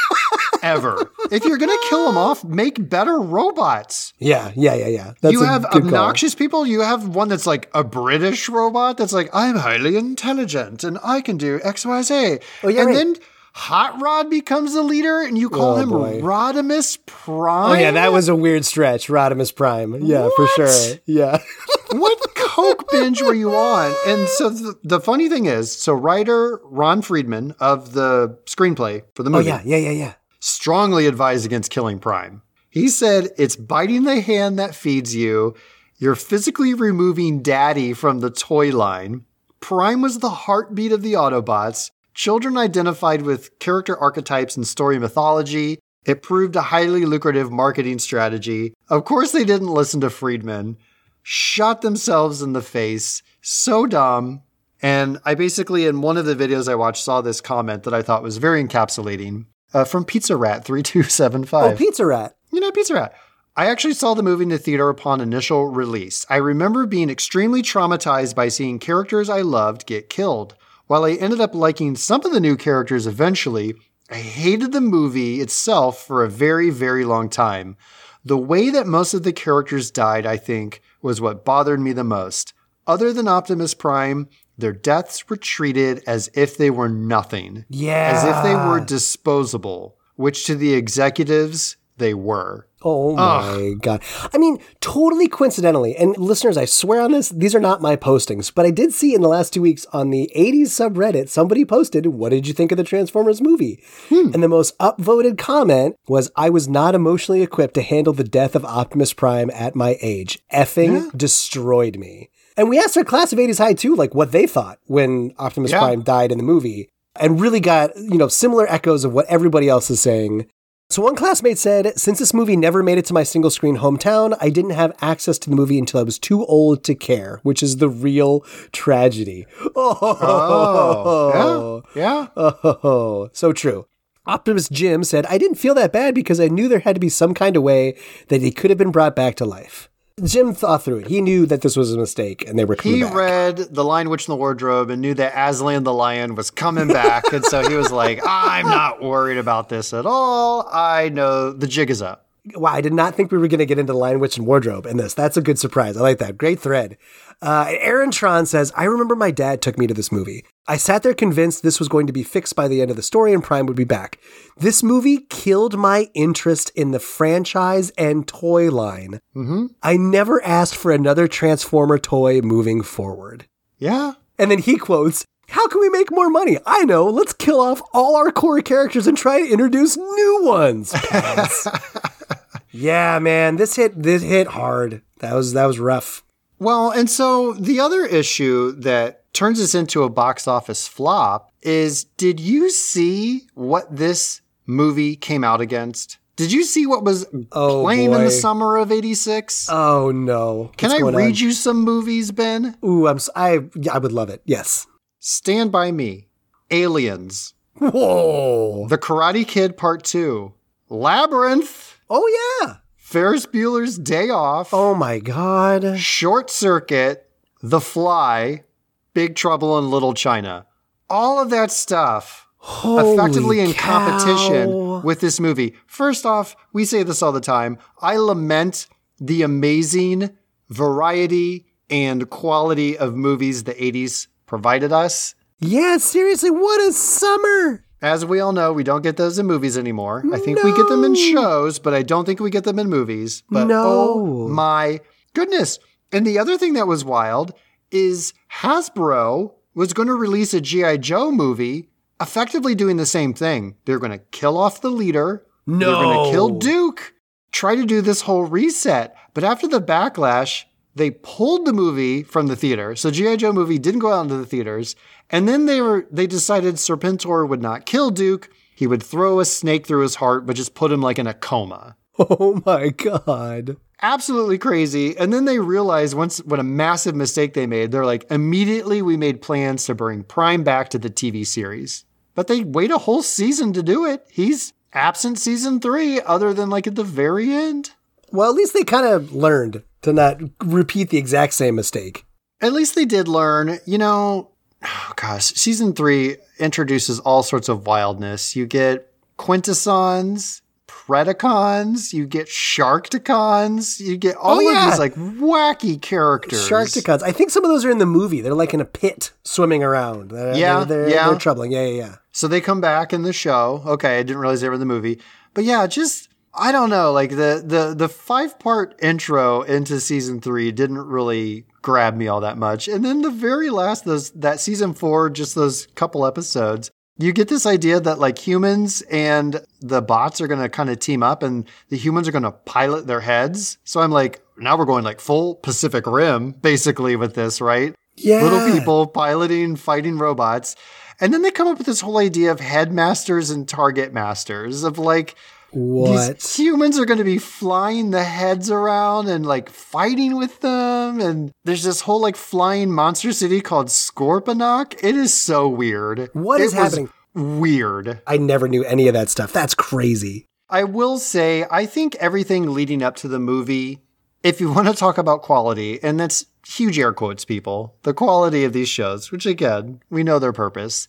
[0.62, 1.10] ever.
[1.30, 4.14] If you're gonna kill them off, make better robots.
[4.18, 5.12] yeah, yeah, yeah, yeah.
[5.20, 5.86] That's you have good call.
[5.86, 6.66] obnoxious people.
[6.66, 11.20] You have one that's like a British robot that's like, I'm highly intelligent and I
[11.20, 12.38] can do X, Y, Z.
[12.62, 12.94] Oh, yeah, and right.
[12.94, 13.16] then
[13.56, 16.20] Hot Rod becomes the leader and you call Oh, him boy.
[16.20, 17.70] Rodimus Prime.
[17.70, 19.94] Oh yeah, that was a weird stretch, Rodimus Prime.
[20.02, 20.98] Yeah, for sure.
[21.06, 21.38] Yeah.
[21.92, 23.94] what coke binge were you on?
[24.08, 29.22] And so the, the funny thing is, so writer Ron Friedman of the screenplay for
[29.22, 29.50] the movie.
[29.50, 30.14] Oh movie yeah, yeah, yeah, yeah.
[30.40, 32.42] strongly advised against killing Prime.
[32.70, 35.54] He said it's biting the hand that feeds you.
[35.98, 39.26] You're physically removing Daddy from the toy line.
[39.60, 41.92] Prime was the heartbeat of the Autobots.
[42.14, 45.78] Children identified with character archetypes and story mythology.
[46.06, 48.74] It proved a highly lucrative marketing strategy.
[48.88, 50.76] Of course, they didn't listen to Friedman.
[51.22, 53.22] Shot themselves in the face.
[53.40, 54.42] So dumb.
[54.82, 58.02] And I basically, in one of the videos I watched, saw this comment that I
[58.02, 61.78] thought was very encapsulating uh, from Pizza Rat three two seven Oh, five.
[61.78, 62.36] Pizza Rat.
[62.52, 63.14] You know, Pizza Rat.
[63.56, 66.26] I actually saw the movie in the theater upon initial release.
[66.28, 70.54] I remember being extremely traumatized by seeing characters I loved get killed.
[70.86, 73.74] While I ended up liking some of the new characters eventually,
[74.10, 77.76] I hated the movie itself for a very, very long time.
[78.22, 82.04] The way that most of the characters died, I think, was what bothered me the
[82.04, 82.52] most.
[82.86, 84.28] Other than Optimus Prime,
[84.58, 87.64] their deaths were treated as if they were nothing.
[87.70, 88.12] Yeah.
[88.14, 92.68] As if they were disposable, which to the executives, they were.
[92.84, 94.02] Oh my god.
[94.32, 98.52] I mean, totally coincidentally, and listeners, I swear on this, these are not my postings,
[98.54, 102.06] but I did see in the last two weeks on the 80s subreddit, somebody posted,
[102.06, 103.82] What did you think of the Transformers movie?
[104.10, 104.30] Hmm.
[104.34, 108.54] And the most upvoted comment was, I was not emotionally equipped to handle the death
[108.54, 110.38] of Optimus Prime at my age.
[110.52, 112.28] Effing destroyed me.
[112.56, 115.72] And we asked our class of 80s High too, like what they thought when Optimus
[115.72, 115.80] Yeah.
[115.80, 119.68] Prime died in the movie, and really got, you know, similar echoes of what everybody
[119.68, 120.46] else is saying.
[120.94, 124.36] So one classmate said, since this movie never made it to my single screen hometown,
[124.40, 127.64] I didn't have access to the movie until I was too old to care, which
[127.64, 129.44] is the real tragedy.
[129.74, 132.28] Oh, Oh, yeah, yeah.
[132.36, 133.88] Oh, so true.
[134.24, 137.08] Optimus Jim said, I didn't feel that bad because I knew there had to be
[137.08, 137.98] some kind of way
[138.28, 139.90] that he could have been brought back to life.
[140.22, 141.08] Jim thought through it.
[141.08, 143.14] He knew that this was a mistake and they were coming He back.
[143.14, 146.86] read The Lion, Witch, in the Wardrobe and knew that Aslan the Lion was coming
[146.86, 147.32] back.
[147.32, 150.68] and so he was like, I'm not worried about this at all.
[150.72, 152.26] I know the jig is up.
[152.54, 154.86] Wow, I did not think we were going to get into Lion Witch and Wardrobe
[154.86, 155.14] in this.
[155.14, 155.96] That's a good surprise.
[155.96, 156.38] I like that.
[156.38, 156.96] Great thread.
[157.42, 160.44] Uh, Aaron Tron says, I remember my dad took me to this movie.
[160.66, 163.02] I sat there convinced this was going to be fixed by the end of the
[163.02, 164.18] story and Prime would be back.
[164.56, 169.20] This movie killed my interest in the franchise and toy line.
[169.36, 169.66] Mm-hmm.
[169.82, 173.46] I never asked for another Transformer toy moving forward.
[173.78, 174.14] Yeah.
[174.38, 176.58] And then he quotes, How can we make more money?
[176.64, 180.94] I know, let's kill off all our core characters and try to introduce new ones.
[182.70, 185.02] yeah, man, this hit this hit hard.
[185.18, 186.23] That was that was rough.
[186.64, 192.04] Well, and so the other issue that turns this into a box office flop is
[192.04, 196.18] did you see what this movie came out against?
[196.36, 199.68] Did you see what was Oh, playing in the summer of 86?
[199.70, 200.72] Oh no.
[200.76, 201.34] Can What's I read on?
[201.34, 202.76] you some movies, Ben?
[202.84, 203.60] Ooh, I'm I
[203.92, 204.42] I would love it.
[204.44, 204.86] Yes.
[205.20, 206.28] Stand By Me,
[206.70, 208.86] Aliens, Whoa.
[208.88, 210.52] The Karate Kid Part 2,
[210.88, 212.76] Labyrinth, Oh yeah.
[213.14, 215.96] Ferris Bueller's Day Off, Oh my god.
[216.00, 217.30] Short Circuit,
[217.62, 218.64] The Fly,
[219.12, 220.66] Big Trouble in Little China.
[221.08, 224.00] All of that stuff effectively in cow.
[224.00, 225.76] competition with this movie.
[225.86, 227.78] First off, we say this all the time.
[228.02, 228.88] I lament
[229.20, 230.36] the amazing
[230.68, 235.36] variety and quality of movies the 80s provided us.
[235.60, 237.83] Yeah, seriously, what a summer.
[238.04, 240.22] As we all know, we don't get those in movies anymore.
[240.30, 242.90] I think we get them in shows, but I don't think we get them in
[242.90, 243.42] movies.
[243.50, 243.82] But No.
[243.86, 245.00] oh my
[245.32, 245.78] goodness.
[246.12, 247.54] And the other thing that was wild
[247.90, 250.98] is Hasbro was going to release a G.I.
[250.98, 251.88] Joe movie
[252.20, 253.76] effectively doing the same thing.
[253.86, 255.46] They're going to kill off the leader.
[255.66, 257.14] They're going to kill Duke.
[257.52, 259.16] Try to do this whole reset.
[259.32, 260.64] But after the backlash,
[260.94, 262.94] they pulled the movie from the theater.
[262.96, 263.36] So G.I.
[263.36, 264.94] Joe movie didn't go out into the theaters.
[265.30, 268.50] And then they were they decided Serpentor would not kill Duke.
[268.76, 271.34] He would throw a snake through his heart, but just put him like in a
[271.34, 271.96] coma.
[272.16, 273.76] Oh my god.
[274.00, 275.16] Absolutely crazy.
[275.18, 277.90] And then they realized once what a massive mistake they made.
[277.90, 282.04] They're like, immediately we made plans to bring Prime back to the TV series.
[282.36, 284.24] But they wait a whole season to do it.
[284.30, 287.90] He's absent season three, other than like at the very end.
[288.30, 292.24] Well, at least they kind of learned to not repeat the exact same mistake.
[292.60, 294.50] At least they did learn, you know,
[294.84, 298.54] oh gosh, season three introduces all sorts of wildness.
[298.56, 304.84] You get quintessons, predacons, you get sharkticons, you get all Oh, yeah.
[304.86, 306.68] of these like wacky characters.
[306.68, 307.22] Sharkticons.
[307.22, 308.40] I think some of those are in the movie.
[308.40, 310.30] They're like in a pit swimming around.
[310.30, 311.28] They're, Yeah, they're, they're, yeah.
[311.28, 311.72] they're troubling.
[311.72, 312.14] Yeah, yeah, yeah.
[312.32, 313.82] So they come back in the show.
[313.86, 315.20] Okay, I didn't realize they were in the movie.
[315.54, 320.40] But yeah, just I don't know, like the the the five part intro into season
[320.40, 322.88] three didn't really grab me all that much.
[322.88, 327.48] And then the very last those that season four, just those couple episodes, you get
[327.48, 331.68] this idea that like humans and the bots are gonna kind of team up and
[331.88, 333.78] the humans are gonna pilot their heads.
[333.84, 337.94] So I'm like, now we're going like full Pacific Rim, basically, with this, right?
[338.16, 338.42] Yeah.
[338.42, 340.76] little people piloting, fighting robots.
[341.20, 344.98] And then they come up with this whole idea of headmasters and target masters of
[344.98, 345.36] like
[345.74, 346.40] What?
[346.40, 351.20] these humans are going to be flying the heads around and like fighting with them.
[351.20, 354.94] And there's this whole like flying monster city called Scorponok.
[355.02, 356.30] It is so weird.
[356.32, 357.10] What It is happening?
[357.34, 358.20] Weird.
[358.26, 359.52] I never knew any of that stuff.
[359.52, 360.46] That's crazy.
[360.70, 364.00] I will say, I think everything leading up to the movie,
[364.42, 368.64] if you want to talk about quality, and that's huge air quotes, people, the quality
[368.64, 371.08] of these shows, which again, we know their purpose.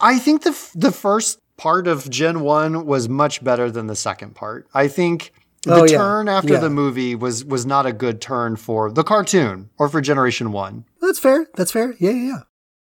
[0.00, 3.96] I think the, f- the first part of Gen 1 was much better than the
[3.96, 4.66] second part.
[4.72, 5.32] I think
[5.64, 5.98] the Oh, yeah.
[5.98, 6.60] turn after Yeah.
[6.60, 10.84] the movie was, was not a good turn for the cartoon or for Generation 1.
[11.02, 11.46] That's fair.
[11.56, 11.94] That's fair.
[11.98, 12.38] Yeah, yeah, yeah.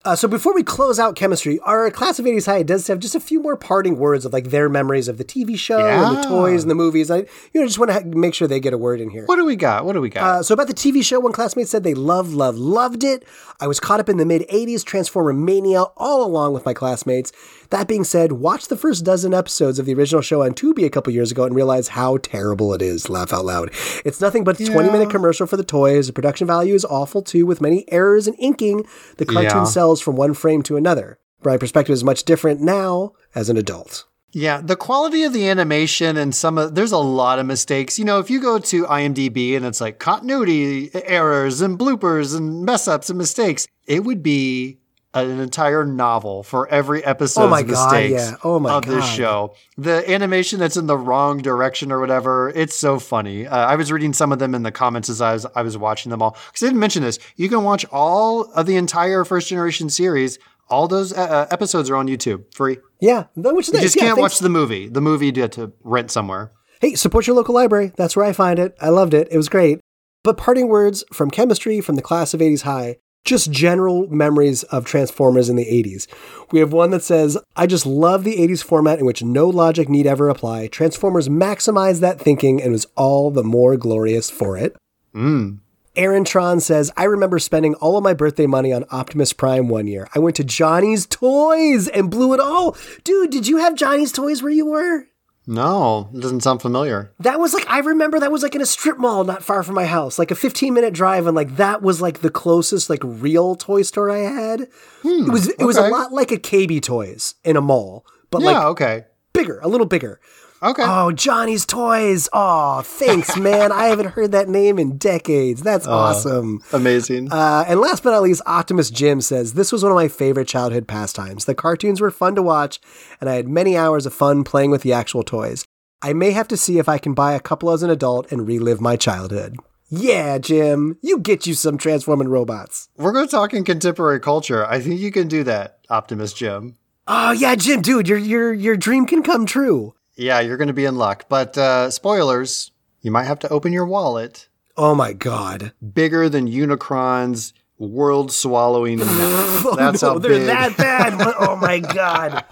[0.04, 3.14] Uh, so before we close out chemistry, our class of 80s high does have just
[3.14, 6.24] a few more parting words of like their memories of the TV show and the
[6.24, 7.12] toys and the movies.
[7.12, 7.18] I
[7.54, 9.26] you know just want to ha- make sure they get a word in here.
[9.28, 9.86] What do we got?
[9.86, 10.24] What do we got?
[10.24, 13.26] Uh, so about the TV show, one classmate said they loved, loved, loved it.
[13.60, 17.32] I was caught up in the mid '80s Transformer mania all along with my classmates.
[17.72, 20.90] That being said, watch the first dozen episodes of the original show on Tubi a
[20.90, 23.10] couple years ago and realize how terrible it is.
[23.10, 23.72] Laugh out loud.
[24.06, 26.08] It's nothing but a 20 minute commercial for the toys.
[26.08, 28.86] The production value is awful too, with many errors in inking.
[29.18, 29.64] The cartoon Yeah.
[29.64, 31.18] sells from one frame to another.
[31.44, 34.06] My perspective is much different now as an adult.
[34.34, 37.98] Yeah, the quality of the animation and some of there's a lot of mistakes.
[37.98, 42.64] You know, if you go to IMDb and it's like continuity errors and bloopers and
[42.64, 44.78] mess ups and mistakes, it would be
[45.14, 48.36] an entire novel for every episode Oh my God, mistakes yeah.
[48.44, 49.54] Oh my of this show.
[49.78, 53.46] The animation that's in the wrong direction or whatever, it's so funny.
[53.46, 55.78] Uh, I was reading some of them in the comments as I was I was
[55.78, 57.20] watching them all because I didn't mention this.
[57.36, 60.40] You can watch all of the entire first generation series.
[60.70, 62.78] All those uh, uh, episodes are on YouTube, free.
[63.02, 64.22] Yeah, which is You just Yeah, can't thanks.
[64.36, 64.88] watch the movie.
[64.88, 66.54] The movie you had to rent somewhere.
[66.80, 67.92] Hey, support your local library.
[67.98, 68.78] That's where I find it.
[68.80, 69.28] I loved it.
[69.30, 69.82] It was great.
[70.24, 72.98] But parting words from chemistry from the class of 80s high.
[73.24, 76.08] Just general memories of Transformers in the 80s.
[76.52, 79.90] We have one that says, I just love the 80s format in which no logic
[79.90, 80.68] need ever apply.
[80.68, 84.76] Transformers maximized that thinking and was all the more glorious for it.
[85.14, 85.60] Mm.
[85.96, 89.88] Aaron Tron says, I remember spending all of my birthday money on Optimus Prime one
[89.88, 90.08] year.
[90.16, 92.78] I went to Johnny's Toys and blew it all.
[93.04, 95.08] Dude, did you have Johnny's Toys where you were?
[95.48, 97.12] No, it doesn't sound familiar.
[97.20, 99.76] That was like I remember that was like in a strip mall not far from
[99.76, 103.02] my house, like a 15 minute drive, and like that was like the closest like
[103.04, 104.68] real toy store I had.
[105.02, 108.42] Hmm, it was it was a lot like a KB Toys in a mall, but
[108.42, 109.06] Yeah, like okay.
[109.34, 110.20] bigger, a little bigger.
[110.64, 110.84] Okay.
[110.86, 112.30] Oh, Johnny's Toys.
[112.34, 113.72] Oh, thanks, man.
[113.72, 115.64] I haven't heard that name in decades.
[115.64, 116.62] That's awesome.
[116.72, 117.32] Amazing.
[117.32, 120.48] Uh, and last but not least, Optimus Jim says, This was one of my favorite
[120.48, 121.46] childhood pastimes.
[121.46, 122.80] The cartoons were fun to watch,
[123.20, 125.66] and I had many hours of fun playing with the actual toys.
[126.04, 128.48] I may have to see if I can buy a couple as an adult and
[128.48, 129.56] relive my childhood.
[129.90, 132.88] Yeah, Jim, you get you some transforming robots.
[132.98, 134.66] We're going to talk in contemporary culture.
[134.66, 136.78] I think you can do that, Optimus Jim.
[137.08, 139.96] Oh yeah, Jim, dude, your your your dream can come true.
[140.16, 141.26] Yeah, you're going to be in luck.
[141.30, 142.72] But uh, spoilers,
[143.02, 144.48] you might have to open your wallet.
[144.78, 145.74] Oh my god.
[145.94, 149.76] Bigger than Unicron's world swallowing mouth.
[149.78, 150.48] That's oh, no, how they're big.
[150.48, 151.14] that bad.
[151.40, 152.46] oh my god.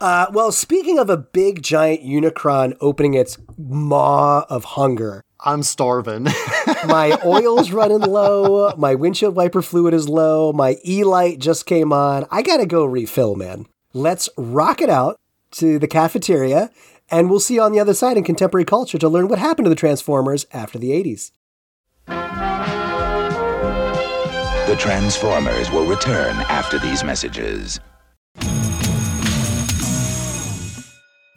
[0.00, 6.24] Uh, well, speaking of a big giant Unicron opening its maw of hunger, I'm starving.
[6.86, 8.72] my oil's running low.
[8.76, 10.52] My windshield wiper fluid is low.
[10.52, 12.26] My e light just came on.
[12.30, 13.66] I gotta go refill, man.
[13.92, 15.18] Let's rock it out
[15.52, 16.70] to the cafeteria,
[17.10, 19.66] and we'll see you on the other side in contemporary culture to learn what happened
[19.66, 21.32] to the Transformers after the 80s.
[24.66, 27.80] The Transformers will return after these messages.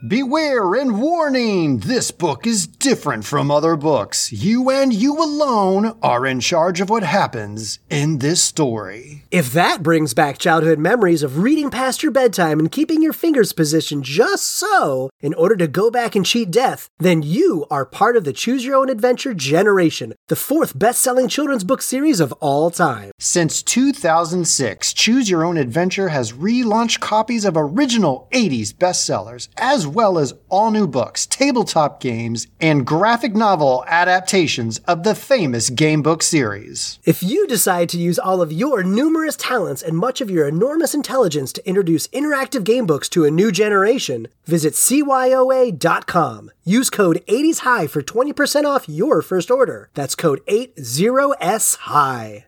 [0.07, 1.79] Beware and warning!
[1.79, 4.31] This book is different from other books.
[4.31, 9.25] You and you alone are in charge of what happens in this story.
[9.29, 13.51] If that brings back childhood memories of reading past your bedtime and keeping your fingers
[13.51, 18.15] positioned just so in order to go back and cheat death, then you are part
[18.15, 22.31] of the Choose Your Own Adventure generation, the fourth best selling children's book series of
[22.39, 23.11] all time.
[23.19, 30.17] Since 2006, Choose Your Own Adventure has relaunched copies of original 80s bestsellers, as well
[30.17, 36.23] as all new books, tabletop games, and graphic novel adaptations of the famous game book
[36.23, 36.99] series.
[37.05, 40.93] If you decide to use all of your numerous talents and much of your enormous
[40.93, 46.51] intelligence to introduce interactive gamebooks to a new generation, visit CYOA.com.
[46.63, 49.89] Use code 80SHIGH for 20% off your first order.
[49.93, 52.43] That's code 80SHIGH.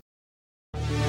[0.73, 1.00] Masked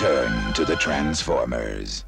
[0.00, 2.04] return to the Transformers.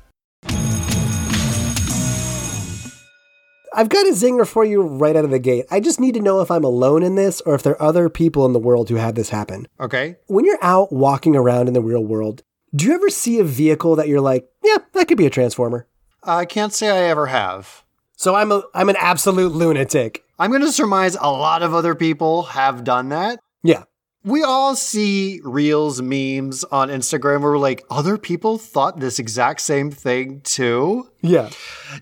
[3.73, 5.67] I've got a zinger for you right out of the gate.
[5.73, 8.09] I just need to know if I'm alone in this or if there are other
[8.09, 9.67] people in the world who have this happen.
[9.81, 10.17] Okay?
[10.27, 12.43] When you're out walking around in the real world,
[12.75, 15.89] do you ever see a vehicle that you're like, yeah, that could be a transformer?
[16.23, 17.83] I can't say I ever have.
[18.17, 20.23] So I'm a I'm an absolute lunatic.
[20.39, 23.41] I'm going to surmise a lot of other people have done that.
[23.65, 23.85] Yeah.
[24.23, 29.63] We all see reels, memes on Instagram where we're like, other people thought this exact
[29.63, 31.09] same thing too.
[31.23, 31.49] Yeah.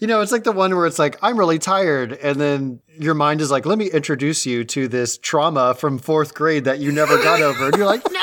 [0.01, 2.13] You know, it's like the one where it's like, I'm really tired.
[2.13, 6.35] And then your mind is like, let me introduce you to this trauma from fourth
[6.35, 7.67] grade that you never got over.
[7.67, 8.19] And you're like, no,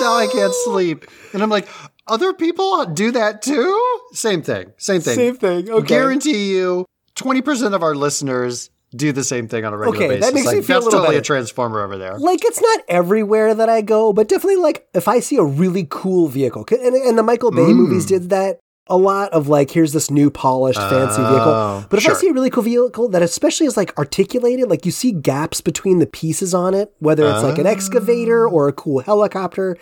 [0.00, 1.06] now I can't sleep.
[1.32, 1.68] And I'm like,
[2.08, 4.00] other people do that too?
[4.12, 4.72] Same thing.
[4.76, 5.14] Same thing.
[5.14, 5.70] Same thing.
[5.70, 5.86] Okay.
[5.86, 6.84] Guarantee you,
[7.14, 10.26] 20% of our listeners do the same thing on a regular Okay, basis.
[10.26, 12.18] that makes like, me feel a that's little totally a transformer over there.
[12.18, 15.86] Like it's not everywhere that I go, but definitely like if I see a really
[15.88, 17.76] cool vehicle, and, and the Michael Bay mm.
[17.76, 18.58] movies did that
[18.90, 21.38] a lot of like, here's this new polished fancy vehicle.
[21.38, 24.84] Oh, but if I see a really cool vehicle that especially is like articulated, like
[24.84, 28.72] you see gaps between the pieces on it, whether it's like an excavator or a
[28.72, 29.78] cool helicopter,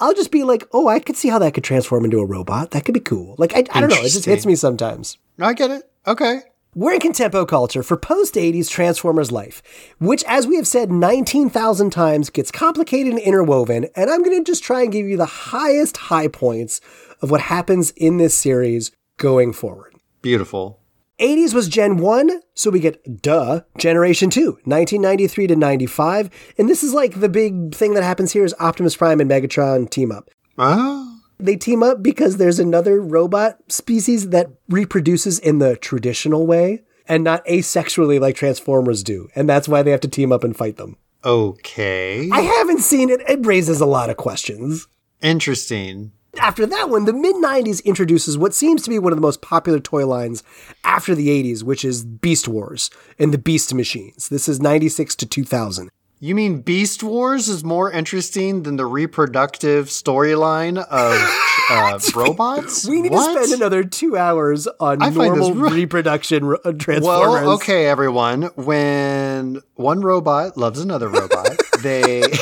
[0.00, 2.72] I'll just be like, oh, I could see how that could transform into a robot.
[2.72, 3.36] That could be cool.
[3.38, 4.00] Like, I, I don't know.
[4.00, 5.18] It just hits me sometimes.
[5.38, 5.88] I get it.
[6.04, 6.40] Okay.
[6.78, 9.64] We're in contempo culture for post 80s Transformers life,
[9.98, 13.88] which, as we have said 19,000 times, gets complicated and interwoven.
[13.96, 16.80] And I'm going to just try and give you the highest high points
[17.20, 19.96] of what happens in this series going forward.
[20.22, 20.78] Beautiful.
[21.18, 26.30] 80s was Gen 1, so we get duh, Generation 2, 1993 to 95.
[26.58, 29.90] And this is like the big thing that happens here is Optimus Prime and Megatron
[29.90, 30.30] team up.
[30.56, 31.07] Oh.
[31.38, 37.24] They team up because there's another robot species that reproduces in the traditional way and
[37.24, 39.28] not asexually like Transformers do.
[39.34, 40.96] And that's why they have to team up and fight them.
[41.24, 42.28] Okay.
[42.30, 43.20] I haven't seen it.
[43.28, 44.88] It raises a lot of questions.
[45.20, 46.12] Interesting.
[46.38, 49.40] After that one, the mid 90s introduces what seems to be one of the most
[49.40, 50.42] popular toy lines
[50.84, 54.28] after the 80s, which is Beast Wars and the Beast Machines.
[54.28, 55.90] This is 96 to 2000.
[56.20, 61.14] You mean Beast Wars is more interesting than the reproductive storyline of
[61.70, 62.88] uh, robots?
[62.88, 63.34] We need What?
[63.34, 67.42] to spend another two hours on I normal re- reproduction ro- uh, Transformers.
[67.44, 68.42] Well, okay, everyone.
[68.56, 72.24] When one robot loves another robot, they.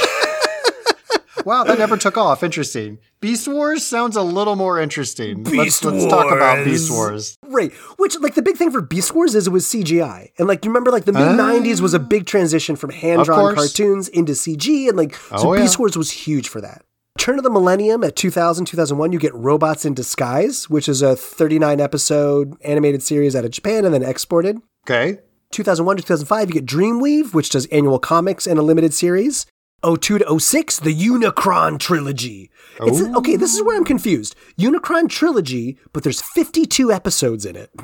[1.46, 2.42] wow, that never took off.
[2.42, 2.98] Interesting.
[3.20, 5.42] Beast Wars sounds a little more interesting.
[5.42, 7.38] Beast let's, let's talk about Beast Wars.
[7.42, 7.72] Right.
[7.96, 10.32] Which, like, the big thing for Beast Wars is it was CGI.
[10.38, 13.54] And, like, you remember, like, the mid 90s was a big transition from hand drawn
[13.54, 14.88] cartoons into CG.
[14.88, 15.62] And, like, oh, so Oh, yeah.
[15.62, 16.82] Beast Wars was huge for that.
[17.18, 21.16] Turn of the millennium at 2000, 2001, you get Robots in Disguise, which is a
[21.16, 24.60] 39 episode animated series out of Japan and then exported.
[24.84, 25.20] Okay.
[25.52, 29.46] 2001 to 2005, you get Dreamwave, which does annual comics and a limited series.
[29.84, 32.50] 02 to 06, the Unicron trilogy.
[32.80, 34.34] Okay, this is where I'm confused.
[34.58, 37.70] Unicron trilogy, but there's 52 episodes in it.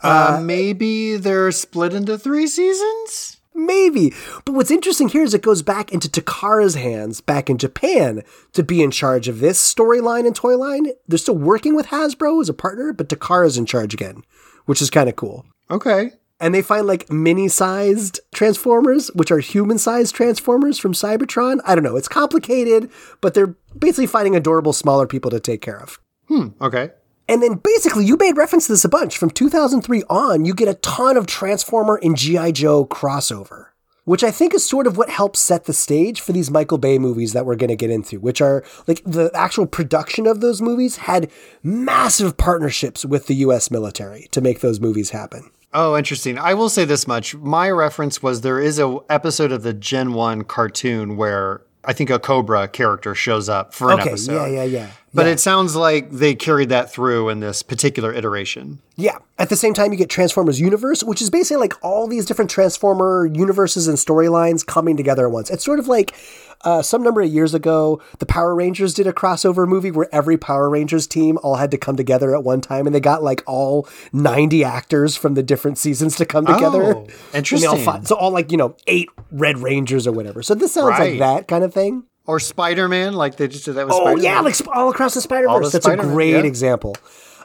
[0.00, 3.38] Uh, maybe they're split into three seasons?
[3.52, 4.12] Maybe.
[4.44, 8.22] But what's interesting here is it goes back into Takara's hands back in Japan
[8.52, 10.92] to be in charge of this storyline and toy line.
[11.08, 14.22] They're still working with Hasbro as a partner, but Takara's in charge again,
[14.66, 15.46] which is kind of cool.
[15.70, 16.12] Okay.
[16.40, 21.96] And they find like mini-sized transformers which are human-sized transformers from cybertron i don't know
[21.96, 22.90] it's complicated
[23.20, 25.98] but they're basically finding adorable smaller people to take care of
[26.28, 26.48] Hmm.
[26.60, 26.90] Okay.
[27.28, 30.68] and then basically you made reference to this a bunch from 2003 on you get
[30.68, 33.66] a ton of transformer and gi joe crossover
[34.04, 36.96] which I think is sort of what helps set the stage for these Michael Bay
[36.96, 40.62] movies that we're going to get into, which are like the actual production of those
[40.62, 41.28] movies had
[41.64, 45.50] massive partnerships with the US military to make those movies happen.
[45.78, 46.38] Oh, interesting.
[46.38, 47.34] I will say this much.
[47.34, 52.08] My reference was there is a episode of the Gen 1 cartoon where I think
[52.08, 54.32] a Cobra character shows up for an Okay, episode.
[54.32, 54.90] yeah, yeah, yeah.
[55.16, 55.32] But yeah.
[55.32, 58.80] it sounds like they carried that through in this particular iteration.
[58.96, 59.18] Yeah.
[59.38, 62.50] At the same time, you get Transformers Universe, which is basically like all these different
[62.50, 65.50] Transformer universes and storylines coming together at once.
[65.50, 66.14] It's sort of like
[66.62, 70.36] uh, some number of years ago, the Power Rangers did a crossover movie where every
[70.38, 73.42] Power Rangers team all had to come together at one time, and they got like
[73.46, 76.82] all 90 actors from the different seasons to come together.
[76.82, 77.84] Oh, all interesting.
[77.84, 80.42] fought- so all like, you know, eight Red Rangers or whatever.
[80.42, 81.10] So this sounds Right.
[81.10, 82.04] like that kind of thing.
[82.26, 84.24] Or Spider Man, like they just did that with Oh Spider-Man.
[84.24, 85.72] yeah, like sp- all across the Spider Verse.
[85.72, 86.42] That's a Spider-Man, great yeah.
[86.42, 86.96] example.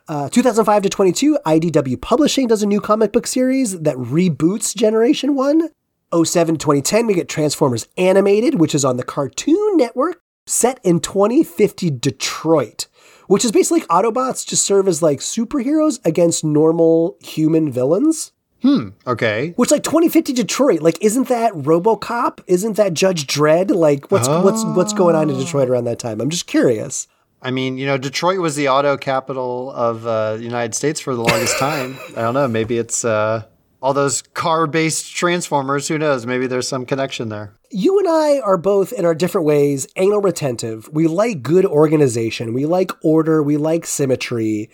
[0.08, 5.36] Uh, 2005 to 22, IDW Publishing does a new comic book series that reboots Generation
[5.36, 5.70] One.
[6.14, 11.00] 07 to 2010, we get Transformers Animated, which is on the Cartoon Network, set in
[11.00, 12.88] 2050 Detroit,
[13.28, 18.34] which is basically like Autobots just serve as like superheroes against normal human villains.
[18.64, 19.54] Okay.
[19.56, 22.42] Which like 2050 Detroit, like isn't that RoboCop?
[22.48, 23.72] Isn't that Judge Dredd?
[23.74, 26.22] Like what's what's what's going on in Detroit around that time?
[26.22, 27.08] I'm just curious.
[27.42, 31.16] I mean, you know, Detroit was the auto capital of uh, the United States for
[31.16, 31.98] the longest time.
[32.10, 32.48] I don't know.
[32.48, 33.46] Maybe it's uh,
[33.82, 35.88] all those car based Transformers.
[35.88, 36.26] Who knows?
[36.28, 37.54] Maybe there's some connection there.
[37.72, 40.88] You and I are both in our different ways anal retentive.
[40.94, 42.54] We like good organization.
[42.54, 43.42] We like order.
[43.42, 44.70] We like symmetry.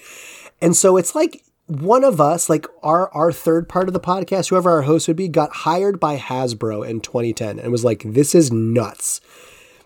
[0.62, 4.50] And so it's like one of us, like our our third part of the podcast,
[4.50, 8.34] whoever our host would be, got hired by Hasbro in 2010 and was like, this
[8.34, 9.22] is nuts.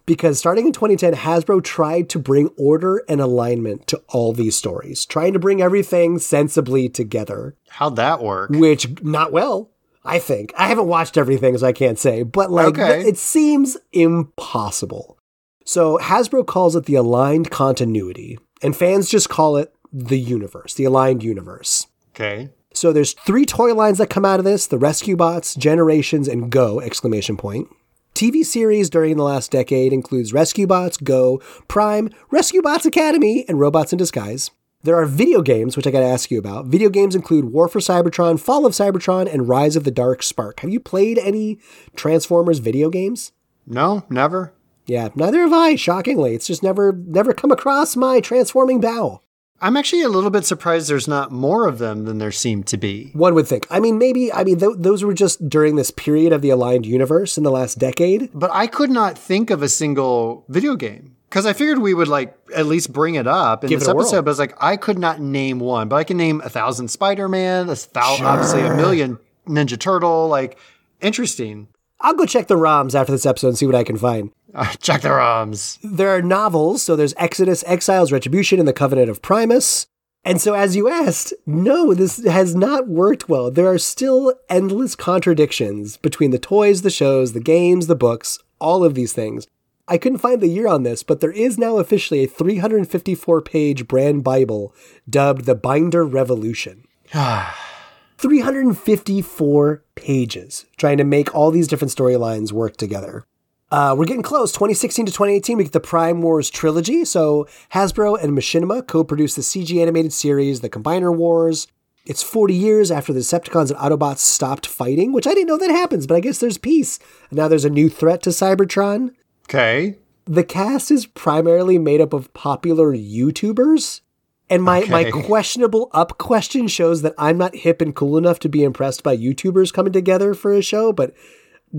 [0.07, 5.05] Because starting in 2010, Hasbro tried to bring order and alignment to all these stories,
[5.05, 8.49] trying to bring everything sensibly together How'd that work?
[8.49, 9.69] which not well.
[10.03, 12.23] I think I haven't watched everything, so I can't say.
[12.23, 13.01] But like, Okay.
[13.07, 15.17] it seems impossible.
[15.65, 20.85] So Hasbro calls it the aligned continuity, and fans just call it the universe, the
[20.85, 21.87] aligned universe.
[22.15, 22.49] Okay.
[22.73, 26.49] So there's three toy lines that come out of this: the Rescue Bots, Generations, and
[26.49, 26.79] Go!
[26.79, 27.67] Exclamation point.
[28.13, 33.59] TV series during the last decade includes Rescue Bots, Go, Prime, Rescue Bots Academy, and
[33.59, 34.51] Robots in Disguise.
[34.83, 36.65] There are video games, which I got to ask you about.
[36.65, 40.61] Video games include War for Cybertron, Fall of Cybertron, and Rise of the Dark Spark.
[40.61, 41.59] Have you played any
[41.95, 43.31] Transformers video games?
[43.67, 44.53] No, never.
[44.87, 46.33] Yeah, neither have I, shockingly.
[46.33, 49.21] It's just never never come across my transforming bow.
[49.61, 52.77] I'm actually a little bit surprised there's not more of them than there seem to
[52.77, 53.11] be.
[53.13, 53.67] One would think.
[53.69, 56.85] I mean, maybe, I mean, th- those were just during this period of the aligned
[56.87, 58.31] universe in the last decade.
[58.33, 61.15] But I could not think of a single video game.
[61.29, 63.91] Because I figured we would like at least bring it up in Give this it
[63.91, 64.05] a whirl.
[64.05, 66.89] episode, but it's like I could not name one, but I can name a thousand
[66.89, 69.17] Spider-Man, a thou- obviously a million
[69.47, 70.27] Ninja Turtle.
[70.27, 70.57] Like
[71.01, 71.67] interesting.
[72.03, 74.31] I'll go check the ROMs after this episode and see what I can find.
[74.55, 75.79] Uh, check their arms.
[75.81, 79.87] There are novels, so there's Exodus, Exiles, Retribution, and the Covenant of Primus.
[80.25, 83.49] And so, as you asked, no, this has not worked well.
[83.49, 88.83] There are still endless contradictions between the toys, the shows, the games, the books, all
[88.83, 89.47] of these things.
[89.87, 93.87] I couldn't find the year on this, but there is now officially a 354 page
[93.87, 94.75] brand Bible
[95.09, 96.85] dubbed the Binder Revolution.
[98.17, 103.25] 354 pages trying to make all these different storylines work together.
[103.71, 104.51] Uh, we're getting close.
[104.51, 107.05] 2016 to 2018, we get the Prime Wars trilogy.
[107.05, 111.67] So Hasbro and Machinima co-produced the CG animated series, The Combiner Wars.
[112.05, 115.69] It's 40 years after the Decepticons and Autobots stopped fighting, which I didn't know that
[115.69, 116.99] happens, but I guess there's peace.
[117.29, 119.11] And now there's a new threat to Cybertron.
[119.45, 119.95] Okay.
[120.25, 124.01] The cast is primarily made up of popular YouTubers.
[124.49, 128.49] And my, my questionable up question shows that I'm not hip and cool enough to
[128.49, 131.13] be impressed by YouTubers coming together for a show, but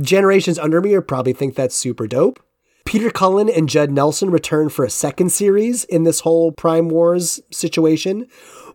[0.01, 2.43] generations under me are probably think that's super dope.
[2.85, 7.40] Peter Cullen and Judd Nelson return for a second series in this whole Prime Wars
[7.51, 8.27] situation.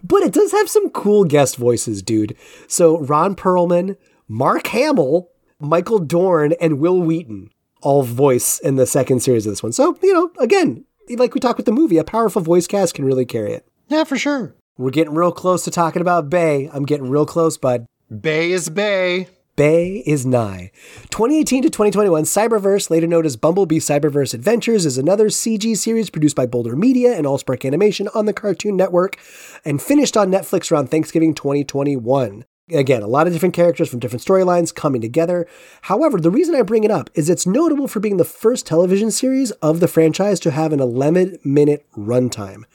[0.04, 2.36] But it does have some cool guest voices, dude.
[2.68, 5.30] So Ron Perlman, Mark Hamill,
[5.60, 7.50] Michael Dorn, and Wil Wheaton
[7.82, 9.72] all voice in the second series of this one.
[9.72, 13.06] So, you know, again, like we talked with the movie, a powerful voice cast can
[13.06, 13.68] really carry it.
[13.88, 14.56] Yeah, for sure.
[14.78, 16.70] We're getting real close to talking about Bay.
[16.72, 17.86] I'm getting real close, bud.
[18.22, 19.28] Bay is Bay.
[19.58, 20.72] Bay is nigh.
[21.10, 26.36] 2018 to 2021, Cyberverse, later known as Bumblebee Cyberverse Adventures, is another CG series produced
[26.36, 29.18] by Boulder Media and Allspark Animation on the Cartoon Network
[29.66, 32.46] and finished on Netflix around Thanksgiving 2021.
[32.72, 35.48] Again, a lot of different characters from different storylines coming together.
[35.82, 39.10] However, the reason I bring it up is it's notable for being the first television
[39.10, 42.66] series of the franchise to have an 11 minute runtime.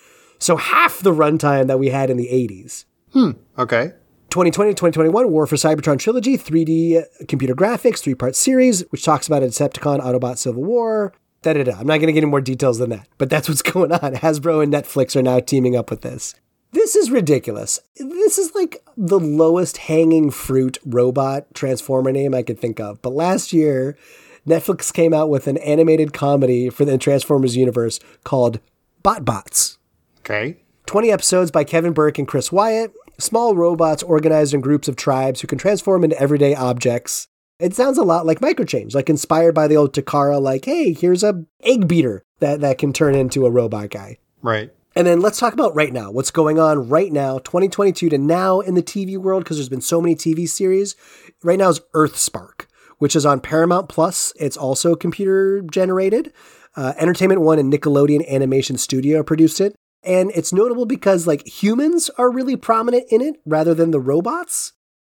[0.40, 2.86] So half the runtime that we had in the 80s.
[3.12, 3.30] Hmm.
[3.56, 3.92] Okay.
[4.32, 9.26] 2020 to 2021 War for Cybertron trilogy, 3D computer graphics, three part series, which talks
[9.26, 11.12] about a Decepticon Autobot Civil War.
[11.42, 11.72] Da, da, da.
[11.72, 14.14] I'm not going to get any more details than that, but that's what's going on.
[14.14, 16.34] Hasbro and Netflix are now teaming up with this.
[16.70, 17.78] This is ridiculous.
[17.96, 23.02] This is like the lowest hanging fruit robot transformer name I could think of.
[23.02, 23.98] But last year,
[24.46, 28.60] Netflix came out with an animated comedy for the Transformers universe called
[29.04, 29.76] BotBots.
[30.20, 30.56] Okay.
[30.86, 32.94] 20 episodes by Kevin Burke and Chris Wyatt.
[33.22, 37.28] Small robots organized in groups of tribes who can transform into everyday objects.
[37.60, 41.22] It sounds a lot like Microchange, like inspired by the old Takara, like, hey, here's
[41.22, 44.18] a egg beater that, that can turn into a robot guy.
[44.42, 44.72] Right.
[44.96, 46.10] And then let's talk about right now.
[46.10, 49.80] What's going on right now, 2022 to now in the TV world, because there's been
[49.80, 50.96] so many TV series.
[51.44, 52.66] Right now is Earthspark,
[52.98, 54.32] which is on Paramount Plus.
[54.34, 56.32] It's also computer generated.
[56.74, 59.76] Uh, Entertainment One and Nickelodeon Animation Studio produced it.
[60.04, 64.72] And it's notable because like humans are really prominent in it rather than the robots.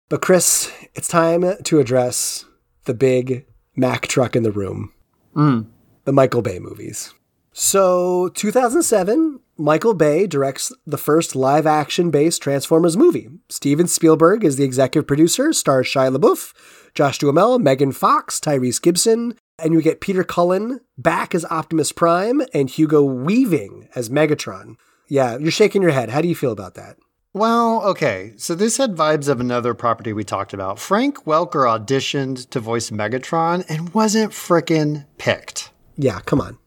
[0.08, 2.44] But Chris, it's time to address
[2.84, 3.46] the big
[3.76, 4.92] Mack truck in the room.
[5.34, 5.66] Mm.
[6.04, 7.12] The Michael Bay movies.
[7.56, 13.28] So, 2007, Michael Bay directs the first live action based Transformers movie.
[13.48, 16.52] Steven Spielberg is the executive producer, stars Shia LaBeouf,
[16.94, 22.42] Josh Duhamel, Megan Fox, Tyrese Gibson, and you get Peter Cullen back as Optimus Prime
[22.52, 24.76] and Hugo Weaving as Megatron.
[25.08, 26.10] Yeah, you're shaking your head.
[26.10, 26.96] How do you feel about that?
[27.32, 28.32] Well, okay.
[28.36, 30.78] So this had vibes of another property we talked about.
[30.78, 35.70] Frank Welker auditioned to voice Megatron and wasn't frickin' picked.
[35.96, 36.58] Yeah, come on.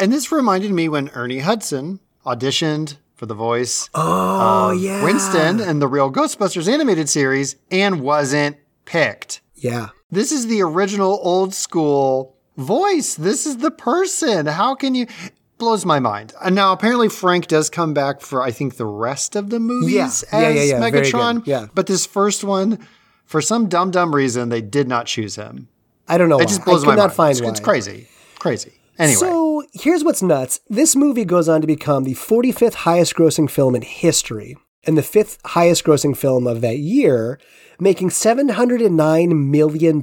[0.00, 5.02] And this reminded me when Ernie Hudson auditioned for the voice Oh, of yeah.
[5.04, 9.40] Winston in the Real Ghostbusters animated series and wasn't picked.
[9.54, 9.88] Yeah.
[10.10, 13.14] This is the original old school voice.
[13.14, 14.46] This is the person.
[14.46, 15.06] How can you?
[15.58, 16.34] Blows my mind.
[16.44, 19.94] And now apparently Frank does come back for I think the rest of the movies
[19.94, 20.04] Yeah.
[20.04, 20.80] as Yeah, yeah, yeah.
[20.80, 21.46] Megatron.
[21.46, 21.66] Yeah.
[21.74, 22.78] But this first one,
[23.24, 25.68] for some dumb dumb reason, they did not choose him.
[26.08, 26.36] I don't know.
[26.36, 26.46] It why.
[26.46, 27.12] just blows I my not mind.
[27.14, 28.06] find it's, it's crazy,
[28.38, 28.72] crazy.
[28.98, 30.60] Anyway, So here's what's nuts.
[30.68, 35.02] This movie goes on to become the 45th highest grossing film in history and the
[35.02, 37.38] fifth highest grossing film of that year,
[37.80, 40.00] making $709 million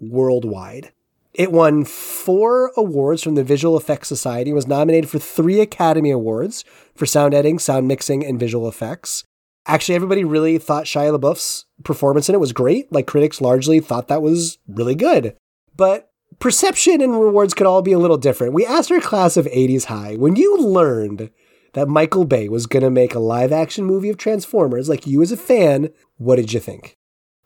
[0.00, 0.92] worldwide.
[1.34, 6.62] It won four awards from the Visual Effects Society was nominated for three Academy Awards
[6.94, 9.24] for sound editing, sound mixing, and visual effects.
[9.64, 12.92] Actually, everybody really thought Shia LaBeouf's performance in it was great.
[12.92, 15.34] Like, critics largely thought that was really good.
[15.74, 18.52] But perception and rewards could all be a little different.
[18.52, 21.30] We asked our class of 80s high when you learned
[21.72, 25.22] that Michael Bay was going to make a live action movie of Transformers, like you
[25.22, 25.88] as a fan,
[26.18, 26.98] what did you think?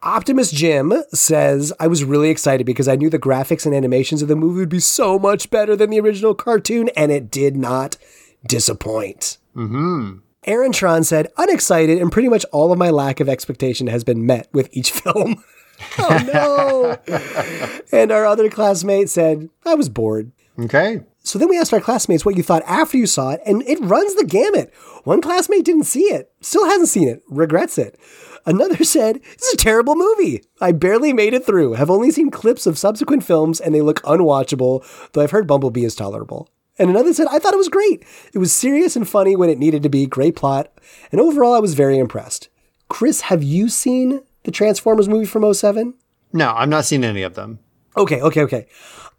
[0.02, 4.28] Optimus Jim says, I was really excited because I knew the graphics and animations of
[4.28, 7.96] the movie would be so much better than the original cartoon, and it did not
[8.46, 9.38] disappoint.
[9.56, 10.18] Mm-hmm.
[10.44, 14.24] Aaron Tron said, unexcited, and pretty much all of my lack of expectation has been
[14.26, 15.42] met with each film.
[15.98, 17.16] oh no.
[17.92, 20.30] and our other classmate said, I was bored.
[20.58, 21.00] Okay.
[21.26, 23.80] So then we asked our classmates what you thought after you saw it, and it
[23.80, 24.72] runs the gamut.
[25.02, 27.98] One classmate didn't see it, still hasn't seen it, regrets it.
[28.46, 30.44] Another said, This is a terrible movie.
[30.60, 34.00] I barely made it through, have only seen clips of subsequent films, and they look
[34.02, 36.48] unwatchable, though I've heard Bumblebee is tolerable.
[36.78, 38.04] And another said, I thought it was great.
[38.32, 40.70] It was serious and funny when it needed to be, great plot,
[41.10, 42.50] and overall I was very impressed.
[42.88, 45.94] Chris, have you seen the Transformers movie from 07?
[46.32, 47.58] No, I'm not seen any of them.
[47.96, 48.66] Okay, okay, okay.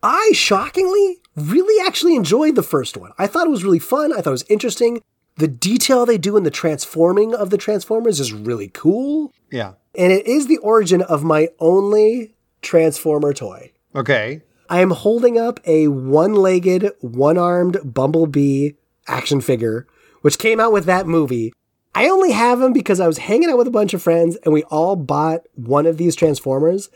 [0.07, 3.11] I shockingly really actually enjoyed the first one.
[3.17, 4.13] I thought it was really fun.
[4.13, 5.01] I thought it was interesting.
[5.35, 9.33] The detail they do in the transforming of the Transformers is really cool.
[9.51, 9.73] Yeah.
[9.95, 13.73] And it is the origin of my only Transformer toy.
[13.93, 14.43] Okay.
[14.69, 18.71] I am holding up a one legged, one armed Bumblebee
[19.09, 19.87] action figure,
[20.21, 21.51] which came out with that movie.
[21.93, 24.53] I only have him because I was hanging out with a bunch of friends and
[24.53, 26.89] we all bought one of these Transformers.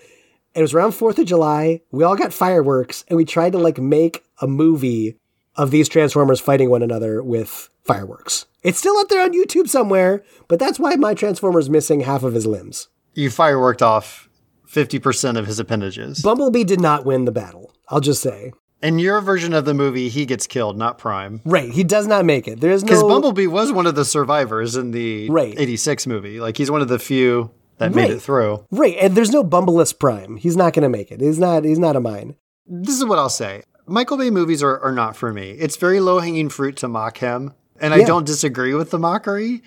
[0.54, 1.82] It was around 4th of July.
[1.92, 5.18] We all got fireworks and we tried to like make a movie
[5.56, 8.46] of these Transformers fighting one another with fireworks.
[8.64, 12.34] It's still up there on YouTube somewhere, but that's why my Transformer's missing half of
[12.34, 12.90] his limbs.
[13.14, 14.30] You fireworked off
[14.68, 16.22] 50% of his appendages.
[16.22, 17.74] Bumblebee did not win the battle.
[17.90, 18.54] I'll just say.
[18.82, 21.42] In your version of the movie, he gets killed, not Prime.
[21.46, 22.62] Right, he does not make it.
[22.62, 25.54] There is no Because Bumblebee was one of the survivors in the Right.
[25.58, 26.40] 86 movie.
[26.40, 27.52] Like, he's one of the few
[27.82, 28.66] that made it through.
[28.72, 30.38] Right, and there's no Bumbleless Prime.
[30.38, 31.20] He's not going to make it.
[31.22, 31.64] He's not.
[31.66, 32.36] He's not a mine.
[32.66, 33.64] This is what I'll say.
[33.88, 35.52] Michael Bay movies are, are not for me.
[35.52, 37.54] It's very low hanging fruit to mock him.
[37.80, 38.06] And I Yeah.
[38.06, 39.64] don't disagree with the mockery,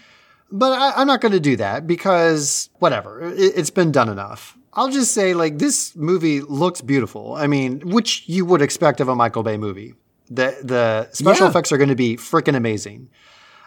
[0.50, 4.56] but I, I'm not going to do that because whatever, it, it's been done enough.
[4.72, 7.34] I'll just say, like, this movie looks beautiful.
[7.34, 9.94] I mean, which you would expect of a Michael Bay movie.
[10.30, 11.50] The, the special Yeah.
[11.50, 13.08] effects are going to be freaking amazing.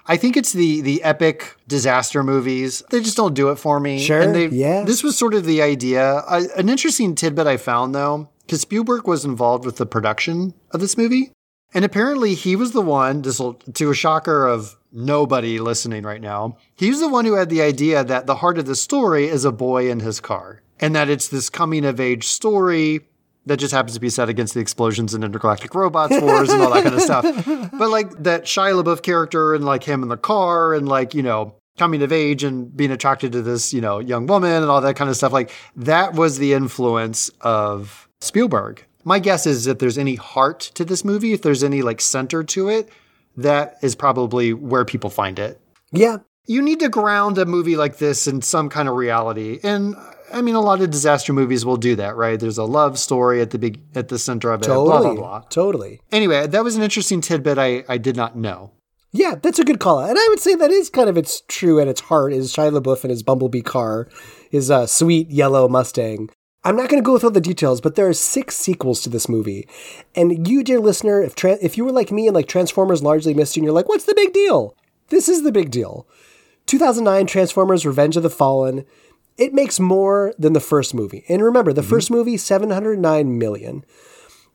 [0.08, 2.84] I think it's the the epic disaster movies.
[2.90, 4.00] They just don't do it for me.
[4.00, 4.84] Sure, And they, yeah.
[4.84, 6.20] This was sort of the idea.
[6.28, 10.80] I, an interesting tidbit I found though, because Spielberg was involved with the production of
[10.80, 11.32] this movie,
[11.74, 13.22] and apparently he was the one.
[13.22, 16.58] This will to a shocker of nobody listening right now.
[16.76, 19.46] He was the one who had the idea that the heart of the story is
[19.46, 23.08] a boy in his car, and that it's this coming of age story
[23.48, 26.72] that just happens to be set against the explosions and intergalactic robots wars and all
[26.72, 27.26] that kind of stuff.
[27.78, 31.22] But like that Shia LaBeouf character and like him in the car and like, you
[31.22, 34.82] know, coming of age and being attracted to this, you know, young woman and all
[34.82, 35.32] that kind of stuff.
[35.32, 38.86] Like that was the influence of Spielberg.
[39.04, 42.44] My guess is if there's any heart to this movie, if there's any like center
[42.44, 42.90] to it,
[43.38, 45.62] that is probably where people find it
[45.92, 46.18] Yeah,
[46.48, 49.60] you need to ground a movie like this in some kind of reality.
[49.64, 49.96] And
[50.34, 52.40] I mean, a lot of disaster movies will do that, right?
[52.40, 54.66] There's a love story at the big at the center of it.
[54.66, 55.40] totally, Blah blah blah.
[55.50, 56.02] totally.
[56.12, 58.72] Anyway, that was an interesting tidbit I, I did not know.
[59.14, 60.10] Yeah, that's a good call out.
[60.10, 62.78] And I would say that is kind of its true at its heart is Shia
[62.78, 64.10] LaBeouf and his Bumblebee car,
[64.52, 66.30] his uh, sweet yellow Mustang.
[66.64, 69.10] I'm not going to go through all the details, but there are six sequels to
[69.10, 69.68] this movie.
[70.16, 73.34] And you, dear listener, if tra- if you were like me and like Transformers largely
[73.34, 74.76] missed you and you're like, what's the big deal?
[75.08, 76.06] This is the big deal.
[76.66, 78.86] 2009 Transformers Revenge of the Fallen.
[79.38, 81.24] It makes more than the first movie.
[81.30, 81.90] And remember, the mhm.
[81.90, 83.86] first movie, 709 million.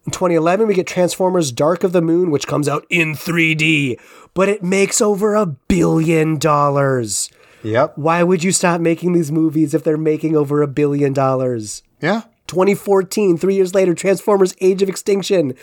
[0.05, 4.01] In 2011, we get Transformers Dark of the Moon, which comes out in 3D,
[4.35, 7.31] but it makes over a billion dollars.
[7.63, 7.97] Yep.
[7.97, 11.85] Why would you stop making these movies if they're making over a billion dollars?
[12.01, 12.23] Yeah.
[12.53, 15.55] 2014, three years later, Transformers Age of Extinction.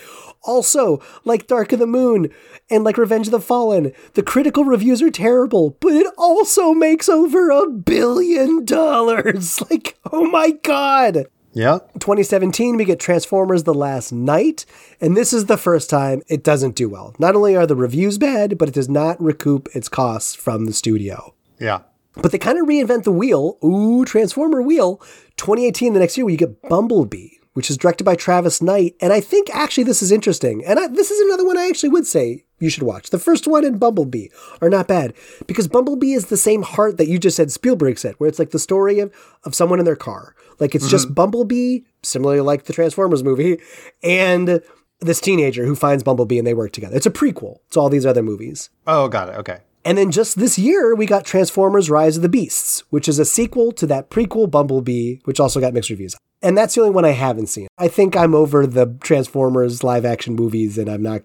[0.42, 2.32] Also, like Dark of the Moon
[2.68, 7.08] and like Revenge of the Fallen, the critical reviews are terrible, but it also makes
[7.08, 9.62] over a billion dollars.
[9.70, 11.26] Like, oh my God.
[11.52, 11.78] Yeah.
[12.00, 14.64] 2017, we get Transformers The Last Knight,
[15.00, 17.14] and this is the first time it doesn't do well.
[17.20, 20.72] Not only are the reviews bad, but it does not recoup its costs from the
[20.72, 21.34] studio.
[21.60, 21.82] Yeah.
[22.14, 23.58] But they kind of reinvent the wheel.
[23.64, 24.96] Ooh, Transformer wheel.
[25.36, 28.96] 2018, the next year, where you get Bumblebee, which is directed by Travis Knight.
[29.00, 30.64] And I think actually this is interesting.
[30.64, 33.10] And I, this is another one I actually would say you should watch.
[33.10, 34.28] The first one and Bumblebee
[34.60, 35.14] are not bad
[35.46, 38.50] because Bumblebee is the same heart that you just said Spielberg said, where it's like
[38.50, 39.14] the story of,
[39.44, 40.34] of someone in their car.
[40.58, 41.14] Like it's just mm-hmm.
[41.14, 43.58] Bumblebee, similarly like the Transformers movie,
[44.02, 44.62] and
[45.00, 46.96] this teenager who finds Bumblebee and they work together.
[46.96, 48.68] It's a prequel to all these other movies.
[48.86, 49.36] Oh, got it.
[49.36, 49.60] Okay.
[49.84, 53.24] And then just this year, we got Transformers Rise of the Beasts, which is a
[53.24, 56.16] sequel to that prequel Bumblebee, which also got mixed reviews.
[56.42, 57.68] And that's the only one I haven't seen.
[57.78, 61.22] I think I'm over the Transformers live action movies and I'm not,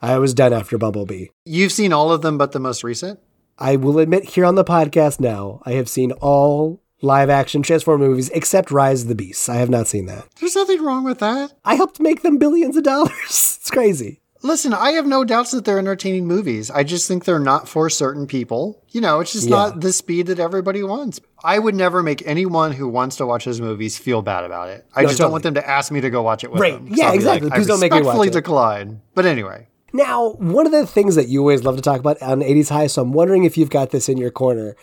[0.00, 1.26] I was done after Bumblebee.
[1.44, 3.20] You've seen all of them but the most recent?
[3.58, 8.06] I will admit here on the podcast now, I have seen all live action Transformer
[8.06, 9.48] movies except Rise of the Beasts.
[9.48, 10.26] I have not seen that.
[10.40, 11.52] There's nothing wrong with that.
[11.64, 13.12] I helped make them billions of dollars.
[13.60, 14.21] it's crazy.
[14.44, 16.68] Listen, I have no doubts that they're entertaining movies.
[16.70, 18.82] I just think they're not for certain people.
[18.90, 19.56] You know, it's just Yeah.
[19.56, 21.20] not the speed that everybody wants.
[21.44, 24.84] I would never make anyone who wants to watch those movies feel bad about it.
[24.96, 25.26] I No, just totally.
[25.26, 26.72] don't want them to ask me to go watch it with Right.
[26.74, 26.88] them.
[26.92, 27.48] Yeah, exactly.
[27.50, 28.32] Like, Please I don't make me watch it.
[28.32, 29.00] decline.
[29.14, 32.42] But anyway, Now, one of the things that you always love to talk about on
[32.42, 34.74] 80s High, so I'm wondering if you've got this in your corner,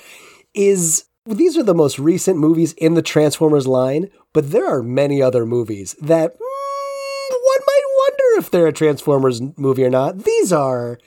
[0.53, 5.19] is these are the most recent movies in the Transformers line, but there are many
[5.21, 10.23] other movies that hmm, mm, one might wonder if they're a Transformers movie or not.
[10.23, 10.97] These are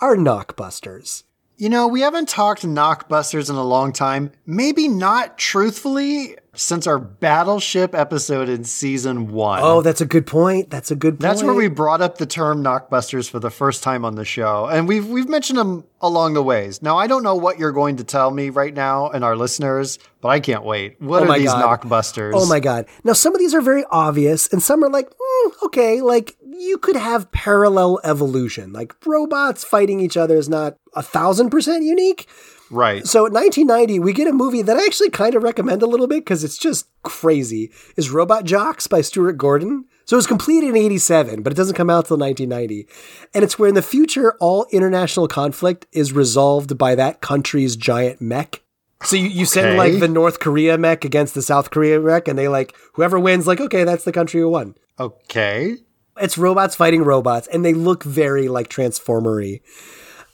[0.00, 1.24] are knockbusters.
[1.56, 4.30] you know, we haven't talked knockbusters in a long time.
[4.46, 9.60] Maybe not truthfully since our Battleship episode in season one.
[9.62, 10.70] Oh, that's a good point.
[10.70, 11.20] That's a good point.
[11.20, 14.66] That's where we brought up the term knockbusters for the first time on the show,
[14.66, 16.80] and we've we've mentioned them along the ways.
[16.82, 19.98] Now, I don't know what you're going to tell me right now and our listeners,
[20.20, 21.00] but I can't wait.
[21.00, 21.80] What Oh are these God.
[21.82, 22.32] knockbusters?
[22.34, 22.86] Oh my god!
[23.04, 26.78] Now some of these are very obvious, and some are like, mm, okay, like you
[26.78, 28.72] could have parallel evolution.
[28.72, 32.28] Like robots fighting each other is not a thousand percent unique.
[32.70, 33.06] Right.
[33.06, 36.06] So in 1990, we get a movie that I actually kind of recommend a little
[36.06, 37.70] bit because it's just crazy.
[37.96, 39.86] Is Robot Jox by Stuart Gordon.
[40.04, 42.86] So it was completed in 87, but it doesn't come out till 1990.
[43.34, 48.20] And it's where in the future, all international conflict is resolved by that country's giant
[48.20, 48.62] mech.
[49.04, 49.76] So you, you send Okay.
[49.76, 53.46] like the North Korea mech against the South Korea mech, and they like, whoever wins,
[53.46, 54.74] like, okay, that's the country who won.
[54.98, 55.76] Okay.
[56.20, 59.60] It's robots fighting robots, and they look very like Transformery.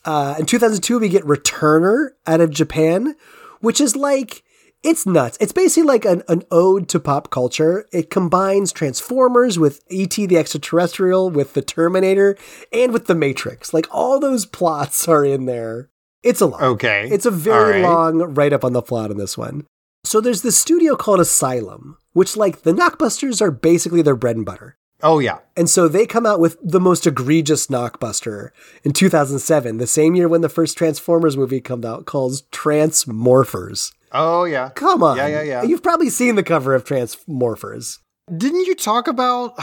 [0.05, 3.16] Uh, in 2002, we get Returner out of Japan,
[3.61, 4.43] which is like
[4.82, 5.39] it's nuts.
[5.40, 7.86] It's basically like an, an ode to pop culture.
[7.90, 10.27] It combines Transformers with E.T.
[10.27, 12.36] the Extraterrestrial, with the Terminator,
[12.70, 13.73] and with the Matrix.
[13.73, 15.89] Like all those plots are in there.
[16.23, 16.62] It's a lot.
[16.62, 17.09] Okay.
[17.11, 17.82] It's a very right.
[17.82, 19.66] long write up on the plot on this one.
[20.05, 24.44] So there's this studio called Asylum, which like the Knockbusters are basically their bread and
[24.44, 24.77] butter.
[25.05, 25.40] Oh yeah.
[25.55, 28.48] And so they come out with the most egregious knockbuster
[28.82, 33.93] in 2007, the same year when the first Transformers movie comes out called Transmorphers.
[34.12, 34.70] Oh yeah.
[34.70, 35.18] Come on.
[35.18, 35.62] Yeah, yeah, yeah.
[35.62, 37.98] You've probably seen the cover of Transmorphers.
[38.34, 39.55] Didn't you talk about?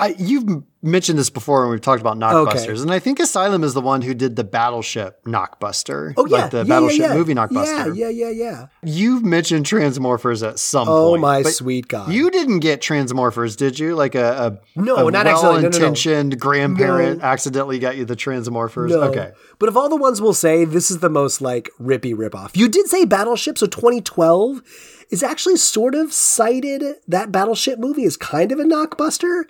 [0.00, 2.82] I, you've mentioned this before when we've talked about knockbusters, Okay.
[2.82, 6.14] and I think Asylum is the one who did the Battleship knockbuster.
[6.16, 6.36] Oh, yeah.
[6.36, 7.14] like the yeah, Battleship yeah, yeah.
[7.14, 7.96] movie knockbuster.
[7.96, 8.66] Yeah, yeah, yeah, yeah.
[8.84, 11.18] You've mentioned Transmorphers at some Oh, point.
[11.18, 12.12] Oh my sweet God.
[12.12, 13.96] You didn't get Transmorphers, did you?
[13.96, 15.62] Like a, a No, a not accidentally.
[15.62, 15.68] No, no, no.
[15.68, 18.90] well-intentioned grandparent accidentally got you the Transmorphers.
[18.90, 19.02] No.
[19.02, 19.32] Okay.
[19.58, 22.56] But of all the ones we'll say, this is the most like rippy ripoff.
[22.56, 24.62] You did say Battleship, so 2012
[25.10, 29.44] is actually sort of cited that Battleship movie is kind of a knockbuster.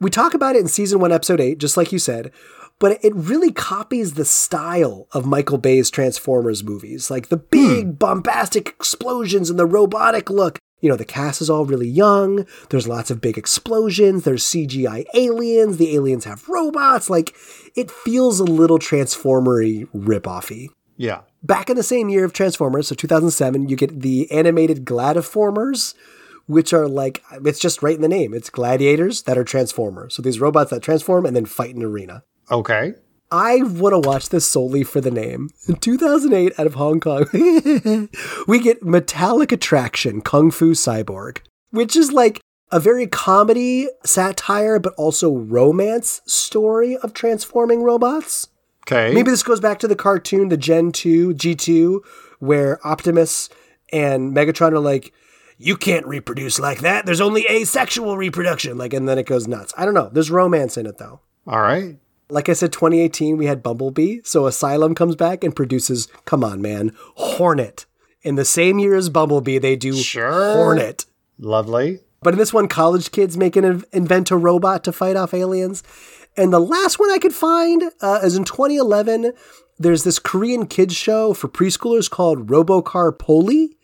[0.00, 2.32] We talk about it in season one, episode eight, just like you said,
[2.78, 7.46] but it really copies the style of Michael Bay's Transformers movies, like the hmm.
[7.50, 10.58] big bombastic explosions and the robotic look.
[10.80, 12.46] You know, the cast is all really young.
[12.68, 14.24] There's lots of big explosions.
[14.24, 15.78] There's CGI aliens.
[15.78, 17.08] The aliens have robots.
[17.08, 17.34] Like,
[17.74, 20.68] it feels a little Transformery ripoffy.
[20.98, 21.22] Yeah.
[21.46, 25.94] Back in the same year of Transformers, so 2007, you get the animated Gladiformers,
[26.46, 28.34] which are like, it's just right in the name.
[28.34, 30.16] It's gladiators that are Transformers.
[30.16, 32.24] So these robots that transform and then fight in an arena.
[32.50, 32.94] Okay.
[33.30, 35.50] I want to watch this solely for the name.
[35.68, 37.26] In 2008, out of Hong Kong,
[38.48, 41.38] we get Metallic Attraction Kung Fu Cyborg,
[41.70, 42.40] which is like
[42.72, 48.48] a very comedy satire, but also romance story of transforming robots.
[48.86, 49.12] Okay.
[49.12, 52.00] Maybe this goes back to the cartoon, the Gen 2, G2,
[52.38, 53.48] where Optimus
[53.92, 55.12] and Megatron are like,
[55.58, 57.06] you can't reproduce like that.
[57.06, 58.78] There's only asexual reproduction.
[58.78, 59.72] Like, and then it goes nuts.
[59.76, 60.10] I don't know.
[60.12, 61.20] There's romance in it though.
[61.46, 61.96] All right.
[62.28, 64.18] Like I said, 2018, we had Bumblebee.
[64.24, 67.86] So Asylum comes back and produces, come on, man, Hornet.
[68.22, 70.54] In the same year as Bumblebee, they do Sure.
[70.54, 71.06] Hornet.
[71.38, 72.00] Lovely.
[72.22, 75.84] But in this one, college kids make an invent a robot to fight off aliens.
[76.36, 79.32] And the last one I could find uh, is in 2011.
[79.78, 83.76] There's this Korean kids show for preschoolers called Robocar Poli,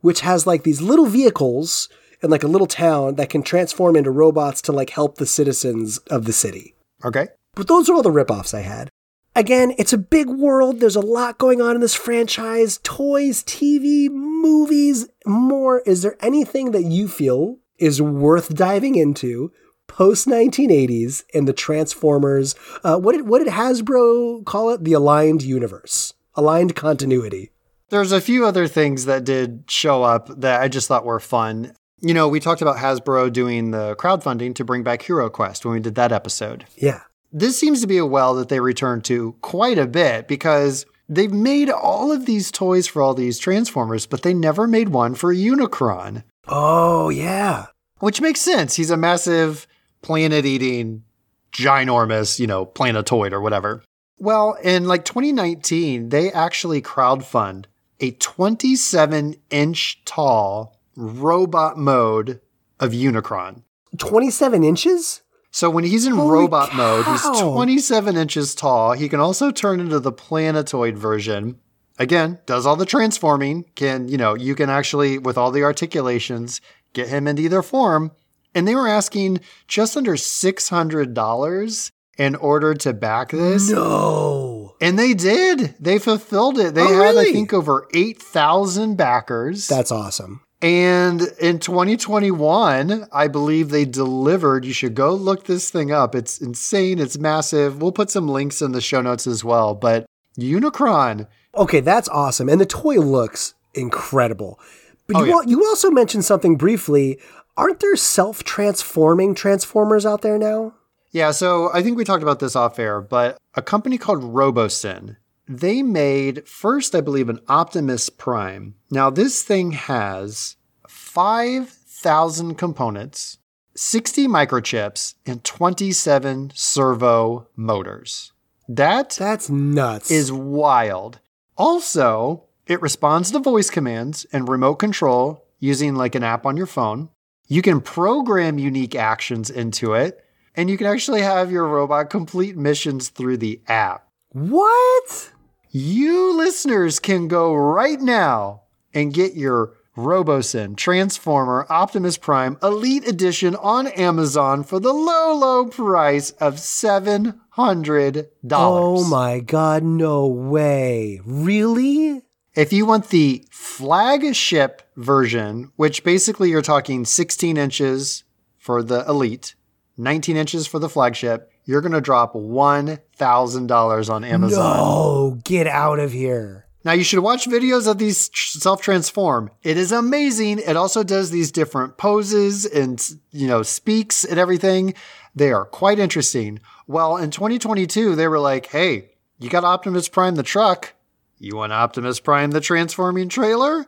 [0.00, 1.88] which has like these little vehicles
[2.22, 5.98] in like a little town that can transform into robots to like help the citizens
[6.08, 6.74] of the city.
[7.04, 7.28] Okay.
[7.54, 8.88] But those are all the ripoffs I had.
[9.34, 10.80] Again, it's a big world.
[10.80, 15.80] There's a lot going on in this franchise toys, TV, movies, more.
[15.86, 19.50] Is there anything that you feel is worth diving into
[19.88, 22.54] post 1980s and the Transformers?
[22.84, 24.84] Uh, what, did, what did Hasbro call it?
[24.84, 27.50] The aligned universe, aligned continuity.
[27.90, 31.74] There's a few other things that did show up that I just thought were fun.
[32.00, 35.74] You know, we talked about Hasbro doing the crowdfunding to bring back Hero Quest when
[35.74, 36.64] we did that episode.
[36.76, 37.02] Yeah.
[37.30, 41.32] This seems to be a well that they return to quite a bit because they've
[41.32, 45.32] made all of these toys for all these Transformers, but they never made one for
[45.34, 47.66] Unicron, Oh, yeah.
[48.00, 48.74] which makes sense.
[48.76, 49.66] He's a massive
[50.02, 51.04] planet eating,
[51.52, 53.82] ginormous, you know, planetoid or whatever.
[54.18, 57.64] Well, in like 2019, they actually crowdfund
[58.00, 62.40] a 27 inch tall robot mode
[62.78, 63.62] of Unicron.
[63.98, 65.22] 27 inches?
[65.50, 68.92] So when he's in Holy robot mode, he's 27 inches tall.
[68.92, 71.58] He can also turn into the planetoid version.
[71.98, 73.66] Again, does all the transforming.
[73.74, 76.60] Can, you know, you can actually, with all the articulations,
[76.94, 78.12] get him into either form.
[78.54, 83.70] And they were asking just under $600 in order to back this.
[83.70, 84.74] No.
[84.80, 85.74] And they did.
[85.80, 86.74] They fulfilled it.
[86.74, 89.66] They Oh, had, I think, over 8,000 backers.
[89.68, 90.42] That's awesome.
[90.60, 94.64] And in 2021, I believe they delivered.
[94.64, 96.14] You should go look this thing up.
[96.14, 96.98] It's insane.
[97.00, 97.80] It's massive.
[97.82, 99.74] We'll put some links in the show notes as well.
[99.74, 100.06] But
[100.38, 102.48] Unicron, Okay, that's awesome.
[102.48, 104.58] And the toy looks incredible.
[105.06, 105.34] But Oh, you, yeah.
[105.34, 107.18] al- you also mentioned something briefly.
[107.56, 110.74] Aren't there self transforming Transformers out there now?
[111.10, 111.30] yeah.
[111.32, 115.16] So I think we talked about this off air, but a company called Robosen,
[115.46, 118.74] they made first, I believe, an Optimus Prime.
[118.90, 120.56] Now this thing has
[120.88, 123.38] 5,000 components,
[123.76, 128.32] 60 microchips, and 27 servo motors.
[128.68, 130.10] That That's nuts.
[130.10, 131.20] is wild.
[131.58, 136.66] Also, it responds to voice commands and remote control using like an app on your
[136.66, 137.10] phone.
[137.48, 140.24] You can program unique actions into it,
[140.54, 144.06] and you can actually have your robot complete missions through the app.
[144.30, 145.32] what?
[145.70, 148.62] You listeners can go right now
[148.92, 155.66] and get your Robosen Transformer Optimus Prime Elite Edition on Amazon for the low, low
[155.66, 158.28] price of $700.
[158.50, 161.20] Oh my god, no way.
[161.24, 162.22] Really?
[162.54, 168.24] If you want the flagship version, which basically you're talking 16 inches
[168.58, 169.54] for the Elite,
[169.96, 174.76] 19 inches for the flagship, you're going to drop $1,000 on Amazon.
[174.76, 176.66] No, get out of here.
[176.84, 179.50] Now you should watch videos of these self transform.
[179.62, 180.58] It is amazing.
[180.58, 183.00] It also does these different poses and
[183.30, 184.94] you know speaks and everything.
[185.34, 186.58] They are quite interesting.
[186.88, 190.94] Well, in 2022 they were like, "Hey, you got Optimus Prime the truck.
[191.42, 193.84] You want Optimus Prime the transforming trailer?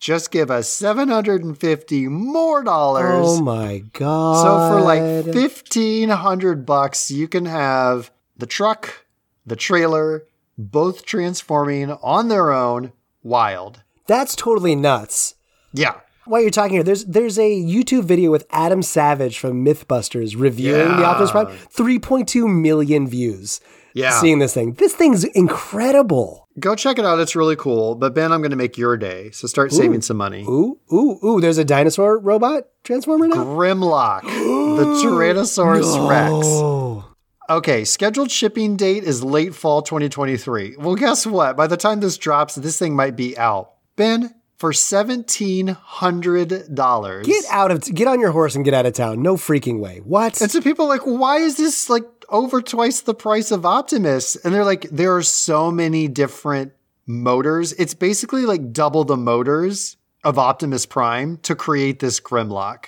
[0.00, 4.42] Just give us 750 more dollars." Oh my god.
[4.42, 9.06] So for like 1500 bucks, you can have the truck,
[9.46, 10.24] the trailer,
[10.58, 12.92] both transforming on their own.
[13.22, 13.84] Wild.
[14.08, 15.36] That's totally nuts.
[15.72, 16.00] Yeah.
[16.24, 20.96] While you're talking here, there's there's a YouTube video with Adam Savage from MythBusters reviewing
[20.96, 21.46] the Optimus Prime.
[21.46, 23.60] 3.2 million views.
[23.94, 24.20] Yeah.
[24.20, 24.72] Seeing this thing.
[24.72, 26.47] This thing's incredible.
[26.58, 27.20] Go check it out.
[27.20, 27.94] It's really cool.
[27.94, 29.30] But Ben, I'm going to make your day.
[29.30, 30.42] So start saving some money.
[30.42, 33.44] Ooh, ooh, ooh, there's a dinosaur robot transformer now?
[33.44, 36.30] Grimlock, the Tyrannosaurus Rex.
[36.32, 37.04] Oh.
[37.50, 40.76] Okay, scheduled shipping date is late fall 2023.
[40.78, 41.56] Well, guess what?
[41.56, 43.72] By the time this drops, this thing might be out.
[43.96, 47.24] Ben, for $1,700.
[47.24, 49.22] Get out of get on your horse and get out of town.
[49.22, 50.00] No freaking way.
[50.04, 50.42] What?
[50.42, 54.36] And so people are like, why is this like over twice the price of Optimus?
[54.36, 56.72] And they're like, there are so many different
[57.06, 57.72] motors.
[57.74, 62.86] It's basically like double the motors of Optimus Prime to create this Grimlock.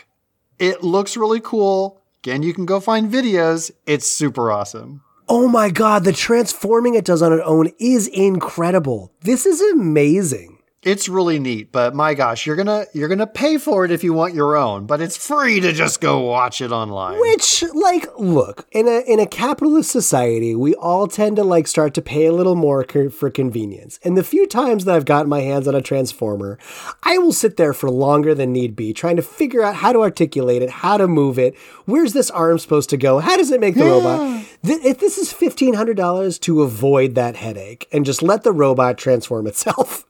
[0.59, 2.03] It looks really cool.
[2.23, 3.71] Again, you can go find videos.
[3.87, 5.03] It's super awesome.
[5.29, 9.13] oh my god, the transforming it does on its own is incredible.
[9.23, 10.50] This is amazing.
[10.83, 14.15] It's really neat, but my gosh, you're gonna you're gonna pay for it if you
[14.15, 17.21] want your own, but it's free to just go watch it online.
[17.21, 21.93] Which, like, look, in a in a capitalist society, we all tend to like start
[21.95, 24.01] to pay a little more co- for convenience.
[24.03, 26.59] And the few times that I've gotten my hands on a transformer,
[27.03, 30.01] I will sit there for longer than need be, trying to figure out how to
[30.01, 33.61] articulate it, how to move it, where's this arm supposed to go, how does it
[33.61, 34.47] make the robot.
[34.65, 38.53] Th- if this is fifteen hundred dollars to avoid that headache and just let the
[38.53, 40.07] robot transform itself.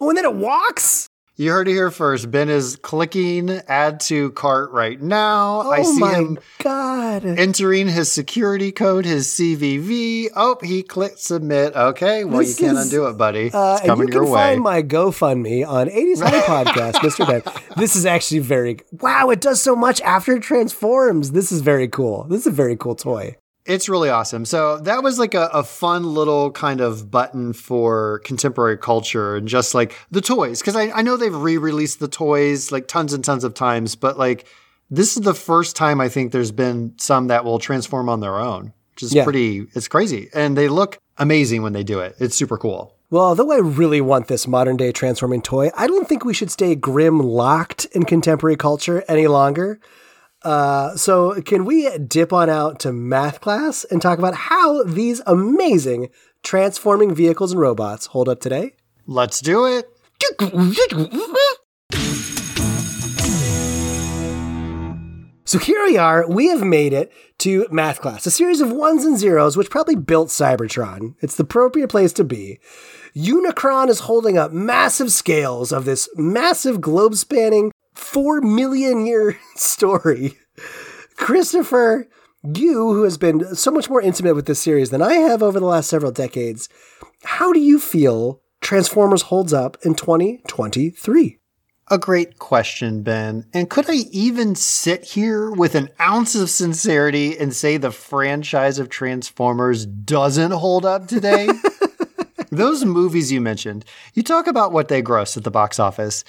[0.00, 1.08] Oh, and then it walks.
[1.40, 2.32] You heard it here first.
[2.32, 5.62] Ben is clicking add to cart right now.
[5.66, 7.24] Oh I see my him god.
[7.24, 10.30] entering his security code, his CVV.
[10.34, 11.76] Oh, he clicked submit.
[11.76, 13.52] Okay, well, This you can't is, undo it, buddy.
[13.52, 14.38] Uh, it's and coming you your can way.
[14.38, 17.24] find my GoFundMe on 80s High Podcast, Mr.
[17.24, 17.42] Ben.
[17.76, 19.30] This is actually very wow.
[19.30, 21.30] It does so much after it transforms.
[21.30, 22.24] This is very cool.
[22.24, 23.36] This is a very cool toy.
[23.68, 24.44] It's really awesome.
[24.46, 29.46] So that was like a, a fun little kind of button for contemporary culture and
[29.46, 30.62] just like the toys.
[30.62, 34.18] Cause I, I know they've re-released the toys like tons and tons of times, but
[34.18, 34.46] like
[34.90, 38.38] this is the first time I think there's been some that will transform on their
[38.38, 39.24] own, which is Yeah.
[39.24, 40.30] pretty, it's crazy.
[40.32, 42.16] And they look amazing when they do it.
[42.18, 42.94] It's super cool.
[43.10, 46.50] Well, although I really want this modern day transforming toy, I don't think we should
[46.50, 49.78] stay grim locked in contemporary culture any longer.
[50.42, 55.20] Uh, so, can we dip on out to math class and talk about how these
[55.26, 56.10] amazing
[56.42, 58.74] transforming vehicles and robots hold up today?
[59.06, 59.90] Let's do it.
[65.48, 66.28] So here we are.
[66.28, 69.96] We have made it to math class, a series of ones and zeros, which probably
[69.96, 71.14] built Cybertron.
[71.20, 72.60] It's the appropriate place to be.
[73.16, 80.38] Unicron is holding up massive scales of this massive globe spanning four million year story.
[81.16, 82.08] Christopher,
[82.42, 85.58] you, who has been so much more intimate with this series than I have over
[85.58, 86.68] the last several decades,
[87.24, 91.38] how do you feel Transformers holds up in 2023?
[91.90, 93.46] A great question, Ben.
[93.54, 98.78] And could I even sit here with an ounce of sincerity and say the franchise
[98.78, 101.48] of Transformers doesn't hold up today?
[102.50, 103.84] Those movies you mentioned,
[104.14, 106.24] you talk about what they gross at the box office.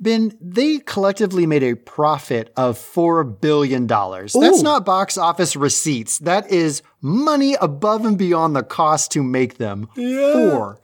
[0.00, 3.86] Ben, they collectively made a profit of $4 billion.
[3.86, 6.18] That's not box office receipts.
[6.18, 9.88] That is money above and beyond the cost to make them.
[9.94, 10.80] Four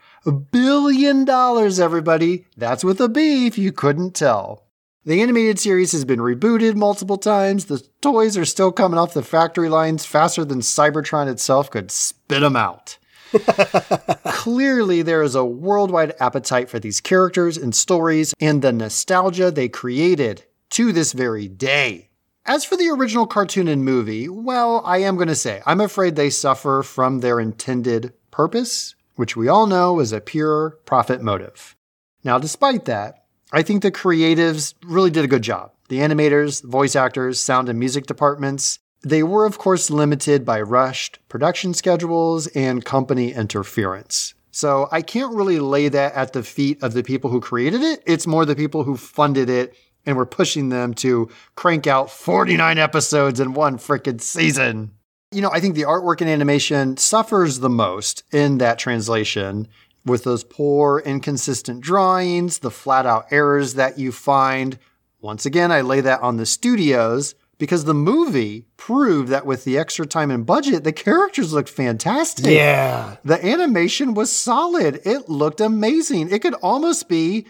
[0.50, 2.46] billion dollars, everybody.
[2.56, 4.64] That's with a B if you couldn't tell.
[5.04, 7.66] The animated series has been rebooted multiple times.
[7.66, 12.40] The toys are still coming off the factory lines faster than Cybertron itself could spit
[12.40, 12.96] them out.
[14.24, 19.68] Clearly, there is a worldwide appetite for these characters and stories and the nostalgia they
[19.68, 22.10] created to this very day.
[22.46, 26.14] As for the original cartoon and movie, well, I am going to say, I'm afraid
[26.14, 31.74] they suffer from their intended purpose, which we all know is a pure profit motive.
[32.22, 35.72] Now, despite that, I think the creatives really did a good job.
[35.88, 41.18] The animators, voice actors, sound and music departments, they were, of course, limited by rushed
[41.28, 44.34] production schedules and company interference.
[44.50, 48.02] So I can't really lay that at the feet of the people who created it.
[48.06, 49.74] It's more the people who funded it
[50.06, 54.92] and were pushing them to crank out 49 episodes in one frickin' season.
[55.32, 59.66] You know, I think the artwork and animation suffers the most in that translation
[60.06, 64.78] with those poor, inconsistent drawings, the flat out errors that you find.
[65.20, 69.78] Once again, I lay that on the studios because the movie proved that with the
[69.78, 72.46] extra time and budget, the characters looked fantastic.
[72.46, 73.16] Yeah.
[73.24, 75.00] The animation was solid.
[75.04, 76.30] It looked amazing.
[76.30, 77.46] It could almost be,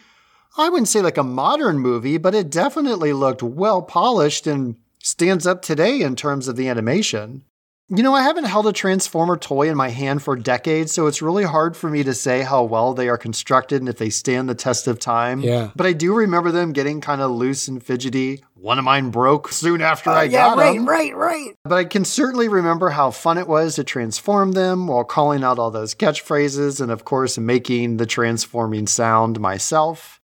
[0.56, 5.46] I wouldn't say like a modern movie, but it definitely looked well polished and stands
[5.46, 7.44] up today in terms of the animation.
[7.90, 11.20] You know, I haven't held a Transformer toy in my hand for decades, so it's
[11.20, 14.48] really hard for me to say how well they are constructed and if they stand
[14.48, 15.40] the test of time.
[15.42, 15.70] Yeah.
[15.76, 18.42] But I do remember them getting kind of loose and fidgety.
[18.54, 20.88] One of mine broke soon after I Uh, yeah, got right, them.
[20.88, 21.50] right, right.
[21.64, 25.58] But I can certainly remember how fun it was to transform them while calling out
[25.58, 30.22] all those catchphrases and, of course, making the transforming sound myself.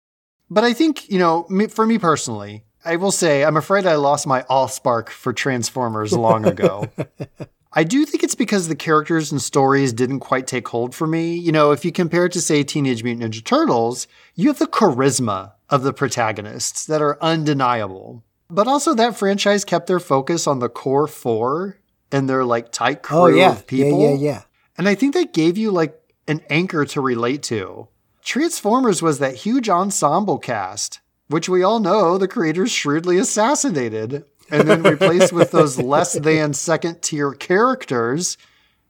[0.49, 4.25] But I think, you know, for me personally, I will say I'm afraid I lost
[4.25, 6.87] my allspark for Transformers long ago.
[7.73, 11.35] I do think it's because the characters and stories didn't quite take hold for me.
[11.35, 14.67] You know, if you compare it to, say, Teenage Mutant Ninja Turtles, you have the
[14.67, 18.23] charisma of the protagonists that are undeniable.
[18.49, 21.77] But also, that franchise kept their focus on the core four
[22.11, 24.01] and their like tight oh, crew Oh yeah, of people.
[24.01, 24.41] yeah, yeah, yeah.
[24.77, 25.97] And I think that gave you like
[26.27, 27.87] an anchor to relate to.
[28.21, 30.99] Transformers was that huge ensemble cast,
[31.31, 36.53] which we all know the creators shrewdly assassinated and then replaced with those less than
[36.53, 38.37] second tier characters.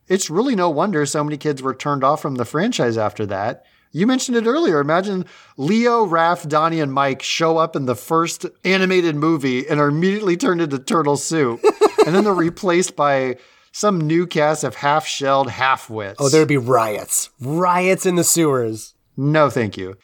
[0.07, 3.65] It's really no wonder so many kids were turned off from the franchise after that.
[3.93, 4.79] You mentioned it earlier.
[4.79, 5.25] Imagine
[5.57, 10.37] Leo, Raph, Donnie, and Mike show up in the first animated movie and are immediately
[10.37, 11.59] turned into turtle soup.
[12.05, 13.37] and then they're replaced by
[13.73, 16.17] some new cast of half shelled half wits.
[16.19, 17.29] Oh, there'd be riots.
[17.39, 18.93] Riots in the sewers.
[19.17, 19.97] No, thank you.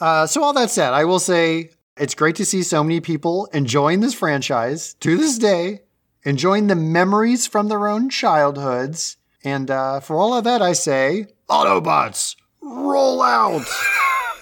[0.00, 3.46] Uh, so, all that said, I will say it's great to see so many people
[3.52, 5.82] enjoying this franchise to this day,
[6.24, 9.16] enjoying the memories from their own childhoods.
[9.44, 13.66] And uh, for all of that, I say, Autobots, roll out.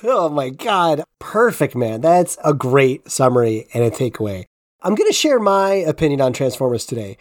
[0.04, 1.04] Oh my God.
[1.20, 2.00] Perfect, man.
[2.00, 4.46] That's a great summary and a takeaway.
[4.82, 7.18] I'm going to share my opinion on Transformers today,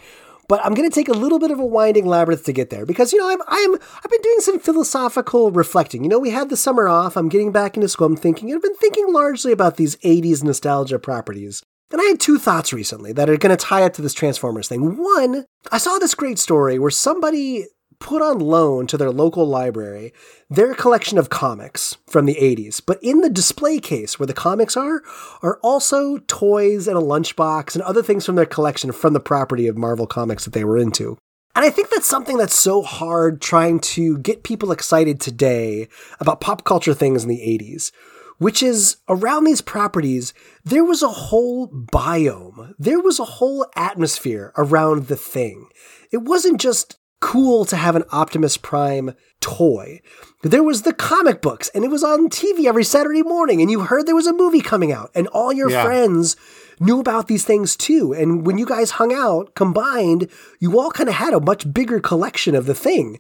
[0.52, 2.86] but I'm going to take a little bit of a winding labyrinth to get there
[2.86, 6.04] because, you know, I'm, I'm, I've been doing some philosophical reflecting.
[6.04, 7.16] You know, we had the summer off.
[7.16, 8.08] I'm getting back into school.
[8.08, 11.64] I'm thinking, I've been thinking largely about these 80s nostalgia properties.
[11.90, 14.68] And I had two thoughts recently that are going to tie up to this Transformers
[14.68, 14.98] thing.
[14.98, 17.68] One, I saw this great story where somebody
[18.02, 20.12] put on loan to their local library
[20.50, 22.82] their collection of comics from the 80s.
[22.86, 25.02] But in the display case where the comics are,
[25.42, 29.68] are also toys and a lunchbox and other things from their collection from the property
[29.68, 31.18] of Marvel Comics that they were into.
[31.56, 35.88] And I think that's something that's so hard trying to get people excited today
[36.20, 37.92] about pop culture things in the 80s,
[38.38, 40.34] which is around these properties,
[40.64, 45.68] there was a whole biome, there was a whole atmosphere around the thing.
[46.12, 50.02] It wasn't just cool to have an Optimus Prime toy.
[50.44, 53.82] There was the comic books, and it was on TV every Saturday morning, and you
[53.82, 55.84] heard there was a movie coming out, and all your Yeah.
[55.86, 56.36] friends
[56.80, 58.12] knew about these things too.
[58.12, 60.28] And when you guys hung out combined,
[60.60, 63.20] you all kind of had a much bigger collection of the thing.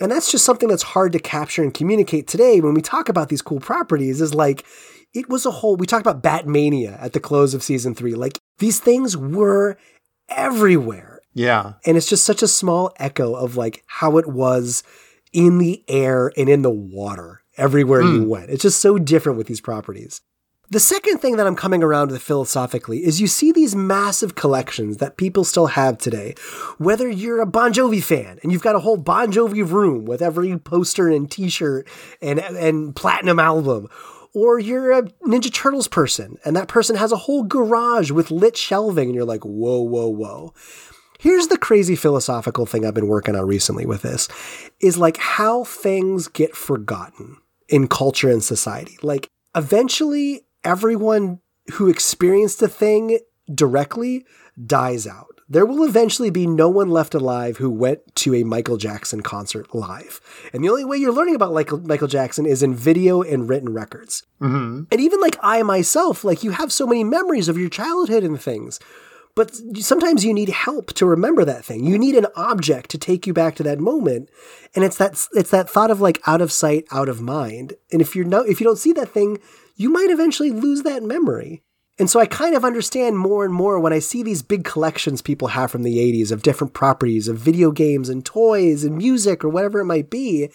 [0.00, 3.28] And that's just something that's hard to capture and communicate today when we talk about
[3.28, 4.64] these cool properties is like
[5.14, 8.14] it was a whole we talked about Batmania at the close of season 3.
[8.14, 9.76] Like these things were
[10.28, 11.11] everywhere.
[11.34, 11.74] Yeah.
[11.86, 14.82] And it's just such a small echo of like how it was
[15.32, 18.28] in the air and in the water everywhere you hmm.
[18.28, 18.50] went.
[18.50, 20.20] It's just so different with these properties.
[20.70, 24.96] The second thing that I'm coming around with philosophically is you see these massive collections
[24.98, 26.34] that people still have today.
[26.78, 30.22] Whether you're a Bon Jovi fan and you've got a whole Bon Jovi room with
[30.22, 31.86] every poster and t-shirt
[32.22, 33.88] and and platinum album,
[34.34, 38.56] or you're a Ninja Turtles person and that person has a whole garage with lit
[38.56, 40.54] shelving and you're like, "Whoa, whoa, whoa."
[41.22, 44.26] Here's the crazy philosophical thing I've been working on recently with this
[44.80, 47.36] is like how things get forgotten
[47.68, 48.98] in culture and society.
[49.04, 51.38] Like eventually everyone
[51.74, 53.20] who experienced a thing
[53.54, 54.26] directly
[54.66, 55.40] dies out.
[55.48, 59.72] There will eventually be no one left alive who went to a Michael Jackson concert
[59.72, 60.20] live.
[60.52, 64.24] And the only way you're learning about Michael Jackson is in video and written records.
[64.40, 64.84] Mm-hmm.
[64.90, 68.40] And even like I myself, like you have so many memories of your childhood and
[68.40, 68.80] things.
[69.34, 71.84] But sometimes you need help to remember that thing.
[71.84, 74.28] You need an object to take you back to that moment.
[74.74, 77.74] And it's that it's that thought of like out of sight, out of mind.
[77.90, 79.38] And if you're no if you don't see that thing,
[79.74, 81.62] you might eventually lose that memory.
[81.98, 85.22] And so I kind of understand more and more when I see these big collections
[85.22, 89.44] people have from the 80s of different properties of video games and toys and music
[89.44, 90.50] or whatever it might be.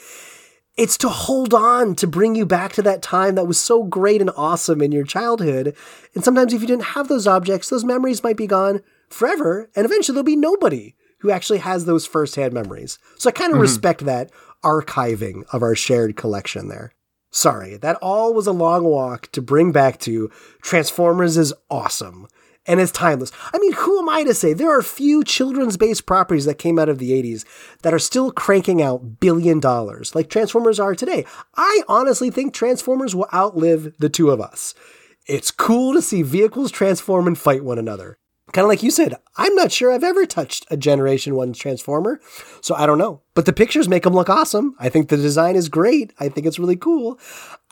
[0.78, 4.22] It's to hold on to bring you back to that time that was so great
[4.22, 5.76] and awesome in your childhood.
[6.14, 9.72] And sometimes if you didn't have those objects, those memories might be gone forever.
[9.76, 13.00] And eventually there'll be nobody who actually has those firsthand memories.
[13.18, 13.64] So I kind of mm-hmm.
[13.64, 14.30] respect that
[14.64, 16.94] archiving of our shared collection there.
[17.32, 20.32] Sorry, that all was a long walk to bring back to
[20.62, 22.28] Transformers is awesome
[22.68, 23.32] and it's timeless.
[23.54, 24.54] I mean, who am I to say?
[24.54, 27.46] There are few children's based properties that came out of the 80s
[27.82, 31.26] that are still cranking out billion dollars like Transformers are today.
[31.56, 34.74] I honestly think Transformers will outlive the two of us.
[35.26, 38.18] It's cool to see vehicles transform and fight one another.
[38.54, 42.22] Kind of like you said, I'm not sure I've ever touched a Generation 1 Transformer,
[42.62, 43.22] so I don't know.
[43.34, 44.74] But the pictures make them look awesome.
[44.80, 46.14] I think the design is great.
[46.18, 47.20] I think it's really cool.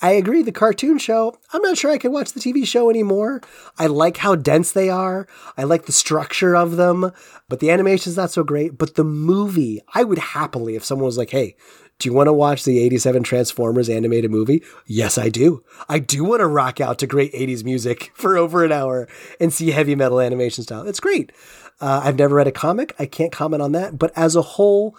[0.02, 3.42] I agree, the cartoon show, I'm not sure I can watch the TV show anymore.
[3.80, 5.28] I like how dense they are,
[5.58, 7.14] I like the structure of them,
[7.48, 8.78] but the animation's not so great.
[8.78, 11.56] But the movie, I would happily, if someone was like, hey,
[12.00, 14.64] do you want to watch the 87 Transformers animated movie?
[14.86, 15.64] Yes, I do.
[15.88, 19.08] I do want to rock out to great 80s music for over an hour
[19.40, 20.88] and see heavy metal animation style.
[20.88, 21.32] It's great.
[21.80, 22.96] Uh, I've never read a comic.
[23.00, 23.98] I can't comment on that.
[23.98, 24.98] But as a whole,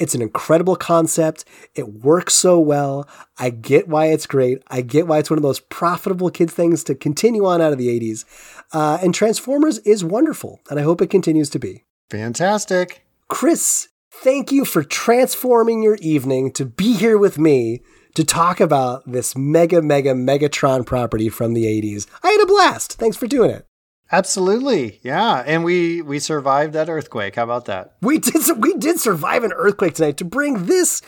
[0.00, 1.44] it's an incredible concept.
[1.74, 3.08] It works so well.
[3.38, 4.62] I get why it's great.
[4.68, 7.78] I get why it's one of those profitable kids things to continue on out of
[7.78, 8.24] the 80s.
[8.72, 11.84] Uh, and Transformers is wonderful, and I hope it continues to be.
[12.10, 13.04] Fantastic.
[13.28, 17.80] Chris, thank you for transforming your evening to be here with me
[18.14, 22.06] to talk about this mega, mega, Megatron property from the 80s.
[22.22, 22.94] I had a blast.
[22.94, 23.66] Thanks for doing it.
[24.10, 25.00] Absolutely.
[25.02, 25.42] Yeah.
[25.46, 27.36] And we we survived that earthquake.
[27.36, 27.96] How about that?
[28.02, 31.00] We did we did survive an earthquake tonight to bring this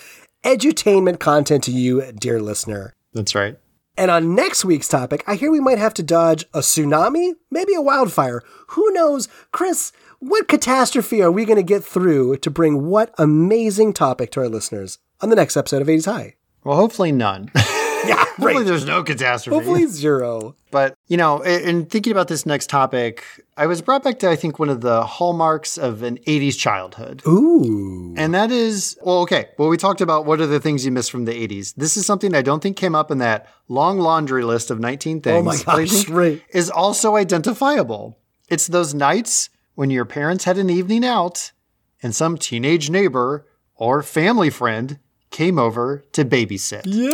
[0.43, 2.95] edutainment content to you, dear listener.
[3.13, 3.59] That's right.
[3.97, 7.75] And on next week's topic, I hear we might have to dodge a tsunami, maybe
[7.75, 8.43] a wildfire.
[8.69, 9.29] Who knows?
[9.53, 14.41] Chris, what catastrophe are we going to get through to bring what amazing topic to
[14.41, 16.35] our listeners on the next episode of 80s High?
[16.65, 17.51] Well, hopefully none.
[18.07, 18.67] Yeah, Hopefully right.
[18.67, 19.55] there's no catastrophe.
[19.55, 20.57] Hopefully zero.
[20.71, 23.25] But, you know, in in thinking about this next topic,
[23.57, 27.23] I was brought back to, I think, one of the hallmarks of an 80s childhood.
[27.27, 28.15] Ooh.
[28.17, 29.49] And that is, well, okay.
[29.59, 31.75] Well, we talked about what are the things you miss from the 80s.
[31.77, 35.21] This is something I don't think came up in that long laundry list of 19
[35.21, 35.37] things.
[35.39, 36.43] Oh my gosh, right.
[36.51, 38.19] Is also identifiable.
[38.49, 41.53] It's those nights when your parents had an evening out
[42.03, 44.99] and some teenage neighbor or family friend
[45.31, 46.83] came over to babysit.
[46.87, 47.13] Yeah.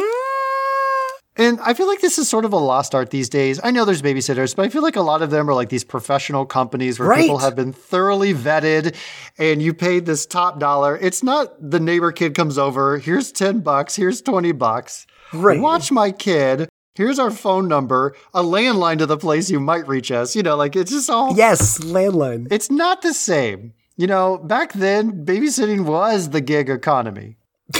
[1.36, 3.60] And I feel like this is sort of a lost art these days.
[3.62, 5.84] I know there's babysitters, but I feel like a lot of them are like these
[5.84, 8.94] professional companies where people have been thoroughly vetted
[9.38, 10.98] and you paid this top dollar.
[10.98, 15.06] It's not the neighbor kid comes over, here's 10 bucks, here's 20 bucks.
[15.32, 15.60] Right.
[15.60, 16.68] Watch my kid.
[16.94, 20.34] Here's our phone number, a landline to the place you might reach us.
[20.34, 22.48] You know, like it's just all Yes, landline.
[22.50, 23.72] it's not the same.
[23.96, 27.36] You know, back then, babysitting was the gig economy.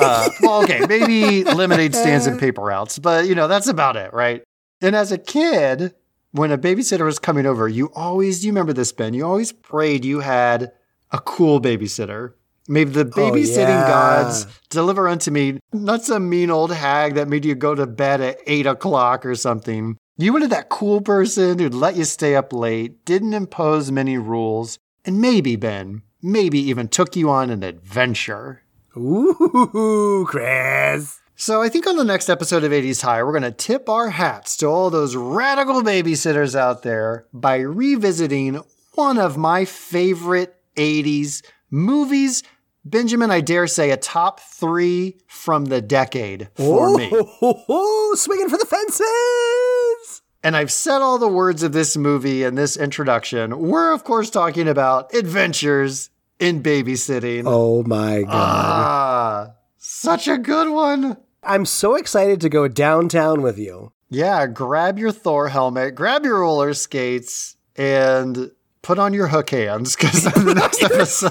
[0.00, 4.12] uh, well, okay, maybe lemonade stands and paper routes, but you know, that's about it,
[4.12, 4.42] right?
[4.82, 5.94] And as a kid,
[6.32, 10.04] when a babysitter was coming over, you always, you remember this, Ben, you always prayed
[10.04, 10.72] you had
[11.10, 12.34] a cool babysitter.
[12.68, 13.88] May the oh, babysitting yeah.
[13.88, 18.20] gods deliver unto me not some mean old hag that made you go to bed
[18.20, 19.96] at eight o'clock or something.
[20.16, 24.78] You wanted that cool person who'd let you stay up late, didn't impose many rules,
[25.04, 28.62] and maybe, Ben, maybe even took you on an adventure.
[28.96, 31.18] Ooh, Chris.
[31.34, 34.10] So I think on the next episode of 80s High, we're going to tip our
[34.10, 38.62] hats to all those radical babysitters out there by revisiting
[38.94, 42.44] one of my favorite 80s movies.
[42.84, 47.10] Benjamin, I dare say a top three from the decade for me.
[47.12, 50.22] Oh, swinging for the fences.
[50.44, 53.58] And I've said all the words of this movie in this introduction.
[53.58, 57.44] We're, of course, talking about adventures in babysitting.
[57.46, 58.32] Oh my god.
[58.32, 61.16] Ah, such a good one.
[61.44, 63.92] I'm so excited to go downtown with you.
[64.10, 68.50] Yeah, grab your Thor helmet, grab your roller skates, and
[68.82, 71.30] put on your hook hands because on the next episode,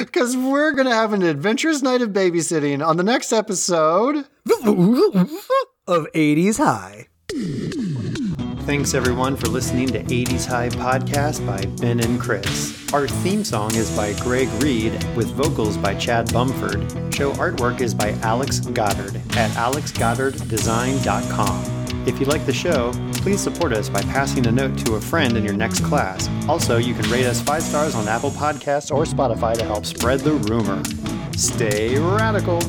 [0.00, 4.16] because we're gonna have an adventurous night of babysitting on the next episode.
[5.88, 7.08] of 80s High.
[8.64, 12.92] Thanks everyone for listening to 80s High podcast by Ben and Chris.
[12.92, 17.12] Our theme song is by Greg Reed with vocals by Chad Bumford.
[17.12, 21.81] Show artwork is by Alex Goddard at alexgoddarddesign.com.
[22.04, 25.36] If you like the show, please support us by passing a note to a friend
[25.36, 26.28] in your next class.
[26.48, 30.20] Also, you can rate us 5 stars on Apple Podcasts or Spotify to help spread
[30.20, 30.82] the rumor.
[31.36, 32.60] Stay radical.